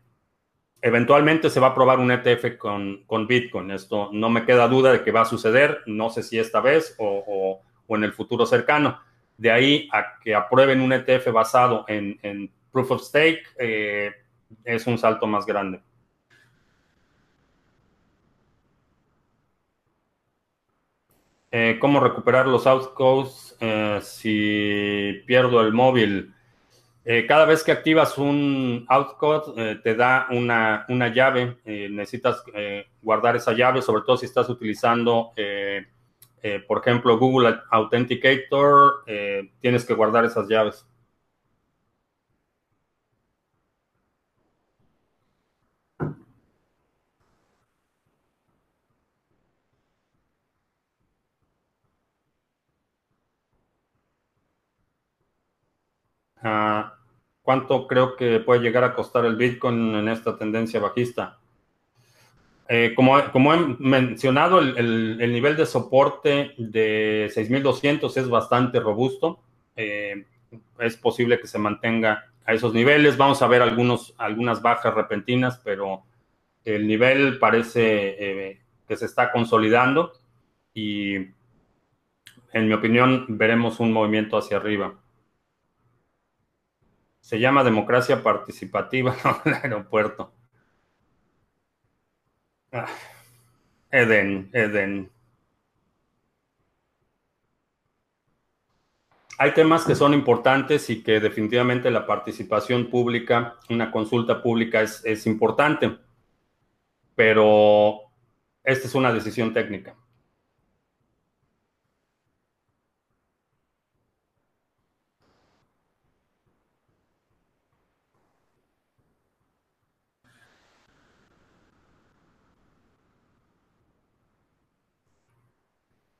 eventualmente 0.87 1.51
se 1.51 1.59
va 1.59 1.67
a 1.67 1.71
aprobar 1.71 1.99
un 1.99 2.13
ETF 2.13 2.57
con, 2.57 3.03
con, 3.07 3.27
Bitcoin. 3.27 3.73
Esto 3.73 4.09
no 4.13 4.31
me 4.31 4.45
queda 4.45 4.69
duda 4.69 4.93
de 4.93 5.03
que 5.03 5.11
va 5.11 5.23
a 5.23 5.25
suceder. 5.25 5.83
No 5.87 6.11
sé 6.11 6.23
si 6.23 6.39
esta 6.39 6.61
vez 6.61 6.95
o, 6.99 7.61
o 7.89 7.97
en 7.97 8.05
el 8.05 8.13
futuro 8.13 8.47
cercano. 8.47 9.01
De 9.37 9.51
ahí 9.51 9.89
a 9.93 10.21
que 10.23 10.33
aprueben 10.33 10.81
un 10.81 10.93
ETF 10.93 11.33
basado 11.33 11.85
en, 11.89 12.21
en 12.23 12.53
proof 12.71 12.93
of 12.93 13.03
stake, 13.03 13.43
eh, 13.59 14.13
es 14.63 14.87
un 14.87 14.97
salto 14.97 15.27
más 15.27 15.45
grande. 15.45 15.83
Eh, 21.51 21.79
¿Cómo 21.81 21.99
recuperar 21.99 22.47
los 22.47 22.65
outcodes 22.69 23.57
eh, 23.59 23.99
si 24.03 25.25
pierdo 25.27 25.61
el 25.63 25.73
móvil? 25.73 26.36
Cada 27.29 27.45
vez 27.47 27.63
que 27.63 27.73
activas 27.73 28.19
un 28.19 28.85
outcode, 28.89 29.77
te 29.77 29.95
da 29.95 30.27
una, 30.31 30.85
una 30.89 31.09
llave. 31.09 31.59
necesitas 31.65 32.43
guardar 33.03 33.37
esa 33.37 33.53
llave, 33.53 33.81
sobre 33.83 34.03
todo 34.03 34.17
si 34.17 34.27
estás 34.27 34.49
utilizando 34.49 35.33
eh, 36.43 36.61
por 36.67 36.79
ejemplo, 36.79 37.19
Google 37.19 37.59
Authenticator, 37.71 39.03
eh, 39.07 39.51
tienes 39.61 39.85
que 39.85 39.95
guardar 39.95 40.25
esas 40.25 40.49
llaves. 40.49 40.87
Ah, 56.43 56.76
¿Cuánto 57.47 57.87
creo 57.87 58.17
que 58.17 58.41
puede 58.41 58.61
llegar 58.61 58.83
a 58.83 58.93
costar 58.93 59.25
el 59.25 59.37
Bitcoin 59.37 59.95
en 59.95 60.09
esta 60.09 60.37
tendencia 60.37 60.81
bajista? 60.81 61.39
Eh, 62.69 62.93
como, 62.97 63.21
he 63.21 63.77
mencionado, 63.79 64.59
el, 64.59 65.33
nivel 65.33 65.57
de 65.57 65.65
soporte 65.65 66.55
de 66.59 67.31
6200 67.33 68.17
es 68.17 68.29
bastante 68.29 68.81
robusto. 68.81 69.39
Eh, 69.77 70.25
es 70.81 70.97
posible 70.97 71.39
que 71.39 71.47
se 71.47 71.61
mantenga 71.61 72.25
a 72.45 72.53
esos 72.53 72.75
niveles. 72.75 73.17
Vamos 73.17 73.41
a 73.43 73.47
ver 73.47 73.63
algunos, 73.63 74.13
algunas 74.19 74.61
bajas 74.61 74.93
repentinas, 74.93 75.61
pero 75.63 76.03
el 76.65 76.85
nivel 76.85 77.39
parece 77.39 78.17
eh, 78.19 78.61
que 78.89 78.97
se 78.97 79.07
está 79.07 79.31
consolidando 79.31 80.15
y, 80.75 81.15
en 81.15 82.67
mi 82.67 82.73
opinión, 82.73 83.25
veremos 83.29 83.79
un 83.79 83.93
movimiento 83.93 84.37
hacia 84.37 84.57
arriba. 84.57 84.97
Se 87.27 87.41
llama 87.41 87.65
democracia 87.65 88.23
participativa 88.23 89.13
en 89.45 89.53
el 89.53 89.61
aeropuerto. 89.61 90.33
Ah, 92.71 92.87
Eden, 93.91 94.49
Eden. 94.53 95.11
Hay 99.39 99.55
temas 99.55 99.85
que 99.85 99.97
son 99.97 100.15
importantes 100.15 100.89
y 100.89 101.03
que 101.03 101.19
definitivamente 101.19 101.91
la 101.91 102.07
participación 102.07 102.91
pública, 102.91 103.57
una 103.71 103.91
consulta 103.91 104.41
pública 104.41 104.83
es 104.83 105.27
importante, 105.27 105.99
pero 107.17 108.03
esta 108.63 108.87
es 108.87 108.95
una 108.95 109.13
decisión 109.13 109.53
técnica. 109.53 109.97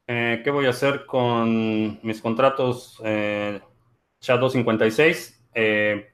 Eh, 0.09 0.41
¿Qué 0.45 0.51
voy 0.51 0.67
a 0.67 0.71
hacer 0.71 1.05
con 1.05 1.99
mis 2.03 2.21
contratos 2.21 3.01
eh, 3.05 3.61
SHA-256? 4.21 5.35
Eh, 5.55 6.13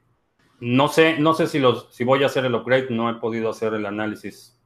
no 0.59 0.87
sé, 0.87 1.19
no 1.19 1.33
sé 1.33 1.47
si, 1.47 1.59
los, 1.59 1.93
si 1.93 2.03
voy 2.03 2.23
a 2.23 2.27
hacer 2.27 2.45
el 2.45 2.55
upgrade, 2.55 2.87
no 2.89 3.09
he 3.09 3.15
podido 3.15 3.49
hacer 3.49 3.73
el 3.73 3.85
análisis. 3.85 4.57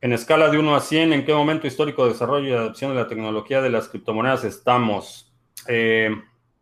En 0.00 0.12
escala 0.12 0.48
de 0.48 0.58
1 0.58 0.76
a 0.76 0.80
100, 0.80 1.12
¿en 1.12 1.24
qué 1.24 1.34
momento 1.34 1.66
histórico 1.66 2.04
de 2.04 2.12
desarrollo 2.12 2.48
y 2.48 2.52
adopción 2.52 2.92
de 2.92 3.02
la 3.02 3.08
tecnología 3.08 3.60
de 3.60 3.70
las 3.70 3.88
criptomonedas 3.88 4.44
estamos? 4.44 5.34
Eh, 5.66 6.10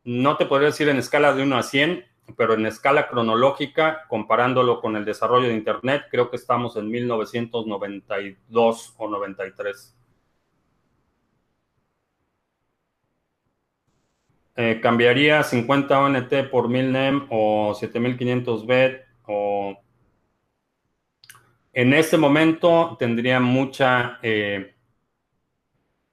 no 0.04 0.36
te 0.38 0.46
podría 0.46 0.68
decir 0.68 0.88
en 0.88 0.96
escala 0.96 1.34
de 1.34 1.42
1 1.42 1.58
a 1.58 1.62
100, 1.62 2.04
pero 2.36 2.54
en 2.54 2.66
escala 2.66 3.08
cronológica, 3.08 4.04
comparándolo 4.08 4.80
con 4.80 4.96
el 4.96 5.04
desarrollo 5.04 5.48
de 5.48 5.54
Internet, 5.54 6.04
creo 6.10 6.30
que 6.30 6.36
estamos 6.36 6.76
en 6.76 6.90
1992 6.90 8.94
o 8.96 9.08
93. 9.08 9.96
Eh, 14.58 14.80
cambiaría 14.80 15.42
50 15.42 16.00
ONT 16.00 16.50
por 16.50 16.68
1000 16.68 16.92
NEM 16.92 17.26
o 17.28 17.74
7500 17.74 18.66
BET 18.66 19.04
o 19.26 19.76
en 21.74 21.92
este 21.92 22.16
momento 22.16 22.96
tendría 22.98 23.38
mucha 23.38 24.18
eh, 24.22 24.74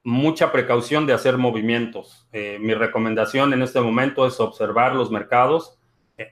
mucha 0.03 0.51
precaución 0.51 1.07
de 1.07 1.13
hacer 1.13 1.37
movimientos. 1.37 2.27
Eh, 2.33 2.57
mi 2.59 2.73
recomendación 2.73 3.53
en 3.53 3.61
este 3.61 3.79
momento 3.79 4.27
es 4.27 4.37
observar 4.41 4.93
los 4.93 5.09
mercados 5.09 5.79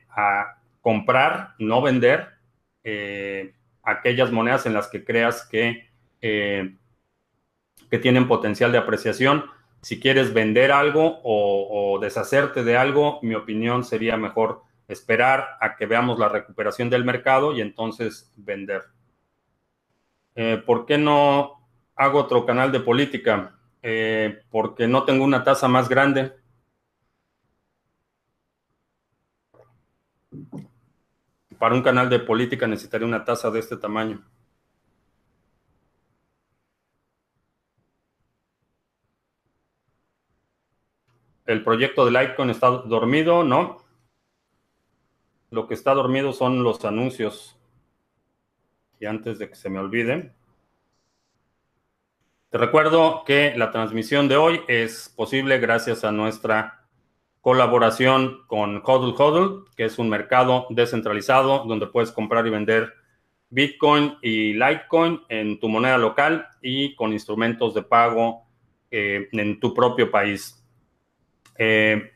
a 0.09 0.57
comprar, 0.81 1.55
no 1.59 1.81
vender 1.81 2.29
eh, 2.83 3.53
aquellas 3.83 4.31
monedas 4.31 4.65
en 4.65 4.73
las 4.73 4.87
que 4.87 5.03
creas 5.03 5.47
que, 5.47 5.89
eh, 6.21 6.75
que 7.89 7.99
tienen 7.99 8.27
potencial 8.27 8.71
de 8.71 8.77
apreciación. 8.77 9.45
Si 9.81 9.99
quieres 9.99 10.33
vender 10.33 10.71
algo 10.71 11.19
o, 11.23 11.99
deshacerte 11.99 12.63
de 12.63 12.77
algo, 12.77 13.19
mi 13.21 13.35
opinión 13.35 13.83
sería 13.83 14.17
mejor 14.17 14.61
esperar 14.87 15.57
a 15.59 15.75
que 15.75 15.85
veamos 15.85 16.19
la 16.19 16.29
recuperación 16.29 16.89
del 16.89 17.05
mercado 17.05 17.55
y 17.55 17.61
entonces 17.61 18.31
vender. 18.35 18.83
Eh, 20.35 20.61
¿Por 20.65 20.85
qué 20.85 20.97
no 20.97 21.67
hago 21.95 22.19
otro 22.19 22.45
canal 22.45 22.71
de 22.71 22.79
política? 22.79 23.57
porque 24.51 24.87
no 24.87 25.05
tengo 25.05 25.25
una 25.25 25.43
tasa 25.43 25.67
más 25.67 25.89
grande. 25.89 26.33
Para 31.59 31.75
un 31.75 31.81
canal 31.81 32.09
de 32.09 32.19
política 32.19 32.67
necesitaría 32.67 33.07
una 33.07 33.23
tasa 33.23 33.51
de 33.51 33.59
este 33.59 33.77
tamaño. 33.77 34.23
El 41.45 41.63
proyecto 41.63 42.05
de 42.05 42.11
Litecoin 42.11 42.49
está 42.49 42.69
dormido, 42.69 43.43
¿no? 43.43 43.83
Lo 45.49 45.67
que 45.67 45.73
está 45.73 45.93
dormido 45.93 46.31
son 46.31 46.63
los 46.63 46.83
anuncios. 46.85 47.57
Y 48.99 49.05
antes 49.05 49.37
de 49.37 49.49
que 49.49 49.55
se 49.55 49.69
me 49.69 49.79
olvide, 49.79 50.33
te 52.51 52.57
recuerdo 52.57 53.23
que 53.25 53.53
la 53.57 53.71
transmisión 53.71 54.27
de 54.27 54.37
hoy 54.37 54.61
es 54.67 55.09
posible 55.15 55.59
gracias 55.59 56.03
a 56.03 56.11
nuestra 56.11 56.80
colaboración 57.41 58.43
con 58.47 58.81
Hodl 58.85 59.15
Hodl, 59.17 59.65
que 59.75 59.85
es 59.85 59.97
un 59.97 60.09
mercado 60.09 60.67
descentralizado 60.69 61.65
donde 61.67 61.87
puedes 61.87 62.11
comprar 62.11 62.45
y 62.45 62.51
vender 62.51 62.93
Bitcoin 63.49 64.17
y 64.21 64.53
Litecoin 64.53 65.21
en 65.27 65.59
tu 65.59 65.67
moneda 65.67 65.97
local 65.97 66.47
y 66.61 66.95
con 66.95 67.11
instrumentos 67.11 67.73
de 67.73 67.81
pago 67.81 68.43
eh, 68.91 69.27
en 69.31 69.59
tu 69.59 69.73
propio 69.73 70.09
país. 70.09 70.63
Eh, 71.57 72.11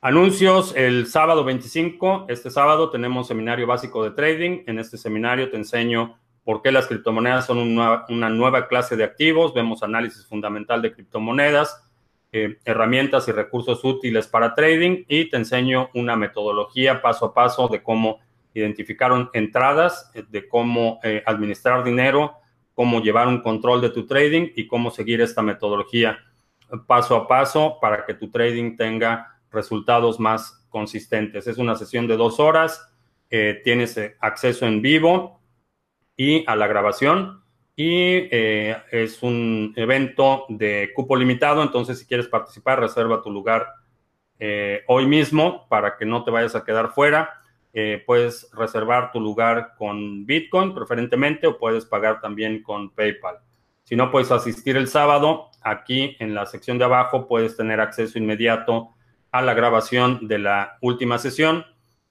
anuncios 0.00 0.74
el 0.74 1.06
sábado 1.06 1.44
25. 1.44 2.26
Este 2.28 2.50
sábado 2.50 2.90
tenemos 2.90 3.28
seminario 3.28 3.66
básico 3.66 4.02
de 4.02 4.10
trading. 4.10 4.64
En 4.66 4.78
este 4.78 4.96
seminario 4.96 5.50
te 5.50 5.56
enseño 5.56 6.18
por 6.44 6.62
qué 6.62 6.72
las 6.72 6.88
criptomonedas 6.88 7.46
son 7.46 7.58
una, 7.58 8.04
una 8.08 8.28
nueva 8.30 8.66
clase 8.66 8.96
de 8.96 9.04
activos. 9.04 9.54
Vemos 9.54 9.82
análisis 9.82 10.26
fundamental 10.26 10.82
de 10.82 10.92
criptomonedas 10.92 11.91
eh, 12.34 12.56
herramientas 12.64 13.28
y 13.28 13.32
recursos 13.32 13.84
útiles 13.84 14.26
para 14.26 14.54
trading 14.54 15.04
y 15.06 15.28
te 15.28 15.36
enseño 15.36 15.90
una 15.92 16.16
metodología 16.16 17.02
paso 17.02 17.26
a 17.26 17.34
paso 17.34 17.68
de 17.68 17.82
cómo 17.82 18.20
identificar 18.54 19.12
entradas, 19.34 20.10
eh, 20.14 20.24
de 20.30 20.48
cómo 20.48 20.98
eh, 21.02 21.22
administrar 21.26 21.84
dinero, 21.84 22.32
cómo 22.72 23.02
llevar 23.02 23.28
un 23.28 23.42
control 23.42 23.82
de 23.82 23.90
tu 23.90 24.06
trading 24.06 24.48
y 24.56 24.66
cómo 24.66 24.90
seguir 24.90 25.20
esta 25.20 25.42
metodología 25.42 26.20
paso 26.86 27.16
a 27.16 27.28
paso 27.28 27.76
para 27.82 28.06
que 28.06 28.14
tu 28.14 28.30
trading 28.30 28.78
tenga 28.78 29.38
resultados 29.50 30.18
más 30.18 30.66
consistentes. 30.70 31.46
Es 31.46 31.58
una 31.58 31.74
sesión 31.74 32.06
de 32.06 32.16
dos 32.16 32.40
horas, 32.40 32.88
tienes 33.28 34.00
acceso 34.20 34.66
en 34.66 34.80
vivo 34.80 35.42
y 36.16 36.44
a 36.46 36.56
la 36.56 36.66
grabación 36.66 37.41
y 37.74 38.28
es 38.30 39.22
un 39.22 39.72
evento 39.76 40.44
de 40.48 40.90
cupo 40.94 41.16
limitado, 41.16 41.62
entonces 41.62 41.98
si 41.98 42.06
quieres 42.06 42.28
participar, 42.28 42.80
reserva 42.80 43.22
tu 43.22 43.30
lugar 43.30 43.66
hoy 44.88 45.06
mismo 45.06 45.66
para 45.68 45.96
que 45.96 46.04
no 46.04 46.24
te 46.24 46.30
vayas 46.30 46.54
a 46.54 46.64
quedar 46.64 46.90
fuera. 46.90 47.40
puedes 48.06 48.50
reservar 48.52 49.10
tu 49.12 49.20
lugar 49.20 49.74
con 49.78 50.26
Bitcoin 50.26 50.74
preferentemente 50.74 51.46
o 51.46 51.58
puedes 51.58 51.86
pagar 51.86 52.20
también 52.20 52.62
con 52.62 52.90
PayPal. 52.90 53.38
Si 53.84 53.96
no 53.96 54.10
puedes 54.10 54.30
asistir 54.30 54.76
el 54.76 54.88
sábado, 54.88 55.50
aquí 55.60 56.16
en 56.18 56.34
la 56.34 56.46
sección 56.46 56.78
de 56.78 56.84
abajo 56.84 57.26
puedes 57.26 57.56
tener 57.56 57.80
acceso 57.80 58.18
inmediato 58.18 58.90
a 59.30 59.42
la 59.42 59.54
grabación 59.54 60.28
de 60.28 60.38
la 60.38 60.78
última 60.80 61.18
sesión 61.18 61.64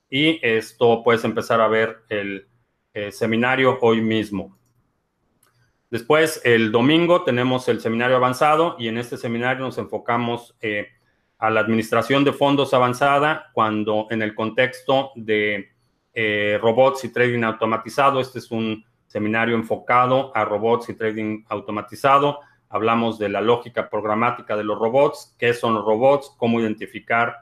y 0.09 0.39
esto 0.45 1.01
puedes 1.03 1.23
empezar 1.23 1.61
a 1.61 1.67
ver 1.67 1.99
el 2.09 2.47
eh, 2.93 3.11
seminario 3.11 3.77
hoy 3.81 4.01
mismo. 4.01 4.57
Después, 5.91 6.39
el 6.45 6.71
domingo 6.71 7.25
tenemos 7.25 7.67
el 7.67 7.81
seminario 7.81 8.15
avanzado 8.15 8.77
y 8.79 8.87
en 8.87 8.97
este 8.97 9.17
seminario 9.17 9.65
nos 9.65 9.77
enfocamos 9.77 10.55
eh, 10.61 10.87
a 11.37 11.49
la 11.49 11.59
administración 11.59 12.23
de 12.23 12.31
fondos 12.31 12.73
avanzada 12.73 13.51
cuando 13.51 14.07
en 14.09 14.21
el 14.21 14.33
contexto 14.33 15.11
de 15.15 15.71
eh, 16.13 16.57
robots 16.61 17.03
y 17.03 17.11
trading 17.11 17.43
automatizado, 17.43 18.21
este 18.21 18.39
es 18.39 18.51
un 18.51 18.85
seminario 19.05 19.53
enfocado 19.53 20.31
a 20.33 20.45
robots 20.45 20.87
y 20.87 20.93
trading 20.93 21.43
automatizado. 21.49 22.39
Hablamos 22.69 23.19
de 23.19 23.27
la 23.27 23.41
lógica 23.41 23.89
programática 23.89 24.55
de 24.55 24.63
los 24.63 24.79
robots, 24.79 25.35
qué 25.37 25.53
son 25.53 25.73
los 25.73 25.83
robots, 25.83 26.33
cómo 26.37 26.61
identificar 26.61 27.35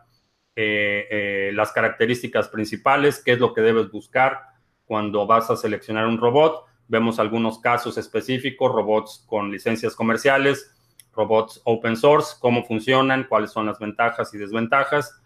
eh, 0.55 1.51
las 1.53 1.71
características 1.71 2.49
principales, 2.49 3.21
qué 3.23 3.33
es 3.33 3.39
lo 3.39 3.53
que 3.53 3.61
debes 3.61 3.91
buscar 3.91 4.39
cuando 4.85 5.27
vas 5.27 5.51
a 5.51 5.55
seleccionar 5.55 6.07
un 6.07 6.17
robot. 6.17 6.65
Vemos 6.89 7.19
algunos 7.19 7.59
casos 7.59 7.97
específicos, 7.97 8.73
robots 8.73 9.23
con 9.25 9.49
licencias 9.49 9.95
comerciales, 9.95 10.75
robots 11.13 11.61
open 11.63 11.95
source, 11.95 12.35
cómo 12.41 12.65
funcionan, 12.65 13.25
cuáles 13.29 13.51
son 13.51 13.65
las 13.65 13.79
ventajas 13.79 14.33
y 14.33 14.37
desventajas 14.37 15.21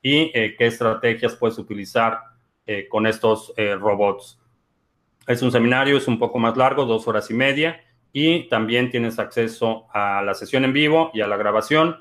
y 0.00 0.30
eh, 0.34 0.54
qué 0.56 0.66
estrategias 0.66 1.34
puedes 1.34 1.58
utilizar 1.58 2.20
con 2.88 3.06
estos 3.06 3.52
robots. 3.78 4.40
Es 5.28 5.40
un 5.40 5.52
seminario, 5.52 5.96
es 5.96 6.08
un 6.08 6.18
poco 6.18 6.40
más 6.40 6.56
largo, 6.56 6.84
dos 6.84 7.06
horas 7.06 7.30
y 7.30 7.34
media, 7.34 7.80
y 8.12 8.48
también 8.48 8.90
tienes 8.90 9.18
acceso 9.18 9.86
a 9.92 10.22
la 10.22 10.34
sesión 10.34 10.64
en 10.64 10.72
vivo 10.72 11.10
y 11.12 11.20
a 11.20 11.26
la 11.26 11.36
grabación 11.36 11.98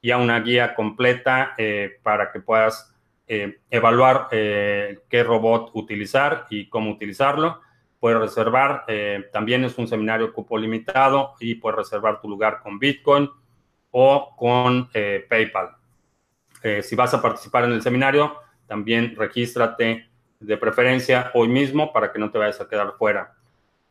y 0.00 0.10
a 0.10 0.16
una 0.16 0.40
guía 0.40 0.74
completa 0.74 1.52
eh, 1.58 1.98
para 2.02 2.32
que 2.32 2.40
puedas 2.40 2.94
eh, 3.26 3.60
evaluar 3.70 4.28
eh, 4.32 5.00
qué 5.08 5.22
robot 5.22 5.70
utilizar 5.74 6.46
y 6.48 6.68
cómo 6.68 6.90
utilizarlo. 6.90 7.60
Puedes 8.00 8.18
reservar, 8.18 8.86
también 9.30 9.62
es 9.64 9.76
un 9.76 9.86
seminario 9.86 10.32
cupo 10.32 10.56
limitado 10.56 11.34
y 11.38 11.56
puedes 11.56 11.76
reservar 11.76 12.20
tu 12.20 12.30
lugar 12.30 12.60
con 12.62 12.78
Bitcoin 12.78 13.28
o 13.90 14.34
con 14.36 14.88
PayPal. 14.90 15.76
si 16.82 16.96
vas 16.96 17.12
a 17.12 17.20
participar 17.20 17.64
en 17.64 17.72
el 17.72 17.82
seminario, 17.82 18.36
también 18.66 19.14
regístrate 19.14 20.10
de 20.40 20.56
preferencia 20.56 21.30
hoy 21.34 21.48
mismo 21.48 21.92
para 21.92 22.10
que 22.10 22.18
no 22.18 22.30
te 22.30 22.38
vayas 22.38 22.60
a 22.60 22.68
quedar 22.68 22.94
fuera. 22.96 23.34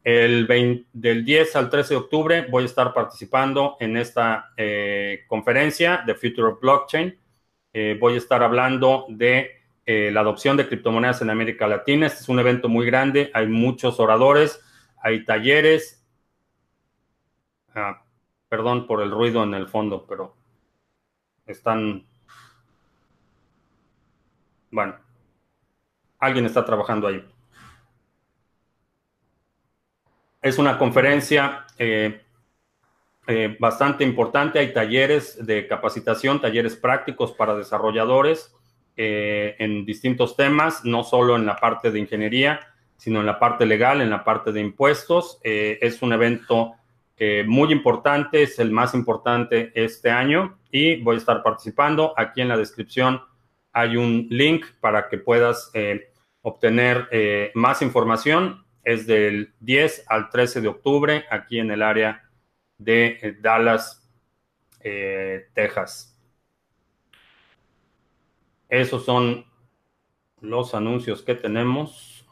El 0.03 0.47
del 0.93 1.25
10 1.25 1.55
al 1.55 1.69
13 1.69 1.93
de 1.93 1.99
octubre 1.99 2.47
voy 2.49 2.63
a 2.63 2.65
estar 2.65 2.93
participando 2.93 3.77
en 3.79 3.97
esta 3.97 4.51
eh, 4.57 5.25
conferencia 5.27 6.03
de 6.05 6.15
Future 6.15 6.47
of 6.47 6.61
Blockchain. 6.61 7.17
Eh, 7.73 7.97
voy 7.99 8.15
a 8.15 8.17
estar 8.17 8.41
hablando 8.41 9.05
de 9.09 9.58
eh, 9.91 10.11
la 10.11 10.19
adopción 10.19 10.55
de 10.55 10.67
criptomonedas 10.67 11.23
en 11.23 11.31
América 11.31 11.67
Latina. 11.67 12.05
Este 12.05 12.19
es 12.19 12.29
un 12.29 12.37
evento 12.37 12.69
muy 12.69 12.85
grande, 12.85 13.31
hay 13.33 13.47
muchos 13.47 13.99
oradores, 13.99 14.63
hay 15.01 15.25
talleres. 15.25 16.05
Ah, 17.73 18.03
perdón 18.47 18.85
por 18.85 19.01
el 19.01 19.09
ruido 19.09 19.43
en 19.43 19.55
el 19.55 19.67
fondo, 19.67 20.05
pero 20.07 20.35
están... 21.47 22.05
Bueno, 24.69 24.95
alguien 26.19 26.45
está 26.45 26.63
trabajando 26.63 27.07
ahí. 27.07 27.27
Es 30.39 30.59
una 30.59 30.77
conferencia 30.77 31.65
eh, 31.79 32.21
eh, 33.25 33.57
bastante 33.59 34.03
importante. 34.03 34.59
Hay 34.59 34.71
talleres 34.71 35.43
de 35.43 35.65
capacitación, 35.65 36.39
talleres 36.39 36.75
prácticos 36.75 37.31
para 37.31 37.55
desarrolladores 37.55 38.55
eh, 39.01 39.55
en 39.59 39.85
distintos 39.85 40.35
temas, 40.35 40.83
no 40.83 41.03
solo 41.03 41.37
en 41.37 41.45
la 41.45 41.55
parte 41.55 41.89
de 41.89 41.99
ingeniería, 41.99 42.59
sino 42.97 43.21
en 43.21 43.25
la 43.25 43.39
parte 43.39 43.65
legal, 43.65 44.01
en 44.01 44.09
la 44.09 44.25
parte 44.25 44.51
de 44.51 44.59
impuestos. 44.59 45.39
es 45.41 46.01
un 46.01 46.11
evento 46.11 46.73
muy 47.45 47.71
importante, 47.71 48.43
es 48.43 48.59
el 48.59 48.71
más 48.71 48.93
importante 48.93 49.71
este 49.73 50.09
año 50.09 50.57
y 50.69 51.01
voy 51.01 51.15
a 51.15 51.19
estar 51.19 51.41
participando. 51.41 52.13
Aquí 52.17 52.41
en 52.41 52.49
la 52.49 52.57
descripción 52.57 53.21
hay 53.71 53.95
un 53.95 54.27
link 54.29 54.65
para 54.81 55.07
que 55.07 55.17
puedas 55.17 55.71
obtener 56.41 57.07
eh, 57.11 57.51
más 57.55 57.81
información. 57.81 58.65
Es 58.83 59.05
del 59.05 59.53
10 59.59 60.05
al 60.07 60.29
13 60.29 60.61
de 60.61 60.67
octubre 60.67 61.25
aquí 61.29 61.59
en 61.59 61.71
el 61.71 61.81
área 61.81 62.29
de 62.77 63.19
eh, 63.21 63.37
Dallas, 63.39 64.09
eh, 64.79 65.47
Texas. 65.53 66.08
Esos 68.69 69.03
son 69.03 69.45
los 70.41 70.73
anuncios 70.75 71.21
que 71.23 71.35
tenemos. 71.35 72.25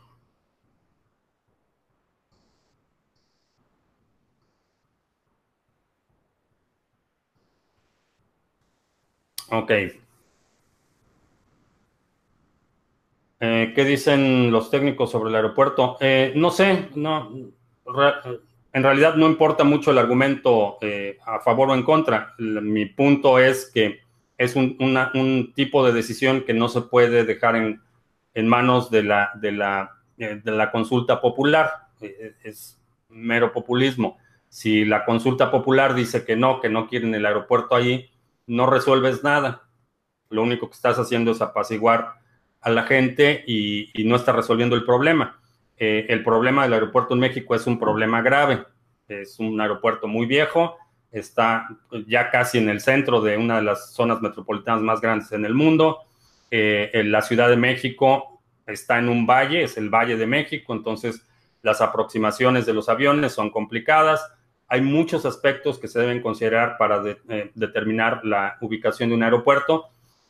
Ok. 9.50 9.72
Eh, 13.40 13.74
¿Qué 13.76 13.84
dicen 13.86 14.52
los 14.52 14.72
técnicos 14.72 15.12
sobre 15.12 15.30
el 15.30 15.36
aeropuerto? 15.36 15.98
Eh, 16.00 16.34
no 16.36 16.50
sé, 16.50 16.90
no, 16.96 17.32
en 18.74 18.84
realidad 18.84 19.16
no 19.16 19.28
importa 19.28 19.64
mucho 19.64 19.92
el 19.92 20.00
argumento 20.00 20.78
eh, 20.82 21.18
a 21.26 21.40
favor 21.40 21.70
o 21.70 21.76
en 21.76 21.84
contra. 21.84 22.34
Mi 22.38 22.86
punto 22.86 23.40
es 23.40 23.72
que 23.72 24.07
es 24.38 24.56
un, 24.56 25.54
tipo 25.56 25.86
de 25.86 25.94
decisión 25.94 26.42
que 26.42 26.54
no 26.54 26.70
se 26.70 26.82
puede 26.82 27.24
dejar 27.24 27.56
en, 27.56 27.82
manos 28.48 28.92
de 28.92 29.04
la, 29.04 29.32
de, 29.36 29.52
la, 29.52 29.98
de 30.18 30.52
la 30.52 30.72
consulta 30.72 31.22
popular. 31.22 31.72
es 32.44 32.80
mero 33.10 33.52
populismo. 33.52 34.18
Si 34.50 34.86
la 34.86 35.06
consulta 35.06 35.52
popular 35.52 35.94
dice 35.94 36.24
que 36.26 36.36
no, 36.36 36.60
que 36.62 36.70
no 36.70 36.88
quieren 36.88 37.14
el 37.16 37.26
aeropuerto 37.26 37.76
ahí, 37.76 38.10
no 38.46 38.66
resuelves 38.66 39.24
nada. 39.24 39.64
Lo 40.30 40.44
único 40.44 40.70
que 40.70 40.76
estás 40.76 40.98
haciendo 40.98 41.32
es 41.32 41.42
apaciguar 41.42 42.16
a 42.62 42.70
la 42.70 42.84
gente 42.84 43.44
y, 43.48 43.92
no 44.06 44.16
está 44.16 44.32
resolviendo 44.32 44.76
el 44.76 44.86
problema. 44.86 45.40
Eh, 45.78 46.08
el 46.10 46.24
problema 46.24 46.64
del 46.64 46.74
aeropuerto 46.74 47.14
en 47.14 47.20
México 47.20 47.56
es 47.56 47.68
un 47.68 47.80
problema 47.80 48.22
grave. 48.22 48.66
Es 49.08 49.40
un 49.40 49.60
aeropuerto 49.62 50.08
muy 50.08 50.26
viejo, 50.26 50.78
está 51.20 51.68
ya 52.08 52.30
casi 52.30 52.58
en 52.58 52.70
el 52.70 52.82
centro 52.82 53.22
de 53.22 53.38
una 53.38 53.58
de 53.58 53.64
las 53.64 53.94
zonas 53.94 54.22
metropolitanas 54.22 54.82
más 54.82 55.02
grandes 55.02 55.32
en 55.32 55.46
el 55.46 55.54
mundo. 55.54 56.00
Eh, 56.52 56.90
en 56.94 57.12
la 57.12 57.22
Ciudad 57.22 57.50
de 57.50 57.58
México 57.58 58.42
está 58.66 59.00
en 59.00 59.10
un 59.10 59.26
valle, 59.26 59.64
es 59.64 59.78
el 59.78 59.90
Valle 59.90 60.18
de 60.18 60.28
México, 60.28 60.74
entonces 60.74 61.22
las 61.62 61.82
aproximaciones 61.82 62.66
de 62.66 62.74
los 62.74 62.90
aviones 62.90 63.34
son 63.34 63.50
complicadas. 63.50 64.26
Hay 64.68 64.82
muchos 64.82 65.26
aspectos 65.26 65.80
que 65.80 65.88
se 65.88 66.00
deben 66.00 66.22
considerar 66.22 66.78
para 66.78 67.02
eh, 67.30 67.52
determinar 67.56 68.24
la 68.24 68.58
ubicación 68.62 69.10
de 69.10 69.16
un 69.16 69.24
aeropuerto 69.24 69.90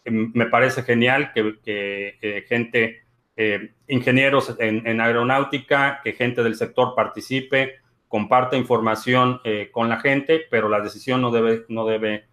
me 0.09 0.45
parece 0.45 0.83
genial 0.83 1.31
que, 1.33 1.57
eh, 1.65 2.45
gente, 2.47 3.03
eh, 3.35 3.73
ingenieros 3.87 4.55
en, 4.59 5.01
aeronáutica, 5.01 6.01
que 6.03 6.13
gente 6.13 6.43
del 6.43 6.55
sector 6.55 6.93
participe, 6.95 7.75
comparta 8.07 8.57
información 8.57 9.41
eh, 9.43 9.69
con 9.71 9.89
la 9.89 9.99
gente, 9.99 10.45
pero 10.49 10.69
la 10.69 10.81
decisión 10.81 11.21
no 11.21 11.31
debe, 11.31 11.65
no 11.69 11.85
debe, 11.85 12.27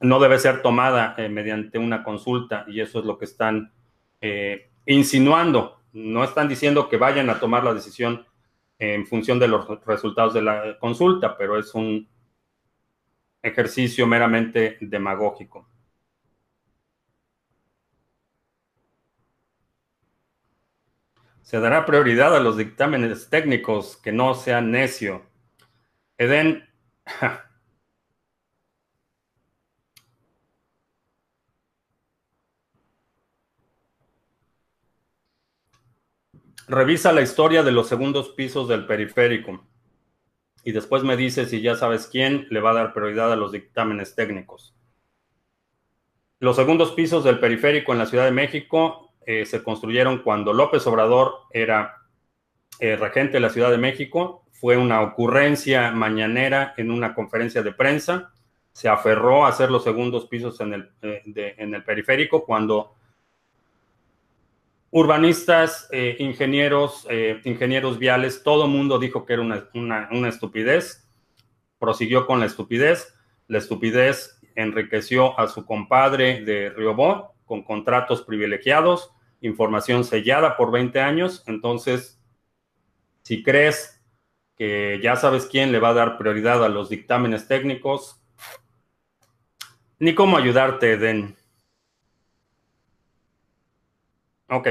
no 0.00 0.20
debe 0.20 0.38
ser 0.38 0.62
tomada 0.62 1.16
mediante 1.28 1.78
una 1.78 2.02
consulta 2.04 2.64
y 2.68 2.80
eso 2.80 3.00
es 3.00 3.04
lo 3.04 3.18
que 3.18 3.24
están 3.24 3.72
insinuando. 4.86 5.80
No 5.92 6.22
están 6.22 6.48
diciendo 6.48 6.88
que 6.88 6.96
vayan 6.96 7.30
a 7.30 7.40
tomar 7.40 7.64
la 7.64 7.74
decisión 7.74 8.24
en 8.78 9.06
función 9.06 9.38
de 9.38 9.48
los 9.48 9.66
resultados 9.84 10.32
de 10.34 10.42
la 10.42 10.78
consulta, 10.78 11.36
pero 11.36 11.58
es 11.58 11.74
un 11.74 12.08
ejercicio 13.42 14.06
meramente 14.06 14.78
demagógico. 14.80 15.69
Se 21.50 21.58
dará 21.58 21.84
prioridad 21.84 22.36
a 22.36 22.38
los 22.38 22.56
dictámenes 22.56 23.28
técnicos, 23.28 23.96
que 23.96 24.12
no 24.12 24.36
sea 24.36 24.60
necio. 24.60 25.26
Eden. 26.16 26.64
Revisa 36.68 37.12
la 37.12 37.22
historia 37.22 37.64
de 37.64 37.72
los 37.72 37.88
segundos 37.88 38.28
pisos 38.28 38.68
del 38.68 38.86
periférico 38.86 39.66
y 40.62 40.70
después 40.70 41.02
me 41.02 41.16
dice 41.16 41.46
si 41.46 41.60
ya 41.60 41.74
sabes 41.74 42.06
quién 42.06 42.46
le 42.50 42.60
va 42.60 42.70
a 42.70 42.74
dar 42.74 42.94
prioridad 42.94 43.32
a 43.32 43.36
los 43.36 43.50
dictámenes 43.50 44.14
técnicos. 44.14 44.72
Los 46.38 46.54
segundos 46.54 46.92
pisos 46.92 47.24
del 47.24 47.40
periférico 47.40 47.90
en 47.90 47.98
la 47.98 48.06
Ciudad 48.06 48.26
de 48.26 48.30
México 48.30 49.09
eh, 49.26 49.44
se 49.44 49.62
construyeron 49.62 50.22
cuando 50.22 50.52
López 50.52 50.86
Obrador 50.86 51.34
era 51.52 51.98
eh, 52.78 52.96
regente 52.96 53.34
de 53.34 53.40
la 53.40 53.50
Ciudad 53.50 53.70
de 53.70 53.78
México. 53.78 54.44
Fue 54.52 54.76
una 54.76 55.02
ocurrencia 55.02 55.90
mañanera 55.90 56.74
en 56.76 56.90
una 56.90 57.14
conferencia 57.14 57.62
de 57.62 57.72
prensa. 57.72 58.32
Se 58.72 58.88
aferró 58.88 59.44
a 59.44 59.48
hacer 59.48 59.70
los 59.70 59.84
segundos 59.84 60.26
pisos 60.26 60.60
en 60.60 60.72
el, 60.72 60.90
eh, 61.02 61.54
en 61.58 61.74
el 61.74 61.84
periférico 61.84 62.44
cuando 62.44 62.94
urbanistas, 64.92 65.88
ingenieros, 66.18 67.06
ingenieros 67.44 67.96
viales, 68.00 68.42
todo 68.42 68.66
mundo 68.66 68.98
dijo 68.98 69.24
que 69.24 69.34
era 69.34 69.42
una, 69.42 70.28
estupidez, 70.28 71.08
prosiguió 71.78 72.26
con 72.26 72.40
la 72.40 72.46
estupidez, 72.46 73.14
la 73.46 73.58
estupidez 73.58 74.40
enriqueció 74.56 75.38
a 75.38 75.46
su 75.46 75.64
compadre 75.64 76.44
de 76.44 76.70
Riobó 76.70 77.29
con 77.50 77.64
contratos 77.64 78.22
privilegiados, 78.22 79.10
información 79.40 80.04
sellada 80.04 80.56
por 80.56 80.70
20 80.70 81.00
años, 81.00 81.42
entonces, 81.48 82.22
si 83.22 83.42
crees 83.42 84.00
que 84.54 85.00
ya 85.02 85.16
sabes 85.16 85.46
quién 85.46 85.72
le 85.72 85.80
va 85.80 85.88
a 85.88 85.94
dar 85.94 86.16
prioridad 86.16 86.64
a 86.64 86.68
los 86.68 86.88
dictámenes 86.88 87.48
técnicos, 87.48 88.22
ni 89.98 90.14
cómo 90.14 90.36
ayudarte, 90.36 90.96
Den. 90.96 91.36
Ok. 94.48 94.68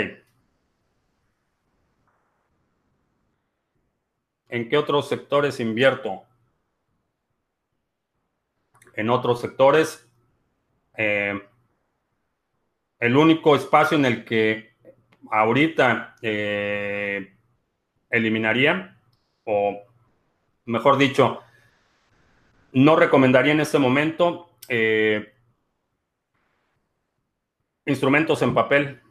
¿En 4.47 4.69
qué 4.69 4.77
otros 4.77 5.09
sectores 5.09 5.59
invierto? 5.59 6.23
En 8.93 9.09
otros 9.09 9.41
sectores, 9.41 10.09
eh, 10.95 11.48
el 12.99 13.15
único 13.15 13.55
espacio 13.55 13.97
en 13.97 14.05
el 14.05 14.25
que 14.25 14.73
ahorita 15.31 16.15
eh, 16.21 17.35
eliminaría, 18.09 18.97
o 19.45 19.81
mejor 20.65 20.97
dicho, 20.97 21.41
no 22.73 22.95
recomendaría 22.95 23.53
en 23.53 23.61
este 23.61 23.79
momento 23.79 24.57
eh, 24.67 25.33
instrumentos 27.85 28.41
en 28.41 28.53
papel 28.53 29.01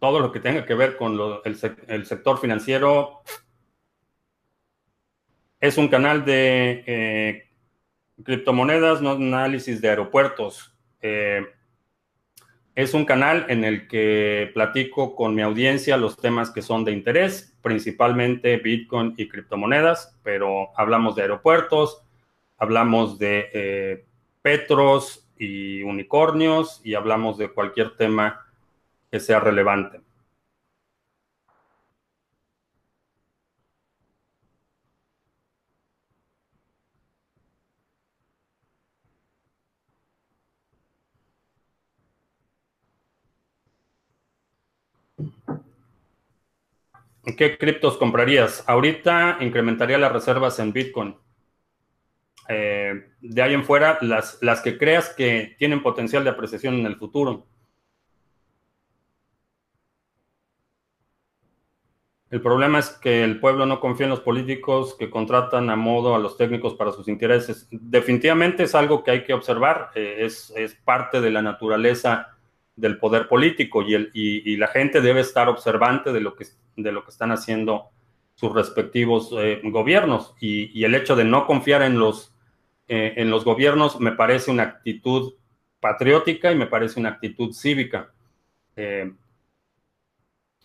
todo 0.00 0.20
lo 0.20 0.32
que 0.32 0.40
tenga 0.40 0.64
que 0.64 0.74
ver 0.74 0.96
con 0.96 1.18
el, 1.44 2.06
sector 2.06 2.38
financiero. 2.38 3.22
Es 5.60 5.76
un 5.76 5.88
canal 5.88 6.24
de 6.24 6.84
eh, 6.86 7.48
criptomonedas, 8.24 9.02
no 9.02 9.12
análisis 9.12 9.80
de 9.80 9.90
aeropuertos. 9.90 10.72
Es 12.78 12.94
un 12.94 13.04
canal 13.04 13.44
en 13.48 13.64
el 13.64 13.88
que 13.88 14.52
platico 14.54 15.16
con 15.16 15.34
mi 15.34 15.42
audiencia 15.42 15.96
los 15.96 16.16
temas 16.16 16.52
que 16.52 16.62
son 16.62 16.84
de 16.84 16.92
interés, 16.92 17.52
principalmente 17.60 18.56
Bitcoin 18.58 19.14
y 19.16 19.26
criptomonedas, 19.26 20.16
pero 20.22 20.68
hablamos 20.76 21.16
de 21.16 21.22
aeropuertos, 21.22 22.04
hablamos 22.56 23.18
de 23.18 23.48
eh, 23.52 24.04
petros 24.42 25.28
y 25.36 25.82
unicornios 25.82 26.80
y 26.84 26.94
hablamos 26.94 27.36
de 27.36 27.48
cualquier 27.48 27.96
tema 27.96 28.46
que 29.10 29.18
sea 29.18 29.40
relevante. 29.40 30.00
¿Qué 47.36 47.58
criptos 47.58 47.96
comprarías? 47.98 48.64
Ahorita 48.66 49.38
incrementaría 49.40 49.98
las 49.98 50.12
reservas 50.12 50.58
en 50.58 50.72
Bitcoin. 50.72 51.16
Eh, 52.48 52.94
de 53.20 53.42
ahí 53.42 53.52
en 53.54 53.64
fuera, 53.64 53.98
las, 54.00 54.38
las 54.40 54.62
que 54.62 54.78
creas 54.78 55.10
que 55.10 55.54
tienen 55.58 55.82
potencial 55.82 56.24
de 56.24 56.30
apreciación 56.30 56.74
en 56.74 56.86
el 56.86 56.96
futuro. 56.96 57.46
El 62.30 62.42
problema 62.42 62.78
es 62.78 62.90
que 62.90 63.24
el 63.24 63.40
pueblo 63.40 63.64
no 63.64 63.80
confía 63.80 64.04
en 64.04 64.10
los 64.10 64.20
políticos 64.20 64.94
que 64.98 65.08
contratan 65.08 65.70
a 65.70 65.76
modo 65.76 66.14
a 66.14 66.18
los 66.18 66.36
técnicos 66.36 66.74
para 66.74 66.92
sus 66.92 67.08
intereses. 67.08 67.68
Definitivamente 67.70 68.64
es 68.64 68.74
algo 68.74 69.02
que 69.02 69.12
hay 69.12 69.24
que 69.24 69.32
observar, 69.32 69.90
eh, 69.94 70.26
es, 70.26 70.52
parte 70.84 71.22
de 71.22 71.30
la 71.30 71.40
naturaleza 71.40 72.37
del 72.78 72.98
poder 72.98 73.28
político 73.28 73.82
y, 73.82 73.94
el, 73.94 74.10
y, 74.14 74.56
la 74.56 74.68
gente 74.68 75.00
debe 75.00 75.20
estar 75.20 75.48
observante 75.48 76.12
de 76.12 76.20
lo 76.20 76.34
que, 76.34 76.46
de 76.76 76.92
lo 76.92 77.04
que 77.04 77.10
están 77.10 77.32
haciendo 77.32 77.90
sus 78.34 78.54
respectivos 78.54 79.30
eh, 79.38 79.60
gobiernos. 79.64 80.34
Y, 80.40 80.84
el 80.84 80.94
hecho 80.94 81.16
de 81.16 81.24
no 81.24 81.46
confiar 81.46 81.82
en 81.82 81.98
los, 81.98 82.34
eh, 82.86 83.14
en 83.16 83.30
los 83.30 83.44
gobiernos 83.44 84.00
me 84.00 84.12
parece 84.12 84.50
una 84.50 84.62
actitud 84.64 85.34
patriótica 85.80 86.52
y 86.52 86.56
me 86.56 86.66
parece 86.66 87.00
una 87.00 87.10
actitud 87.10 87.52
cívica. 87.52 88.12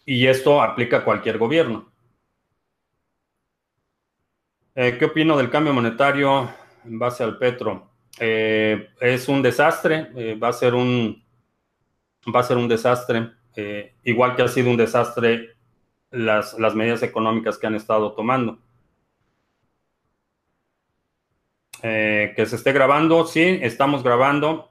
Y 0.05 0.27
esto 0.27 0.61
aplica 0.61 0.97
a 0.97 1.03
cualquier 1.03 1.37
gobierno. 1.37 1.91
Eh, 4.75 4.97
¿Qué 4.97 5.05
opino 5.05 5.37
del 5.37 5.51
cambio 5.51 5.73
monetario 5.73 6.49
en 6.83 6.97
base 6.97 7.23
al 7.23 7.37
petro? 7.37 7.91
Eh, 8.19 8.89
es 8.99 9.27
un 9.27 9.41
desastre, 9.41 10.11
eh, 10.15 10.35
va 10.35 10.49
a 10.49 10.53
ser 10.53 10.73
un 10.73 11.22
va 12.33 12.39
a 12.41 12.43
ser 12.43 12.57
un 12.57 12.67
desastre, 12.67 13.31
igual 14.03 14.35
que 14.35 14.41
ha 14.41 14.47
sido 14.47 14.69
un 14.69 14.77
desastre 14.77 15.55
las, 16.11 16.57
las, 16.59 16.75
medidas 16.75 17.03
económicas 17.03 17.57
que 17.57 17.67
han 17.67 17.75
estado 17.75 18.13
tomando. 18.13 18.59
que 21.81 22.45
se 22.47 22.55
esté 22.55 22.71
grabando, 22.71 23.25
sí, 23.25 23.59
estamos 23.61 24.03
grabando 24.03 24.69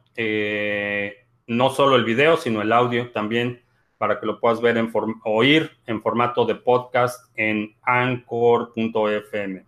no 1.47 1.71
solo 1.71 1.97
el 1.97 2.05
video, 2.05 2.37
sino 2.37 2.63
el 2.63 2.73
audio 2.73 3.11
también 3.11 3.63
para 3.99 4.19
que 4.19 4.27
lo 4.27 4.41
puedas 4.41 4.61
ver 4.61 4.79
en 4.79 4.91
oír 5.25 5.71
en 5.87 6.03
formato 6.03 6.45
de 6.45 6.57
podcast 6.57 7.31
en 7.37 7.77
anchor.fm. 7.83 9.65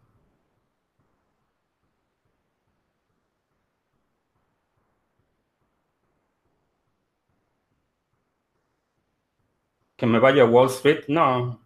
Que 10.04 10.10
me 10.10 10.18
vaya 10.18 10.42
a 10.42 10.46
Wall 10.46 10.68
Street, 10.68 11.04
no. 11.08 11.58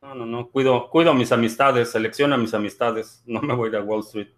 No, 0.00 0.14
no, 0.14 0.24
no, 0.24 0.50
cuido, 0.50 0.88
cuido 0.88 1.12
mis 1.12 1.30
amistades, 1.30 1.90
selecciona 1.90 2.38
mis 2.38 2.54
amistades, 2.54 3.22
no 3.26 3.42
me 3.42 3.54
voy 3.54 3.76
a 3.76 3.82
Wall 3.82 4.00
Street. 4.00 4.28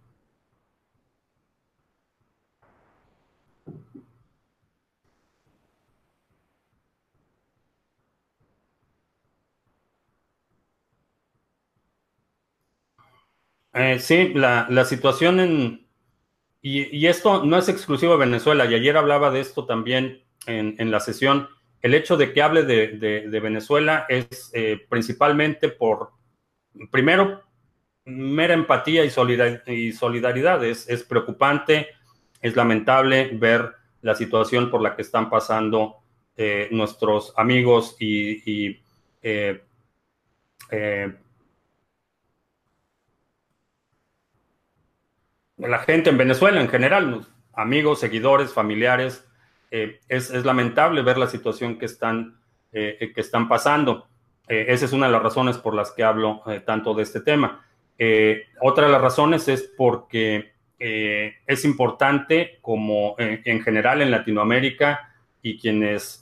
Eh, 13.73 14.01
sí, 14.01 14.35
la, 14.35 14.85
situación 14.85 15.39
en... 15.39 15.89
Y, 16.61 17.07
esto 17.07 17.45
no 17.45 17.57
es 17.57 17.69
exclusivo 17.69 18.15
de 18.15 18.19
Venezuela, 18.19 18.65
y 18.65 18.75
ayer 18.75 18.97
hablaba 18.97 19.31
de 19.31 19.39
esto 19.39 19.65
también 19.65 20.25
en, 20.47 20.91
la 20.91 20.99
sesión. 20.99 21.49
El 21.85 21.93
hecho 21.93 22.17
de 22.17 22.33
que 22.33 22.41
hable 22.41 22.63
de, 22.63 23.41
Venezuela 23.43 24.07
es 24.09 24.51
eh, 24.55 24.87
principalmente 24.89 25.69
por, 25.69 26.13
primero, 26.91 27.43
mera 28.07 28.55
empatía 28.55 29.05
y, 29.05 29.11
solidaridad. 29.11 30.65
Es, 30.65 31.05
preocupante, 31.07 31.89
es 32.41 32.57
lamentable 32.57 33.29
ver 33.35 33.75
la 34.01 34.15
situación 34.15 34.71
por 34.71 34.81
la 34.81 34.97
que 34.97 35.03
están 35.03 35.29
pasando 35.29 35.97
eh, 36.39 36.69
nuestros 36.71 37.35
amigos 37.37 37.97
y, 38.01 38.51
y 38.51 38.81
la 45.59 45.79
gente 45.81 46.09
en 46.09 46.17
Venezuela 46.17 46.63
en 46.63 46.71
general, 46.71 47.27
amigos, 47.53 48.01
seguidores, 48.01 48.55
familiares. 48.55 49.29
Eh, 49.77 49.99
es, 50.09 50.31
lamentable 50.45 51.03
ver 51.03 51.19
la 51.19 51.27
situación 51.27 51.81
que 51.81 51.87
están, 51.87 52.37
eh, 52.73 53.11
que 53.13 53.21
están 53.21 53.49
pasando. 53.49 54.07
Eh, 54.47 54.67
esa 54.69 54.85
es 54.85 54.93
una 54.93 55.07
de 55.07 55.13
las 55.13 55.25
razones 55.25 55.59
por 55.59 55.75
las 55.75 55.91
que 55.91 56.05
hablo 56.05 56.45
tanto 56.65 56.95
de 56.95 57.03
este 57.03 57.21
tema. 57.21 57.67
otra 58.61 58.87
de 58.87 58.93
las 58.93 59.01
razones 59.01 59.49
es 59.49 59.63
porque 59.77 60.53
es 60.79 61.65
importante, 61.65 62.61
como 62.61 63.17
en 63.19 63.63
general 63.63 64.01
en 64.01 64.13
Latinoamérica 64.13 65.13
y 65.43 65.59
quienes 65.59 66.21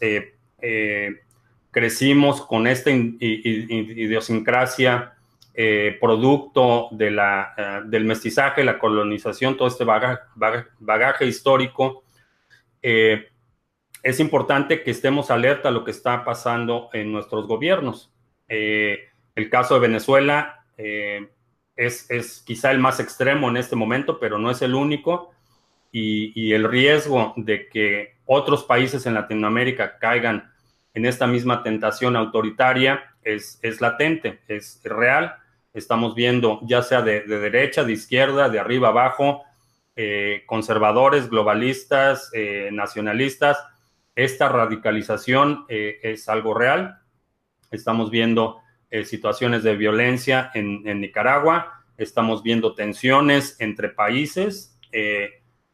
crecimos 1.70 2.40
con 2.46 2.66
esta 2.66 2.90
idiosincrasia 2.90 5.12
eh, 5.54 5.98
producto 6.00 6.88
de 6.92 7.10
la, 7.10 7.52
eh, 7.58 7.80
del 7.84 8.06
mestizaje, 8.06 8.64
la 8.64 8.78
colonización, 8.78 9.54
todo 9.54 9.68
este 9.68 9.84
bagaje, 9.84 11.26
histórico. 11.26 12.04
Eh, 12.80 13.31
es 14.02 14.20
importante 14.20 14.82
que 14.82 14.90
estemos 14.90 15.30
alerta 15.30 15.68
a 15.68 15.72
lo 15.72 15.84
que 15.84 15.90
está 15.90 16.24
pasando 16.24 16.90
en 16.92 17.12
nuestros 17.12 17.46
gobiernos. 17.46 18.12
el 18.48 19.48
caso 19.50 19.74
de 19.74 19.80
Venezuela 19.80 20.64
es, 20.76 22.10
es, 22.10 22.42
quizá 22.44 22.70
el 22.70 22.78
más 22.78 23.00
extremo 23.00 23.48
en 23.48 23.56
este 23.56 23.76
momento, 23.76 24.18
pero 24.20 24.38
no 24.38 24.50
es 24.50 24.62
el 24.62 24.74
único. 24.74 25.30
Y, 25.90 26.52
el 26.52 26.64
riesgo 26.64 27.34
de 27.36 27.68
que 27.68 28.16
otros 28.24 28.64
países 28.64 29.06
en 29.06 29.14
Latinoamérica 29.14 29.98
caigan 29.98 30.50
en 30.94 31.06
esta 31.06 31.26
misma 31.26 31.62
tentación 31.62 32.16
autoritaria 32.16 33.14
es, 33.22 33.58
es 33.62 33.80
latente, 33.80 34.40
es 34.48 34.80
real 34.84 35.36
estamos 35.74 36.14
viendo 36.14 36.60
ya 36.62 36.82
sea 36.82 37.02
de, 37.02 37.22
derecha, 37.22 37.84
de 37.84 37.92
izquierda, 37.92 38.48
de 38.48 38.58
arriba 38.58 38.88
abajo, 38.88 39.42
eh, 39.96 40.42
conservadores, 40.46 41.28
globalistas, 41.28 42.30
eh, 42.34 42.70
nacionalistas. 42.72 43.58
Esta 44.14 44.48
radicalización 44.48 45.64
eh, 45.68 45.98
es 46.02 46.28
algo 46.28 46.54
real. 46.54 47.00
Estamos 47.70 48.10
viendo 48.10 48.58
situaciones 49.06 49.62
de 49.62 49.74
violencia 49.74 50.50
en, 50.52 50.82
Nicaragua, 51.00 51.82
estamos 51.96 52.42
viendo 52.42 52.74
tensiones 52.74 53.56
entre 53.58 53.88
países 53.88 54.78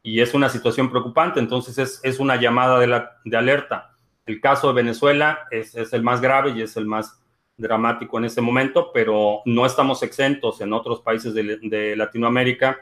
y 0.04 0.20
es 0.20 0.34
una 0.34 0.48
situación 0.48 0.88
preocupante. 0.88 1.40
Entonces 1.40 2.00
es, 2.04 2.20
una 2.20 2.36
llamada 2.36 2.78
de, 2.78 3.36
alerta. 3.36 3.96
El 4.24 4.40
caso 4.40 4.68
de 4.68 4.74
Venezuela 4.74 5.48
es, 5.50 5.74
es 5.74 5.92
el 5.92 6.04
más 6.04 6.20
grave 6.20 6.52
y 6.52 6.62
es 6.62 6.76
el 6.76 6.86
más 6.86 7.20
dramático 7.58 8.16
en 8.18 8.24
este 8.24 8.40
momento, 8.40 8.92
pero 8.94 9.42
no 9.44 9.66
estamos 9.66 10.02
exentos 10.02 10.60
en 10.60 10.72
otros 10.72 11.00
países 11.00 11.34
de, 11.34 11.96
Latinoamérica 11.96 12.78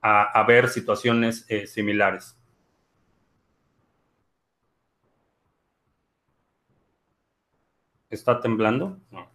a, 0.00 0.44
ver 0.46 0.68
situaciones 0.68 1.44
eh, 1.48 1.66
similares. 1.66 2.35
¿Está 8.10 8.40
temblando? 8.40 8.98
No. 9.10 9.28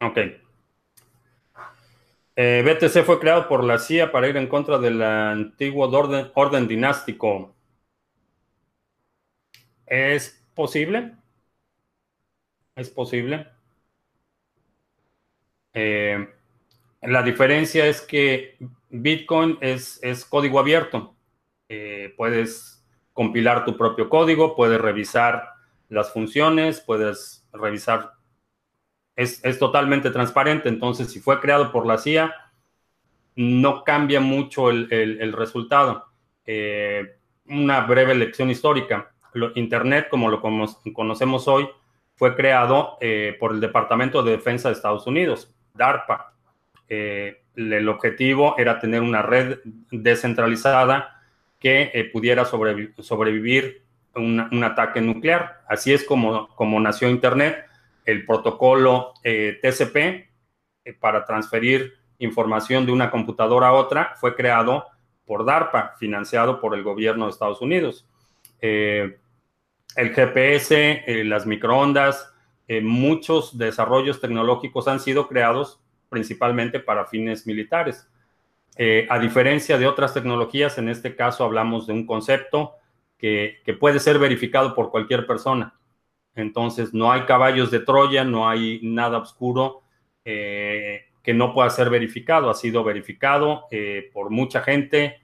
Ok. 0.00 0.18
Eh, 2.36 2.62
BTC 2.64 3.04
fue 3.04 3.20
creado 3.20 3.48
por 3.48 3.62
la 3.64 3.78
CIA 3.78 4.10
para 4.12 4.28
ir 4.28 4.36
en 4.36 4.46
contra 4.48 4.78
del 4.78 5.02
antiguo 5.02 5.86
orden 6.34 6.66
dinástico. 6.68 7.54
Es 9.86 10.42
posible. 10.54 11.16
Es 12.76 12.88
posible. 12.90 13.46
Eh, 15.74 16.28
la 17.02 17.22
diferencia 17.22 17.86
es 17.86 18.00
que 18.00 18.56
Bitcoin 18.88 19.58
es, 19.60 19.98
es 20.02 20.24
código 20.24 20.58
abierto. 20.58 21.14
Eh, 21.68 22.14
puedes 22.16 22.79
compilar 23.12 23.64
tu 23.64 23.76
propio 23.76 24.08
código, 24.08 24.54
puedes 24.56 24.80
revisar 24.80 25.50
las 25.88 26.12
funciones, 26.12 26.80
puedes 26.80 27.48
revisar. 27.52 28.12
Es, 29.16 29.42
totalmente 29.58 30.10
transparente. 30.10 30.68
Entonces, 30.68 31.12
si 31.12 31.20
fue 31.20 31.40
creado 31.40 31.72
por 31.72 31.84
la 31.86 31.98
CIA, 31.98 32.34
no 33.36 33.84
cambia 33.84 34.20
mucho 34.20 34.70
el, 34.70 35.32
resultado. 35.32 36.06
Eh, 36.46 37.16
una 37.46 37.80
breve 37.82 38.14
lección 38.14 38.50
histórica. 38.50 39.12
Internet, 39.54 40.08
como 40.10 40.30
lo 40.30 40.40
conocemos 40.40 41.46
hoy, 41.48 41.68
fue 42.20 42.34
creado 42.36 42.98
eh, 43.00 43.34
por 43.40 43.52
el 43.52 43.60
Departamento 43.60 44.22
de 44.22 44.32
Defensa 44.32 44.68
de 44.68 44.74
Estados 44.74 45.06
Unidos, 45.06 45.54
DARPA. 45.72 46.34
Eh, 46.86 47.44
el 47.56 47.88
objetivo 47.88 48.54
era 48.58 48.78
tener 48.78 49.00
una 49.00 49.22
red 49.22 49.58
descentralizada 49.90 51.19
que 51.60 51.92
eh, 51.94 52.04
pudiera 52.12 52.44
sobrevivir 52.44 53.84
un, 54.16 54.40
un, 54.40 54.64
ataque 54.64 55.00
nuclear. 55.00 55.62
Así 55.68 55.92
es 55.92 56.02
como, 56.04 56.48
nació 56.80 57.08
Internet. 57.08 57.66
El 58.04 58.26
protocolo 58.26 59.12
TCP 59.22 60.30
para 60.98 61.24
transferir 61.24 61.92
información 62.18 62.86
de 62.86 62.92
una 62.92 63.10
computadora 63.10 63.68
a 63.68 63.72
otra 63.72 64.14
fue 64.16 64.34
creado 64.34 64.86
por 65.26 65.44
DARPA, 65.44 65.94
financiado 65.96 66.60
por 66.60 66.74
el 66.74 66.82
gobierno 66.82 67.26
de 67.26 67.30
Estados 67.30 67.60
Unidos. 67.60 68.04
Eh, 68.60 69.16
el 69.96 70.10
GPS, 70.10 71.04
eh, 71.06 71.24
las 71.24 71.46
microondas, 71.46 72.32
eh, 72.68 72.80
muchos 72.80 73.56
desarrollos 73.56 74.20
tecnológicos 74.20 74.88
han 74.88 75.00
sido 75.00 75.28
creados 75.28 75.80
principalmente 76.08 76.80
para 76.80 77.06
fines 77.06 77.46
militares. 77.46 78.09
A 79.10 79.18
diferencia 79.18 79.76
de 79.76 79.86
otras 79.86 80.14
tecnologías, 80.14 80.78
en 80.78 80.88
este 80.88 81.14
caso 81.14 81.44
hablamos 81.44 81.86
de 81.86 81.92
un 81.92 82.06
concepto 82.06 82.76
que, 83.18 83.60
puede 83.78 84.00
ser 84.00 84.18
verificado 84.18 84.74
por 84.74 84.90
cualquier 84.90 85.26
persona. 85.26 85.74
Entonces, 86.34 86.94
no 86.94 87.12
hay 87.12 87.22
caballos 87.22 87.70
de 87.70 87.80
Troya, 87.80 88.24
no 88.24 88.48
hay 88.48 88.80
nada 88.82 89.18
oscuro 89.18 89.82
que 90.24 91.34
no 91.34 91.52
pueda 91.52 91.68
ser 91.68 91.90
verificado. 91.90 92.48
Ha 92.48 92.54
sido 92.54 92.82
verificado 92.82 93.66
por 94.14 94.30
mucha 94.30 94.62
gente 94.62 95.20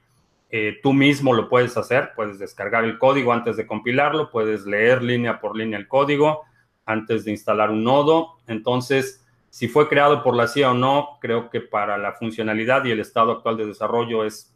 eh, 0.49 0.79
tú 0.81 0.93
mismo 0.93 1.33
lo 1.33 1.49
puedes 1.49 1.75
hacer, 1.75 2.11
puedes 2.15 2.39
descargar 2.39 2.85
el 2.85 2.97
código 2.97 3.33
antes 3.33 3.57
de 3.57 3.67
compilarlo, 3.67 4.31
puedes 4.31 4.65
leer 4.65 5.03
línea 5.03 5.41
por 5.41 5.57
línea 5.57 5.77
el 5.77 5.87
código 5.87 6.43
antes 6.85 7.25
de 7.25 7.31
instalar 7.31 7.69
un 7.69 7.83
nodo. 7.83 8.37
Entonces, 8.47 9.25
si 9.49 9.67
fue 9.67 9.87
creado 9.89 10.23
por 10.23 10.35
la 10.35 10.47
CIA 10.47 10.71
o 10.71 10.73
no, 10.73 11.17
creo 11.21 11.49
que 11.49 11.61
para 11.61 11.97
la 11.97 12.13
funcionalidad 12.13 12.85
y 12.85 12.91
el 12.91 12.99
estado 12.99 13.31
actual 13.31 13.57
de 13.57 13.65
desarrollo 13.67 14.23
es, 14.25 14.55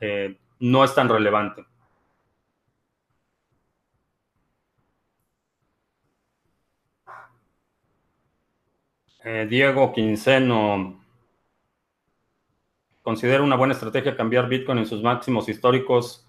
eh, 0.00 0.38
no 0.60 0.84
es 0.84 0.94
tan 0.94 1.08
relevante. 1.08 1.64
Eh, 9.22 9.46
Diego 9.48 9.92
Quinceno, 9.92 10.98
considera 13.02 13.42
una 13.42 13.56
buena 13.56 13.74
estrategia 13.74 14.16
cambiar 14.16 14.48
Bitcoin 14.48 14.78
en 14.78 14.86
sus 14.86 15.02
máximos 15.02 15.48
históricos 15.48 16.26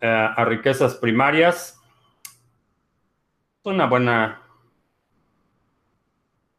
eh, 0.00 0.06
a 0.36 0.44
riquezas 0.44 0.96
primarias. 0.96 1.80
Es 3.60 3.66
una 3.66 3.86
buena, 3.86 4.42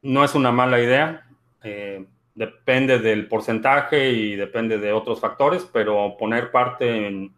no 0.01 0.23
es 0.23 0.35
una 0.35 0.51
mala 0.51 0.79
idea. 0.79 1.27
Eh, 1.63 2.05
depende 2.35 2.99
del 2.99 3.27
porcentaje 3.27 4.11
y 4.11 4.35
depende 4.35 4.77
de 4.77 4.93
otros 4.93 5.19
factores, 5.19 5.67
pero 5.71 6.15
poner 6.17 6.51
parte 6.51 7.07
en 7.07 7.33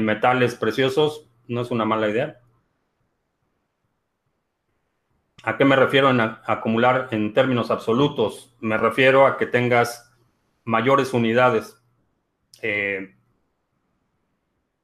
metales 0.00 0.56
preciosos 0.56 1.28
no 1.48 1.60
es 1.60 1.70
una 1.70 1.84
mala 1.84 2.08
idea. 2.08 2.40
¿A 5.46 5.56
qué 5.56 5.64
me 5.64 5.76
refiero 5.76 6.10
en 6.10 6.20
acumular 6.20 7.08
en 7.12 7.32
términos 7.32 7.70
absolutos? 7.70 8.52
Me 8.60 8.76
refiero 8.76 9.26
a 9.26 9.36
que 9.36 9.46
tengas 9.46 10.12
mayores 10.64 11.14
unidades. 11.14 11.80
Eh, 12.62 13.14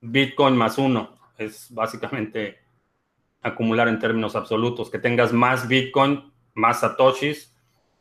Bitcoin 0.00 0.56
más 0.56 0.78
uno 0.78 1.18
es 1.36 1.66
básicamente 1.74 2.60
acumular 3.40 3.88
en 3.88 3.98
términos 3.98 4.36
absolutos, 4.36 4.88
que 4.88 5.00
tengas 5.00 5.32
más 5.32 5.66
Bitcoin, 5.66 6.31
más 6.54 6.80
satoshis, 6.80 7.54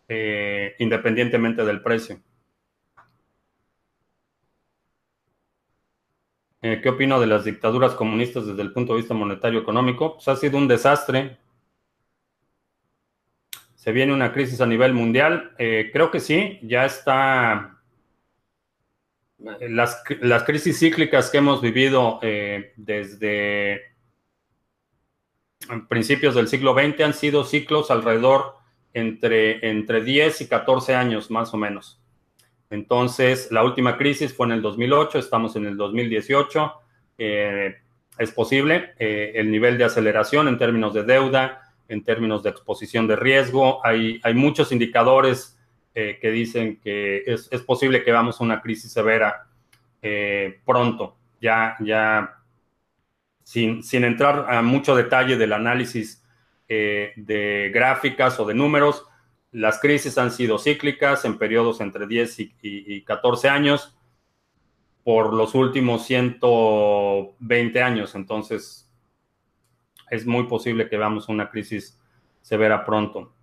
eh, 0.08 0.76
independientemente 0.80 1.64
del 1.64 1.82
precio. 1.82 2.22
Eh, 6.62 6.80
¿Qué 6.84 6.90
opino 6.90 7.20
de 7.20 7.28
las 7.28 7.44
dictaduras 7.44 7.94
comunistas 7.96 8.46
desde 8.46 8.62
el 8.62 8.72
punto 8.72 8.94
de 8.94 9.00
vista 9.00 9.14
monetario 9.14 9.60
económico? 9.60 10.16
Pues 10.16 10.28
ha 10.28 10.36
sido 10.36 10.58
un 10.58 10.68
desastre 10.68 11.38
¿Se 13.76 13.92
viene 13.92 14.14
una 14.14 14.32
crisis 14.32 14.62
a 14.62 14.68
nivel 14.68 14.94
mundial? 14.94 15.56
Eh, 15.58 15.90
creo 15.92 16.12
que 16.12 16.20
sí, 16.20 16.60
ya 16.62 16.86
está. 16.86 17.82
Las, 19.40 20.04
crisis 20.46 20.78
cíclicas 20.78 21.32
que 21.32 21.40
hemos 21.40 21.64
vivido 21.64 22.20
desde 22.76 23.91
principios 25.88 26.36
del 26.36 26.48
siglo 26.48 26.74
XX 26.74 27.02
han 27.02 27.14
sido 27.14 27.44
ciclos 27.44 27.92
alrededor 27.92 28.58
entre, 28.94 29.68
entre 29.70 30.04
10 30.04 30.42
y 30.42 30.48
14 30.48 30.96
años 30.96 31.32
más 31.32 31.54
o 31.54 31.58
menos. 31.58 32.02
Entonces, 32.70 33.52
la 33.52 33.64
última 33.64 33.98
crisis 33.98 34.34
fue 34.34 34.48
en 34.48 34.54
el 34.54 34.62
2008, 34.62 35.20
estamos 35.20 35.56
en 35.56 35.66
el 35.66 35.78
2018. 35.78 36.74
Eh, 37.18 37.76
es 38.18 38.32
posible 38.32 38.94
el 39.00 39.50
nivel 39.50 39.78
de 39.78 39.86
aceleración 39.86 40.48
en 40.48 40.58
términos 40.58 40.94
de 40.94 41.04
deuda, 41.04 41.62
en 41.88 42.04
términos 42.04 42.44
de 42.44 42.50
exposición 42.50 43.08
de 43.08 43.16
riesgo. 43.16 43.86
Hay, 43.86 44.20
hay 44.24 44.34
muchos 44.34 44.72
indicadores 44.72 45.58
eh, 45.94 46.20
que 46.22 46.32
dicen 46.32 46.80
que 46.82 47.24
es, 47.26 47.50
posible 47.64 48.02
que 48.02 48.14
vamos 48.14 48.40
a 48.40 48.46
una 48.46 48.62
crisis 48.62 48.94
severa 48.94 49.46
eh, 50.02 50.62
pronto. 50.66 51.18
ya, 51.42 51.76
ya, 51.82 52.38
sin, 53.44 53.84
entrar 54.04 54.54
a 54.54 54.62
mucho 54.62 54.96
detalle 54.96 55.38
del 55.38 55.54
análisis 55.54 56.24
eh, 56.68 57.14
de 57.16 57.72
gráficas 57.74 58.40
o 58.40 58.46
de 58.46 58.54
números, 58.54 59.06
las 59.52 59.80
crisis 59.80 60.18
han 60.18 60.32
sido 60.32 60.58
cíclicas 60.58 61.26
en 61.26 61.38
periodos 61.38 61.82
entre 61.82 62.08
10 62.08 62.40
y, 62.62 63.04
14 63.04 63.50
años 63.50 63.98
por 65.04 65.34
los 65.34 65.56
últimos 65.56 66.06
120 66.06 67.82
años. 67.82 68.16
Entonces, 68.16 68.90
es 70.10 70.26
muy 70.26 70.44
posible 70.44 70.88
que 70.88 70.98
veamos 70.98 71.28
una 71.28 71.50
crisis 71.50 72.00
severa 72.42 72.86
pronto. 72.86 73.34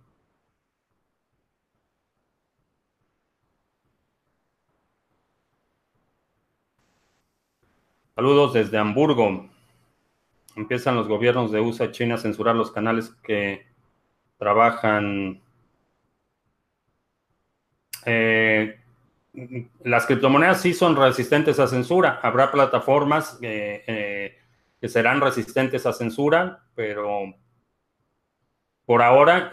Saludos 8.15 8.53
desde 8.53 8.77
Hamburgo. 8.77 9.49
Empiezan 10.59 10.97
los 10.97 11.07
gobiernos 11.07 11.53
de 11.53 11.61
USA 11.61 11.85
y 11.85 11.91
China 11.91 12.15
a 12.15 12.17
censurar 12.17 12.53
los 12.53 12.69
canales 12.69 13.15
que 13.23 13.65
trabajan. 14.37 15.41
Eh, 18.05 18.77
las 19.85 20.05
criptomonedas 20.05 20.61
sí 20.61 20.73
son 20.73 20.97
resistentes 20.97 21.61
a 21.61 21.67
censura. 21.67 22.19
Habrá 22.21 22.51
plataformas 22.51 23.39
eh, 23.41 23.85
eh, 23.87 24.37
que 24.81 24.89
serán 24.89 25.21
resistentes 25.21 25.85
a 25.85 25.93
censura, 25.93 26.65
pero 26.75 27.33
por 28.83 29.01
ahora 29.01 29.49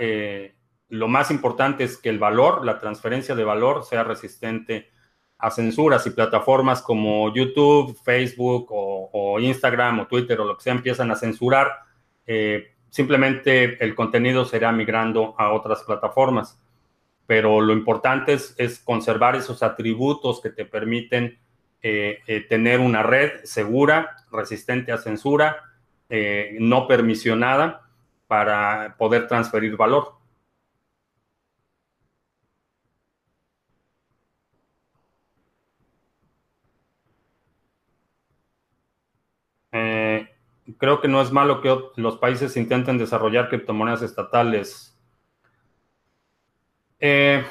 lo 0.89 1.07
más 1.07 1.31
importante 1.31 1.85
es 1.85 1.99
que 1.99 2.09
el 2.09 2.19
valor, 2.19 2.65
la 2.65 2.81
transferencia 2.81 3.37
de 3.37 3.45
valor, 3.45 3.85
sea 3.85 4.03
resistente 4.03 4.91
a 5.39 5.51
censuras 5.51 6.07
y 6.07 6.11
plataformas 6.11 6.81
como 6.83 7.33
YouTube, 7.35 7.99
Facebook 8.03 8.69
o, 8.71 9.39
Instagram 9.39 10.01
o 10.01 10.07
Twitter 10.07 10.41
o 10.41 10.45
lo 10.45 10.57
que 10.57 10.63
sea 10.63 10.73
empiezan 10.73 11.11
a 11.11 11.17
censurar, 11.17 11.71
eh, 12.27 12.75
simplemente 12.89 13.83
el 13.85 13.95
contenido 13.95 14.45
será 14.45 14.73
migrando 14.73 15.35
a 15.39 15.53
otras 15.53 15.83
plataformas. 15.83 16.59
Pero 17.27 17.61
lo 17.61 17.73
importante 17.73 18.33
es, 18.33 18.79
conservar 18.85 19.37
esos 19.37 19.63
atributos 19.63 20.41
que 20.41 20.51
te 20.51 20.65
permiten 20.65 21.39
eh, 21.83 22.21
eh, 22.27 22.41
tener 22.49 22.81
una 22.81 23.03
red 23.03 23.45
segura, 23.45 24.17
resistente 24.31 24.93
a 24.93 24.99
censura, 24.99 25.63
no 26.61 26.87
permisionada, 26.87 27.83
para 28.29 28.95
poder 28.97 29.27
transferir 29.27 29.77
valor. 29.77 30.15
Creo 40.87 41.01
que 41.01 41.09
no 41.09 41.21
es 41.21 41.33
malo 41.33 41.61
que 41.61 41.77
los 41.97 42.17
países 42.17 42.57
intenten 42.57 42.97
desarrollar 42.97 43.49
criptomonedas 43.49 44.03
estatales. 44.03 44.97
Eh, 47.01 47.45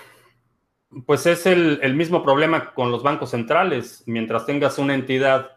pues 1.06 1.26
es 1.26 1.46
el, 1.46 1.94
mismo 1.96 2.24
problema 2.24 2.74
con 2.74 2.92
los 2.92 3.04
bancos 3.04 3.32
centrales. 3.32 4.04
Mientras 4.06 4.46
tengas 4.46 4.78
una 4.78 4.94
entidad 4.94 5.52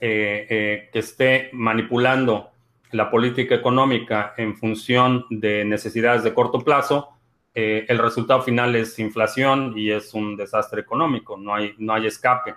eh, 0.00 0.46
eh, 0.50 0.90
que 0.92 0.98
esté 0.98 1.48
manipulando 1.54 2.50
la 2.90 3.10
política 3.10 3.54
económica 3.54 4.34
en 4.36 4.54
función 4.58 5.24
de 5.30 5.64
necesidades 5.64 6.22
de 6.24 6.34
corto 6.34 6.60
plazo, 6.60 7.08
el 7.54 7.98
resultado 7.98 8.42
final 8.42 8.76
es 8.76 8.98
inflación 8.98 9.72
y 9.78 9.92
es 9.92 10.12
un 10.12 10.36
desastre 10.36 10.82
económico. 10.82 11.38
No 11.38 11.54
hay, 11.54 11.74
no 11.78 11.94
hay 11.94 12.06
escape. 12.06 12.54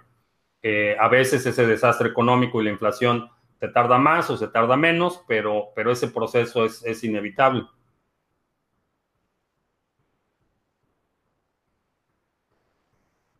a 0.99 1.07
veces 1.07 1.45
ese 1.45 1.65
desastre 1.65 2.09
económico 2.09 2.61
y 2.61 2.65
la 2.65 2.71
inflación 2.71 3.29
se 3.59 3.67
tarda 3.69 3.97
más 3.97 4.29
o 4.29 4.37
se 4.37 4.47
tarda 4.47 4.75
menos, 4.77 5.23
pero, 5.27 5.71
pero 5.75 5.91
ese 5.91 6.07
proceso 6.09 6.65
es, 6.65 7.03
inevitable. 7.03 7.65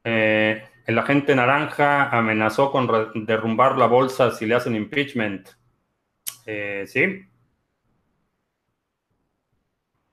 Eh, 0.03 0.63
el 0.86 0.97
agente 0.99 1.36
naranja 1.36 2.09
amenazó 2.09 2.72
con 2.72 2.88
derrumbar 3.26 3.78
la 3.78 3.88
bolsa 3.88 4.32
si 4.32 4.45
le 4.45 4.55
hacen 4.55 4.76
impeachment. 4.76 5.49
Eh, 6.45 6.86
sí. 6.88 7.26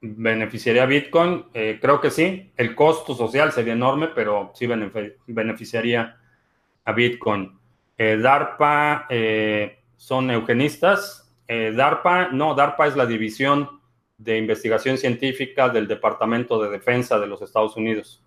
¿Beneficiaría 0.00 0.86
Bitcoin? 0.86 1.44
Eh, 1.54 1.78
creo 1.80 2.00
que 2.00 2.10
sí. 2.10 2.52
El 2.56 2.74
costo 2.74 3.14
social 3.14 3.52
sería 3.52 3.74
enorme, 3.74 4.08
pero 4.08 4.50
sí 4.54 4.66
beneficiaría 5.26 6.18
a 6.84 6.92
Bitcoin. 6.92 7.58
DARPA 7.96 9.06
son 10.02 10.32
eugenistas. 10.32 11.32
Eh, 11.46 11.72
DARPA, 11.76 12.30
no, 12.32 12.56
DARPA 12.56 12.88
es 12.88 12.96
la 12.96 13.06
división 13.06 13.80
de 14.18 14.36
investigación 14.36 14.98
científica 14.98 15.68
del 15.68 15.86
Departamento 15.86 16.60
de 16.60 16.70
Defensa 16.70 17.20
de 17.20 17.28
los 17.28 17.40
Estados 17.40 17.76
Unidos. 17.76 18.20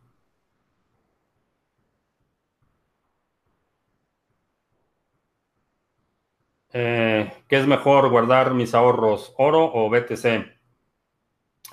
Eh, 6.71 7.31
¿Qué 7.49 7.57
es 7.57 7.67
mejor 7.67 8.09
guardar 8.09 8.53
mis 8.53 8.73
ahorros, 8.73 9.33
oro 9.37 9.69
o 9.73 9.89
BTC? 9.89 10.45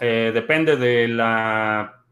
Eh, 0.01 0.33
depende 0.35 0.77
de 0.77 1.07
la, 1.07 2.05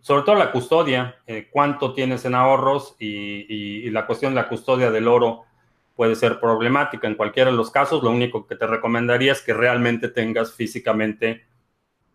sobre 0.00 0.22
todo 0.22 0.36
la 0.36 0.52
custodia, 0.52 1.16
cuánto 1.50 1.94
tienes 1.94 2.24
en 2.26 2.36
ahorros 2.36 2.94
y, 3.00 3.90
la 3.90 4.06
cuestión 4.06 4.34
de 4.34 4.40
la 4.42 4.48
custodia 4.48 4.90
del 4.92 5.08
oro 5.08 5.46
puede 5.94 6.16
ser 6.16 6.40
problemática. 6.40 7.06
En 7.06 7.14
cualquiera 7.14 7.50
de 7.50 7.56
los 7.56 7.70
casos, 7.70 8.02
lo 8.02 8.10
único 8.10 8.46
que 8.46 8.56
te 8.56 8.66
recomendaría 8.66 9.32
es 9.32 9.42
que 9.42 9.54
realmente 9.54 10.08
tengas 10.08 10.54
físicamente 10.54 11.44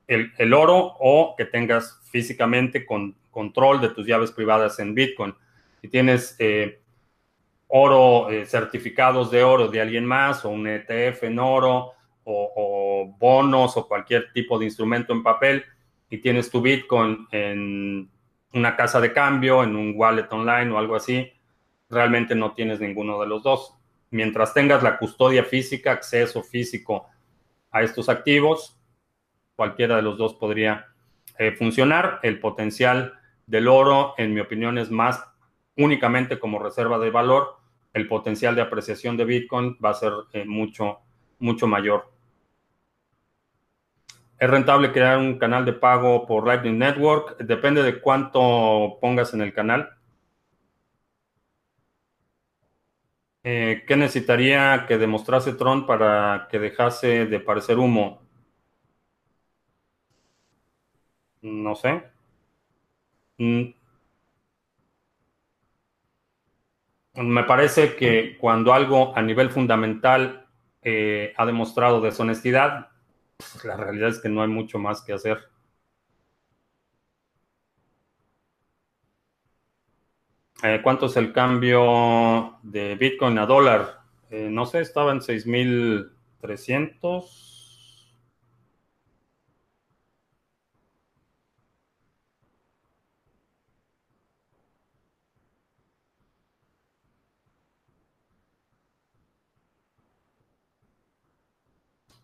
el, 0.07 0.53
oro 0.53 0.95
o 0.99 1.36
que 1.38 1.45
tengas 1.45 1.99
físicamente 2.09 2.86
con, 2.86 3.15
control 3.30 3.82
de 3.82 3.89
tus 3.89 4.07
llaves 4.07 4.32
privadas 4.32 4.80
en 4.80 4.95
Bitcoin. 4.95 5.36
Si 5.82 5.89
tienes 5.89 6.36
eh, 6.39 6.82
oro, 7.67 8.30
eh, 8.30 8.45
certificados 8.45 9.30
de 9.30 9.43
oro 9.43 9.67
de 9.67 9.82
alguien 9.82 10.05
más 10.05 10.45
o 10.45 10.49
un 10.49 10.67
ETF 10.67 11.23
en 11.23 11.39
oro 11.39 11.93
o, 12.23 12.53
o, 12.55 13.15
bonos 13.19 13.78
o 13.78 13.88
cualquier 13.88 14.32
tipo 14.32 14.57
de 14.57 14.65
instrumento 14.65 15.13
en 15.13 15.23
papel 15.23 15.63
y 16.09 16.17
tienes 16.17 16.49
tu 16.49 16.61
Bitcoin 16.61 17.28
en 17.32 18.09
una 18.53 18.75
casa 18.75 18.99
de 19.01 19.13
cambio, 19.13 19.63
en 19.63 19.75
un 19.75 19.93
wallet 19.95 20.28
online 20.32 20.71
o 20.71 20.78
algo 20.78 20.95
así, 20.95 21.32
realmente 21.90 22.36
no 22.36 22.54
tienes 22.54 22.80
ninguno 22.80 23.20
de 23.20 23.28
los 23.28 23.44
dos. 23.44 23.76
Mientras 24.10 24.54
tengas 24.54 24.84
la 24.84 24.98
custodia 24.98 25.44
física, 25.44 25.92
acceso 25.92 26.44
físico 26.44 27.08
a 27.72 27.82
estos 27.82 28.10
activos, 28.10 28.80
cualquiera 29.56 29.98
de 29.98 30.02
los 30.02 30.18
dos 30.18 30.36
podría 30.36 30.88
eh, 31.38 31.52
funcionar. 31.52 32.20
El 32.24 32.40
potencial 32.40 33.14
del 33.46 33.68
oro, 33.68 34.14
en 34.18 34.34
mi 34.34 34.40
opinión, 34.40 34.78
es 34.78 34.90
más 34.90 35.24
únicamente 35.76 36.40
como 36.40 36.60
reserva 36.60 36.98
de 37.00 37.10
valor. 37.10 37.58
El 37.94 38.08
potencial 38.08 38.56
de 38.56 38.62
apreciación 38.62 39.18
de 39.18 39.26
Bitcoin 39.26 39.78
va 39.84 39.90
a 39.90 39.96
ser 39.96 40.14
eh, 40.34 40.46
mucho, 40.46 41.00
mucho 41.40 41.68
mayor. 41.68 42.12
¿Es 44.40 44.50
rentable 44.50 44.92
crear 44.92 45.18
un 45.18 45.40
canal 45.40 45.66
de 45.66 45.74
pago 45.74 46.28
por 46.28 46.46
Lightning 46.46 46.78
Network? 46.78 47.38
Depende 47.40 47.82
de 47.82 48.00
cuánto 48.00 49.00
pongas 49.02 49.34
en 49.34 49.42
el 49.42 49.52
canal. 49.52 49.97
Eh, 53.50 53.86
¿Qué 53.88 53.95
necesitaría 53.95 54.86
que 54.88 54.98
demostrase 54.98 55.54
Tron 55.54 55.86
para 55.88 56.48
que 56.52 56.60
dejase 56.60 57.26
de 57.28 57.39
parecer 57.39 57.78
humo? 57.80 58.22
No 61.64 61.74
sé. 61.82 61.95
Mm. 63.39 63.74
Me 67.16 67.43
parece 67.43 67.95
que 67.95 68.38
cuando 68.39 68.74
algo 68.74 69.14
a 69.18 69.22
nivel 69.22 69.50
fundamental 69.50 70.48
eh, 70.84 71.34
ha 71.36 71.45
demostrado 71.45 72.00
deshonestidad, 72.00 72.89
pues, 73.38 73.66
la 73.66 73.76
realidad 73.76 74.10
es 74.10 74.20
que 74.20 74.30
no 74.30 74.41
hay 74.41 74.48
mucho 74.50 74.78
más 74.80 75.02
que 75.02 75.14
hacer. 75.14 75.39
Eh, 80.64 80.80
¿Cuánto 80.84 81.05
es 81.05 81.16
el 81.18 81.34
cambio 81.34 82.58
de 82.64 82.95
Bitcoin 82.95 83.38
a 83.38 83.45
dólar? 83.45 83.99
Eh, 84.30 84.49
no 84.51 84.66
sé, 84.66 84.82
estaba 84.82 85.12
en 85.12 85.22
6300. 85.22 87.43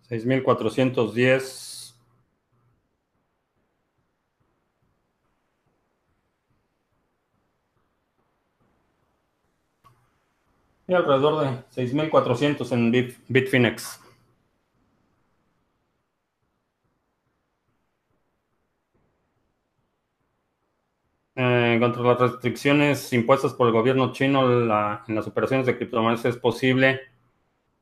$6,410. 0.09 1.72
Y 10.87 10.93
alrededor 10.93 11.41
de 11.43 11.63
6.400 11.71 12.71
en 12.71 12.91
Bitfinex. 13.27 13.99
Eh, 21.35 21.77
contra 21.79 22.03
las 22.03 22.19
restricciones 22.19 23.11
impuestas 23.11 23.53
por 23.53 23.65
el 23.67 23.73
gobierno 23.73 24.11
chino 24.11 24.51
en 24.51 24.67
las 25.15 25.27
operaciones 25.27 25.65
de 25.65 25.75
criptomonedas 25.77 26.25
es 26.25 26.37
posible 26.37 27.01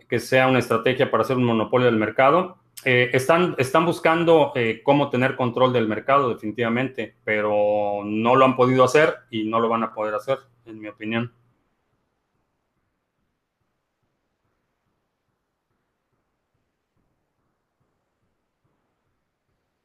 que 0.08 0.20
sea 0.20 0.48
una 0.48 0.60
estrategia 0.60 1.12
para 1.12 1.24
hacer 1.24 1.38
un 1.38 1.46
monopolio 1.46 1.88
del 1.88 1.98
mercado. 1.98 2.58
Eh, 2.86 3.10
están, 3.14 3.56
están 3.58 3.86
buscando 3.86 4.54
eh, 4.56 4.82
cómo 4.84 5.10
tener 5.10 5.36
control 5.36 5.74
del 5.74 5.88
mercado 5.88 6.30
definitivamente, 6.30 7.16
pero 7.24 8.02
no 8.06 8.36
lo 8.36 8.46
han 8.46 8.56
podido 8.56 8.84
hacer 8.84 9.16
y 9.30 9.44
no 9.46 9.60
lo 9.60 9.70
van 9.70 9.84
a 9.84 9.94
poder 9.94 10.16
hacer, 10.16 10.40
en 10.66 10.80
mi 10.80 10.88
opinión. 10.88 11.34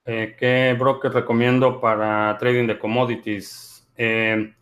Eh, 0.09 0.37
¿Qué 0.39 0.77
broker 0.79 1.13
recomiendo 1.13 1.81
para 1.81 2.39
trading 2.39 2.69
de 2.69 2.79
commodities? 2.79 3.85
Eh, 3.97 4.55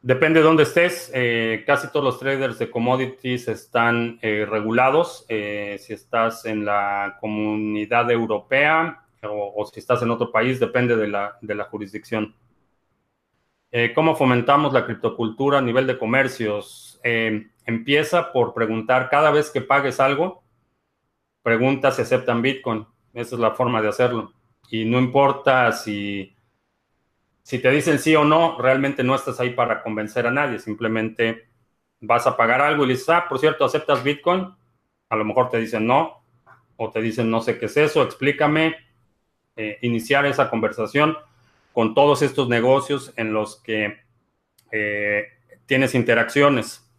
depende 0.00 0.38
de 0.38 0.44
dónde 0.46 0.62
estés. 0.62 1.10
Eh, 1.12 1.64
casi 1.66 1.88
todos 1.88 2.04
los 2.04 2.20
traders 2.20 2.56
de 2.60 2.70
commodities 2.70 3.48
están 3.48 4.20
regulados. 4.20 5.26
si 5.28 5.92
estás 5.92 6.44
en 6.44 6.64
la 6.64 7.18
comunidad 7.20 8.08
europea 8.12 9.04
o, 9.22 9.66
si 9.66 9.80
estás 9.80 10.02
en 10.02 10.10
otro 10.10 10.30
país, 10.30 10.60
depende 10.60 10.96
de 10.96 11.08
la, 11.08 11.36
de 11.40 11.54
la 11.56 11.64
jurisdicción. 11.64 12.34
¿Cómo 13.94 14.14
fomentamos 14.14 14.72
la 14.72 14.84
criptocultura 14.84 15.58
a 15.58 15.62
nivel 15.62 15.86
de 15.86 15.98
comercios? 15.98 17.00
empieza 17.64 18.32
por 18.32 18.54
preguntar 18.54 19.08
cada 19.08 19.30
vez 19.32 19.50
que 19.50 19.60
pagues 19.60 19.98
algo, 19.98 20.44
pregunta 21.42 21.90
si 21.90 22.02
aceptan 22.02 22.42
Bitcoin 22.42 22.86
esa 23.14 23.34
es 23.34 23.40
la 23.40 23.52
forma 23.52 23.82
de 23.82 23.88
hacerlo. 23.88 24.32
Y 24.70 24.84
no 24.84 24.98
importa 24.98 25.72
si, 25.72 26.34
si 27.42 27.58
te 27.58 27.70
dicen 27.70 27.98
sí 27.98 28.14
o 28.16 28.24
no, 28.24 28.58
realmente 28.58 29.04
no 29.04 29.14
estás 29.14 29.38
ahí 29.40 29.50
para 29.50 29.82
convencer 29.82 30.26
a 30.26 30.30
nadie. 30.30 30.58
Simplemente 30.58 31.48
vas 32.00 32.26
a 32.26 32.36
pagar 32.36 32.60
algo 32.60 32.84
y 32.84 32.88
le 32.88 32.92
dices, 32.94 33.10
ah, 33.10 33.26
por 33.28 33.38
cierto, 33.38 33.64
¿aceptas 33.64 34.02
Bitcoin? 34.02 34.48
A 35.08 35.16
lo 35.16 35.24
mejor 35.24 35.50
te 35.50 35.58
dicen 35.58 35.86
no, 35.86 36.22
o 36.76 36.90
te 36.90 37.00
dicen 37.02 37.30
no 37.30 37.40
sé 37.40 37.58
qué 37.58 37.66
es 37.66 37.76
eso, 37.76 38.02
explícame. 38.02 38.76
Eh, 39.54 39.78
iniciar 39.82 40.24
esa 40.24 40.48
conversación 40.48 41.14
con 41.74 41.94
todos 41.94 42.22
estos 42.22 42.48
negocios 42.48 43.12
en 43.16 43.34
los 43.34 43.60
que 43.62 43.98
eh, 44.70 45.24
tienes 45.66 45.94
interacciones. 45.94 46.90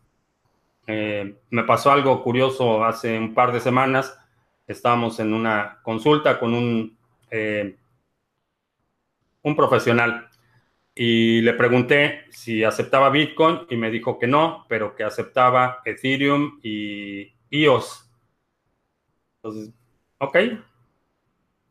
Eh, 0.85 1.35
me 1.49 1.63
pasó 1.63 1.91
algo 1.91 2.21
curioso 2.21 2.85
hace 2.85 3.17
un 3.17 3.33
par 3.33 3.51
de 3.51 3.59
semanas 3.59 4.19
estábamos 4.67 5.19
en 5.19 5.33
una 5.33 5.79
consulta 5.83 6.39
con 6.39 6.53
un, 6.53 6.97
eh, 7.29 7.77
un 9.41 9.55
profesional 9.55 10.29
y 10.95 11.41
le 11.41 11.53
pregunté 11.53 12.25
si 12.29 12.63
aceptaba 12.63 13.09
Bitcoin 13.09 13.61
y 13.69 13.77
me 13.77 13.89
dijo 13.89 14.19
que 14.19 14.27
no, 14.27 14.65
pero 14.69 14.95
que 14.95 15.03
aceptaba 15.03 15.81
Ethereum 15.85 16.59
y 16.61 17.33
EOS. 17.49 18.09
Entonces, 19.37 19.73
ok, 20.19 20.37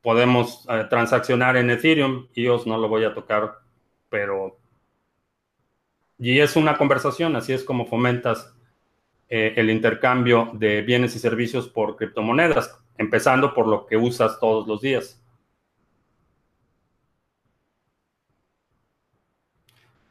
podemos 0.01 0.66
eh, 0.68 0.86
transaccionar 0.90 1.57
en 1.57 1.70
Ethereum, 1.70 2.26
EOS 2.34 2.66
no 2.66 2.76
lo 2.78 2.88
voy 2.88 3.05
a 3.05 3.14
tocar, 3.14 3.61
pero... 4.09 4.59
Y 6.18 6.38
es 6.38 6.57
una 6.57 6.76
conversación, 6.76 7.34
así 7.36 7.53
es 7.53 7.64
como 7.64 7.86
fomentas 7.86 8.55
eh, 9.34 9.54
el 9.56 9.70
intercambio 9.70 10.50
de 10.52 10.82
bienes 10.82 11.16
y 11.16 11.18
servicios 11.18 11.66
por 11.66 11.96
criptomonedas 11.96 12.78
empezando 12.98 13.54
por 13.54 13.66
lo 13.66 13.86
que 13.86 13.96
usas 13.96 14.38
todos 14.38 14.68
los 14.68 14.82
días. 14.82 15.24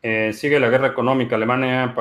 Eh, 0.01 0.34
sigue 0.34 0.59
la 0.59 0.69
guerra 0.69 0.88
económica. 0.88 1.36
Alemania 1.36 1.93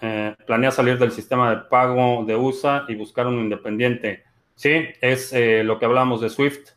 eh, 0.00 0.34
planea 0.44 0.72
salir 0.72 0.98
del 0.98 1.12
sistema 1.12 1.48
de 1.48 1.62
pago 1.62 2.24
de 2.26 2.34
USA 2.34 2.86
y 2.88 2.96
buscar 2.96 3.28
un 3.28 3.38
independiente. 3.38 4.24
Sí, 4.56 4.88
es 5.00 5.32
lo 5.32 5.78
que 5.78 5.84
hablamos 5.84 6.22
de 6.22 6.28
SWIFT, 6.28 6.70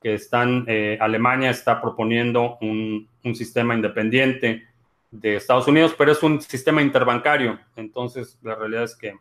que 0.00 0.14
están, 0.14 0.66
Alemania 0.98 1.50
está 1.50 1.80
proponiendo 1.80 2.58
un, 2.60 3.08
un, 3.22 3.34
sistema 3.36 3.72
independiente 3.76 4.64
de 5.12 5.36
Estados 5.36 5.68
Unidos, 5.68 5.94
pero 5.96 6.12
es 6.12 6.22
un 6.24 6.40
sistema 6.42 6.82
interbancario. 6.82 7.60
Entonces, 7.76 8.38
la 8.42 8.56
realidad 8.56 8.84
es 8.84 8.96
que 8.96 9.14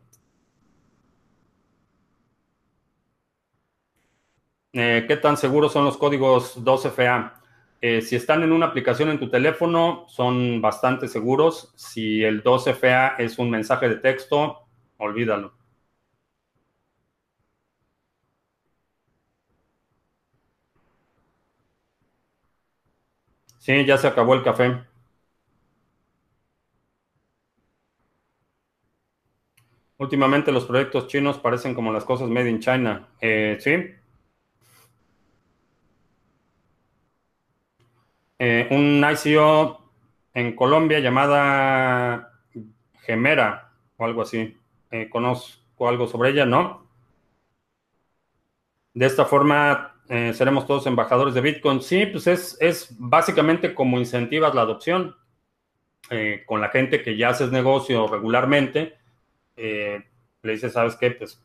Eh, 4.74 5.06
¿Qué 5.08 5.18
tan 5.18 5.38
seguros 5.38 5.74
son 5.74 5.86
los 5.86 5.98
códigos 5.98 6.64
2FA? 6.64 7.42
Eh, 7.82 8.02
si 8.02 8.16
están 8.16 8.44
en 8.44 8.52
una 8.52 8.68
aplicación 8.68 9.10
en 9.10 9.20
tu 9.20 9.30
teléfono, 9.30 10.06
son 10.08 10.62
bastante 10.62 11.08
seguros. 11.08 11.74
Si 11.76 12.24
el 12.24 12.42
2FA 12.42 13.08
es 13.18 13.38
un 13.40 13.50
mensaje 13.50 13.90
de 13.90 13.96
texto, 13.98 14.60
olvídalo. 14.98 15.54
Sí, 23.60 23.86
ya 23.86 23.98
se 23.98 24.08
acabó 24.08 24.34
el 24.34 24.44
café. 24.44 24.82
Últimamente 30.02 30.52
los 30.52 30.66
proyectos 30.66 31.06
chinos 31.06 31.38
parecen 31.38 31.76
como 31.76 31.94
las 31.94 32.04
cosas 32.06 32.28
made 32.28 32.50
in 32.50 32.60
China. 32.60 33.08
Eh, 33.22 33.58
sí, 33.60 33.72
Eh, 38.40 38.68
un 38.72 39.06
ICO 39.08 39.92
en 40.34 40.56
Colombia 40.56 40.98
llamada 41.00 42.32
Gemera 43.02 43.74
o 43.98 44.04
algo 44.04 44.24
así. 44.24 44.58
Eh, 44.90 45.08
conozco 45.08 45.88
algo 45.88 46.08
sobre 46.08 46.32
ella, 46.32 46.48
¿no? 46.48 46.88
De 48.96 49.06
esta 49.06 49.26
forma 49.26 50.02
seremos 50.34 50.66
todos 50.66 50.88
embajadores 50.88 51.36
de 51.36 51.42
Bitcoin. 51.42 51.80
Sí, 51.80 52.08
pues 52.08 52.26
es, 52.26 52.58
es 52.60 52.96
básicamente 52.98 53.76
como 53.76 54.00
incentivas 54.00 54.56
la 54.56 54.62
adopción 54.64 55.16
con 56.48 56.60
la 56.60 56.70
gente 56.70 57.04
que 57.04 57.16
ya 57.16 57.30
haces 57.30 57.52
negocio 57.52 58.08
regularmente. 58.08 59.01
Le 59.56 60.52
dices, 60.52 60.74
¿sabes 60.74 60.96
qué? 60.96 61.12
Pues 61.12 61.42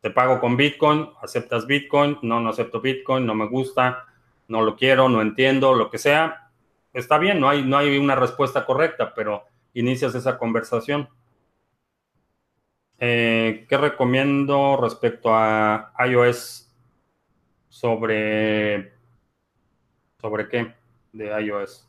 te 0.00 0.10
pago 0.10 0.40
con 0.40 0.56
Bitcoin, 0.56 1.10
aceptas 1.22 1.66
Bitcoin, 1.66 2.18
no, 2.22 2.40
no 2.40 2.50
acepto 2.50 2.80
Bitcoin, 2.80 3.24
no 3.26 3.34
me 3.34 3.46
gusta 3.46 4.06
no 4.48 4.62
lo 4.62 4.76
quiero, 4.76 5.08
no 5.08 5.22
entiendo, 5.22 5.74
lo 5.74 5.90
que 5.90 5.98
sea, 5.98 6.50
está 6.92 7.18
bien, 7.18 7.40
no 7.40 7.48
hay, 7.48 7.64
no 7.64 7.78
hay 7.78 7.96
una 7.98 8.14
respuesta 8.14 8.66
correcta, 8.66 9.14
pero 9.14 9.44
inicias 9.72 10.14
esa 10.14 10.38
conversación. 10.38 11.08
Eh, 12.98 13.66
¿Qué 13.68 13.76
recomiendo 13.76 14.78
respecto 14.80 15.34
a 15.34 15.92
iOS 16.06 16.72
sobre... 17.68 18.92
¿Sobre 20.20 20.48
qué? 20.48 20.74
De 21.12 21.26
iOS. 21.42 21.86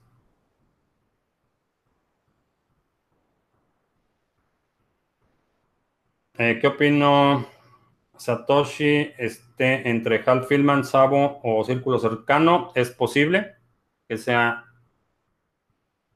Eh, 6.38 6.60
¿Qué 6.60 6.68
opino? 6.68 7.48
Satoshi 8.18 9.14
esté 9.18 9.90
entre 9.90 10.22
Hal 10.26 10.44
Filman, 10.46 10.84
Sabo 10.84 11.40
o 11.44 11.64
Círculo 11.64 12.00
Cercano, 12.00 12.72
es 12.76 12.90
posible 12.92 13.56
que 14.08 14.18
sea 14.18 14.66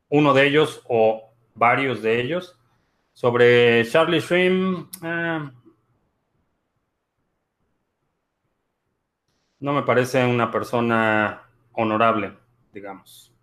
uno 0.09 0.33
de 0.33 0.47
ellos 0.47 0.81
o 0.87 1.31
varios 1.55 2.01
de 2.01 2.21
ellos. 2.21 2.57
Sobre 3.13 3.85
Charlie 3.89 4.19
Shrim, 4.21 4.89
eh, 5.03 5.49
no 9.59 9.73
me 9.73 9.83
parece 9.83 10.25
una 10.25 10.51
persona 10.51 11.43
honorable, 11.73 12.33
digamos. 12.73 13.33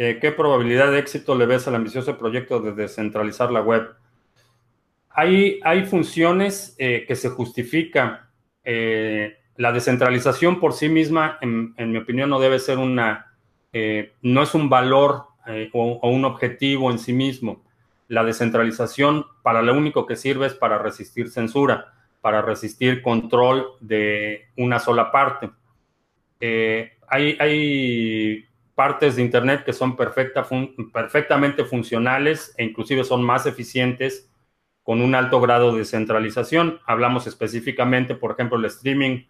Eh, 0.00 0.18
¿Qué 0.20 0.30
probabilidad 0.30 0.92
de 0.92 1.00
éxito 1.00 1.34
le 1.34 1.44
ves 1.44 1.66
al 1.66 1.74
ambicioso 1.74 2.16
proyecto 2.16 2.60
de 2.60 2.72
descentralizar 2.72 3.50
la 3.50 3.60
web? 3.60 3.96
hay, 5.10 5.84
funciones 5.86 6.76
eh, 6.78 7.04
que 7.08 7.16
se 7.16 7.28
justifica. 7.30 8.30
Eh, 8.62 9.38
la 9.56 9.72
descentralización 9.72 10.60
por 10.60 10.72
sí 10.72 10.88
misma, 10.88 11.36
en, 11.40 11.74
mi 11.76 11.98
opinión, 11.98 12.30
no 12.30 12.38
debe 12.38 12.60
ser 12.60 12.78
una, 12.78 13.34
no 14.22 14.42
es 14.44 14.54
un 14.54 14.68
valor 14.68 15.24
o, 15.72 15.98
o, 16.00 16.10
un 16.10 16.24
objetivo 16.24 16.92
en 16.92 17.00
sí 17.00 17.12
mismo. 17.12 17.64
La 18.06 18.22
descentralización 18.22 19.26
para 19.42 19.62
lo 19.62 19.74
único 19.74 20.06
que 20.06 20.14
sirve 20.14 20.46
es 20.46 20.54
para 20.54 20.78
resistir 20.78 21.28
censura, 21.28 21.92
para 22.20 22.40
resistir 22.40 23.02
control 23.02 23.66
de 23.80 24.46
una 24.56 24.78
sola 24.78 25.10
parte. 25.10 25.50
hay, 26.40 27.36
hay 27.40 28.48
partes 28.78 29.16
de 29.16 29.22
Internet 29.22 29.64
que 29.64 29.72
son 29.72 29.96
perfecta, 29.96 30.46
perfectamente 30.92 31.64
funcionales 31.64 32.54
e 32.56 32.62
inclusive 32.62 33.02
son 33.02 33.24
más 33.24 33.44
eficientes 33.44 34.30
con 34.84 35.00
un 35.00 35.16
alto 35.16 35.40
grado 35.40 35.74
de 35.74 35.84
centralización. 35.84 36.78
Hablamos 36.86 37.26
específicamente, 37.26 38.14
por 38.14 38.30
ejemplo, 38.30 38.56
el 38.56 38.66
streaming 38.66 39.24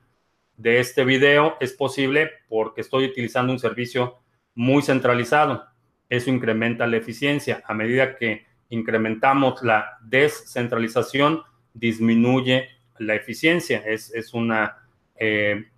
de 0.59 0.81
este 0.81 1.03
video 1.03 1.57
es 1.61 1.73
posible 1.73 2.31
porque 2.51 2.83
estoy 2.83 3.07
utilizando 3.07 3.51
un 3.51 3.59
servicio 3.59 4.19
muy 4.55 4.83
centralizado. 4.83 5.65
Eso 6.11 6.29
incrementa 6.29 6.87
la 6.87 6.99
eficiencia. 6.99 7.63
A 7.65 7.73
medida 7.73 8.17
que 8.17 8.45
incrementamos 8.69 9.63
la 9.63 9.97
descentralización, 10.03 11.43
disminuye 11.73 12.69
la 12.99 13.15
eficiencia. 13.15 13.79
Es, 13.79 14.35
una, 14.35 14.77
eh, 15.17 15.71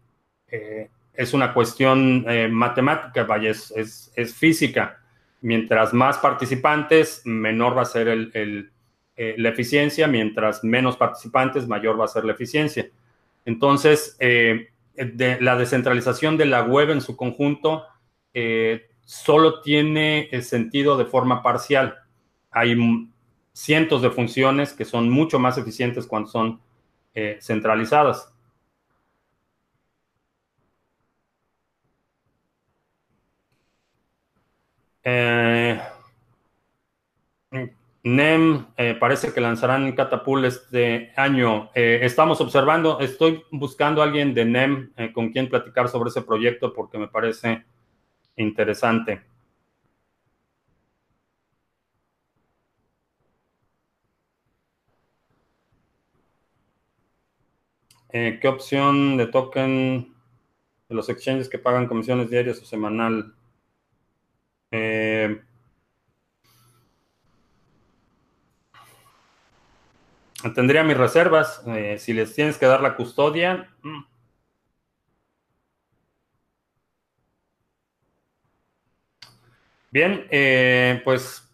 eh, 0.49 0.91
es 1.15 1.35
una 1.35 1.53
cuestión 1.53 2.25
eh, 2.29 2.49
matemática, 2.49 3.25
vaya, 3.25 3.51
es, 3.51 4.35
física. 4.35 5.01
Mientras 5.43 5.93
más 5.93 6.19
participantes, 6.19 7.23
menor 7.25 7.77
va 7.77 7.83
a 7.83 7.87
ser 7.87 8.31
la 9.17 9.49
eficiencia, 9.49 10.07
mientras 10.07 10.63
menos 10.63 10.97
participantes, 10.97 11.67
mayor 11.67 11.99
va 11.99 12.05
a 12.05 12.09
ser 12.09 12.25
la 12.25 12.33
eficiencia. 12.33 12.89
Entonces, 13.47 14.19
de, 14.19 15.39
la 15.41 15.57
descentralización 15.57 16.37
de 16.37 16.45
la 16.45 16.63
web 16.63 16.91
en 16.91 17.01
su 17.01 17.17
conjunto 17.17 17.87
solo 19.03 19.63
tiene 19.63 20.29
sentido 20.43 20.99
de 20.99 21.07
forma 21.07 21.43
parcial. 21.43 21.97
Hay 22.51 22.77
cientos 23.53 24.03
de 24.03 24.11
funciones 24.11 24.73
que 24.73 24.85
son 24.85 25.11
mucho 25.11 25.39
más 25.39 25.59
eficientes 25.59 26.07
cuando 26.07 26.29
son 26.29 26.61
eh, 27.15 27.39
centralizadas. 27.43 28.33
Eh, 35.03 35.81
NEM 38.03 38.67
eh, 38.77 38.97
parece 38.99 39.33
que 39.33 39.41
lanzarán 39.41 39.93
Catapult 39.93 40.45
este 40.45 41.13
año. 41.17 41.71
estamos 41.75 42.41
observando, 42.41 43.01
estoy 43.01 43.43
buscando 43.51 44.01
a 44.03 44.05
alguien 44.05 44.35
de 44.35 44.45
NEM 44.45 44.93
con 45.13 45.31
quien 45.31 45.49
platicar 45.49 45.89
sobre 45.89 46.11
ese 46.11 46.23
proyecto 46.23 46.73
porque 46.73 46.99
me 46.99 47.09
parece 47.09 47.65
interesante. 48.37 49.23
Eh, 58.13 58.39
¿Qué 58.43 58.49
opción 58.49 59.17
de 59.17 59.27
token 59.29 60.13
de 60.89 60.95
los 60.95 61.09
exchanges 61.09 61.49
que 61.49 61.59
pagan 61.59 61.87
comisiones 61.87 62.29
diarias 62.29 62.61
o 62.61 62.65
semanal? 62.65 63.35
Eh, 64.71 65.43
tendría 70.55 70.83
mis 70.85 70.97
reservas. 70.97 71.63
Eh, 71.67 71.99
si 71.99 72.13
les 72.13 72.35
tienes 72.35 72.59
que 72.59 72.67
dar 72.67 72.81
la 72.81 72.97
custodia. 72.97 73.69
Mm. 73.83 74.05
Bien, 79.93 81.01
pues 81.05 81.51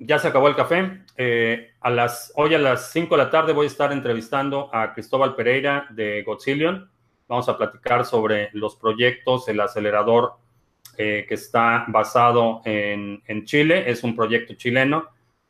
ya 0.00 0.18
se 0.18 0.28
acabó 0.28 0.48
el 0.48 0.56
café. 0.56 1.02
Eh, 1.16 1.72
a 1.80 1.90
las, 1.90 2.32
hoy 2.36 2.54
a 2.54 2.58
las 2.58 2.90
5 2.90 3.16
de 3.16 3.24
la 3.24 3.30
tarde 3.30 3.52
voy 3.52 3.66
a 3.66 3.68
estar 3.68 3.92
entrevistando 3.92 4.74
a 4.74 4.94
Cristóbal 4.94 5.34
Pereira 5.36 5.86
de 5.90 6.22
Godzillion. 6.22 6.90
Vamos 7.28 7.48
a 7.48 7.56
platicar 7.58 8.06
sobre 8.06 8.48
los 8.54 8.76
proyectos, 8.76 9.46
el 9.48 9.60
acelerador 9.60 10.38
eh, 11.02 11.24
que 11.26 11.32
está 11.32 11.86
basado 11.88 12.60
en, 12.62 13.22
Chile. 13.46 13.90
Es 13.90 14.04
un 14.04 14.14
proyecto 14.14 14.52
chileno. 14.52 15.08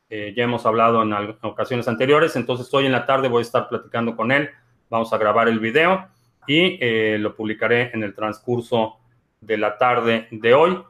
Eh, 0.08 0.32
ya 0.36 0.44
hemos 0.44 0.64
hablado 0.64 1.02
en, 1.02 1.12
en, 1.12 1.36
ocasiones 1.42 1.88
anteriores. 1.88 2.36
Entonces 2.36 2.72
hoy 2.72 2.86
en 2.86 2.92
la 2.92 3.04
tarde 3.04 3.26
voy 3.26 3.40
a 3.40 3.42
estar 3.42 3.68
platicando 3.68 4.14
con 4.14 4.30
él. 4.30 4.48
Vamos 4.88 5.12
a 5.12 5.18
grabar 5.18 5.48
el 5.48 5.58
video 5.58 6.06
y 6.46 6.78
lo 7.18 7.34
publicaré 7.34 7.90
en 7.92 8.04
el 8.04 8.14
transcurso 8.14 8.98
de 9.40 9.58
la 9.58 9.76
tarde 9.76 10.28
de 10.30 10.54
hoy. 10.54 10.80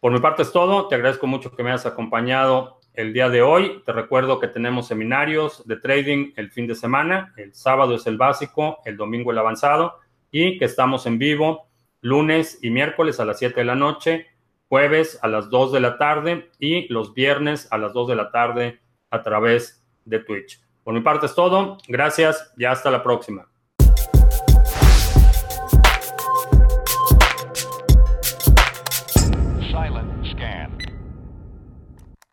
Por 0.00 0.10
mi 0.10 0.18
parte 0.18 0.42
es 0.42 0.50
todo. 0.50 0.88
Te 0.88 0.96
agradezco 0.96 1.28
mucho 1.28 1.54
que 1.54 1.62
me 1.62 1.70
hayas 1.70 1.86
acompañado 1.86 2.80
el 2.94 3.12
día 3.12 3.28
de 3.28 3.42
hoy. 3.42 3.84
Te 3.86 3.92
recuerdo 3.92 4.40
que 4.40 4.48
tenemos 4.48 4.88
seminarios 4.88 5.64
de 5.64 5.76
trading 5.76 6.32
el 6.34 6.50
fin 6.50 6.66
de 6.66 6.74
semana. 6.74 7.32
El 7.36 7.54
sábado 7.54 7.94
es 7.94 8.04
el 8.08 8.16
básico, 8.16 8.80
el 8.84 8.96
domingo 8.96 9.30
el 9.30 9.38
avanzado 9.38 10.00
y 10.32 10.58
que 10.58 10.64
estamos 10.64 11.06
en 11.06 11.18
vivo 11.18 11.68
lunes 12.02 12.58
y 12.60 12.70
miércoles 12.70 13.18
a 13.18 13.24
las 13.24 13.38
7 13.38 13.60
de 13.60 13.64
la 13.64 13.74
noche, 13.74 14.26
jueves 14.68 15.18
a 15.22 15.28
las 15.28 15.48
2 15.48 15.72
de 15.72 15.80
la 15.80 15.96
tarde 15.96 16.50
y 16.58 16.92
los 16.92 17.14
viernes 17.14 17.68
a 17.70 17.78
las 17.78 17.94
2 17.94 18.08
de 18.08 18.16
la 18.16 18.30
tarde 18.30 18.80
a 19.10 19.22
través 19.22 19.82
de 20.04 20.18
Twitch. 20.18 20.60
Por 20.84 20.94
mi 20.94 21.00
parte 21.00 21.26
es 21.26 21.34
todo. 21.34 21.78
Gracias 21.88 22.52
y 22.56 22.64
hasta 22.64 22.90
la 22.90 23.02
próxima. 23.02 23.51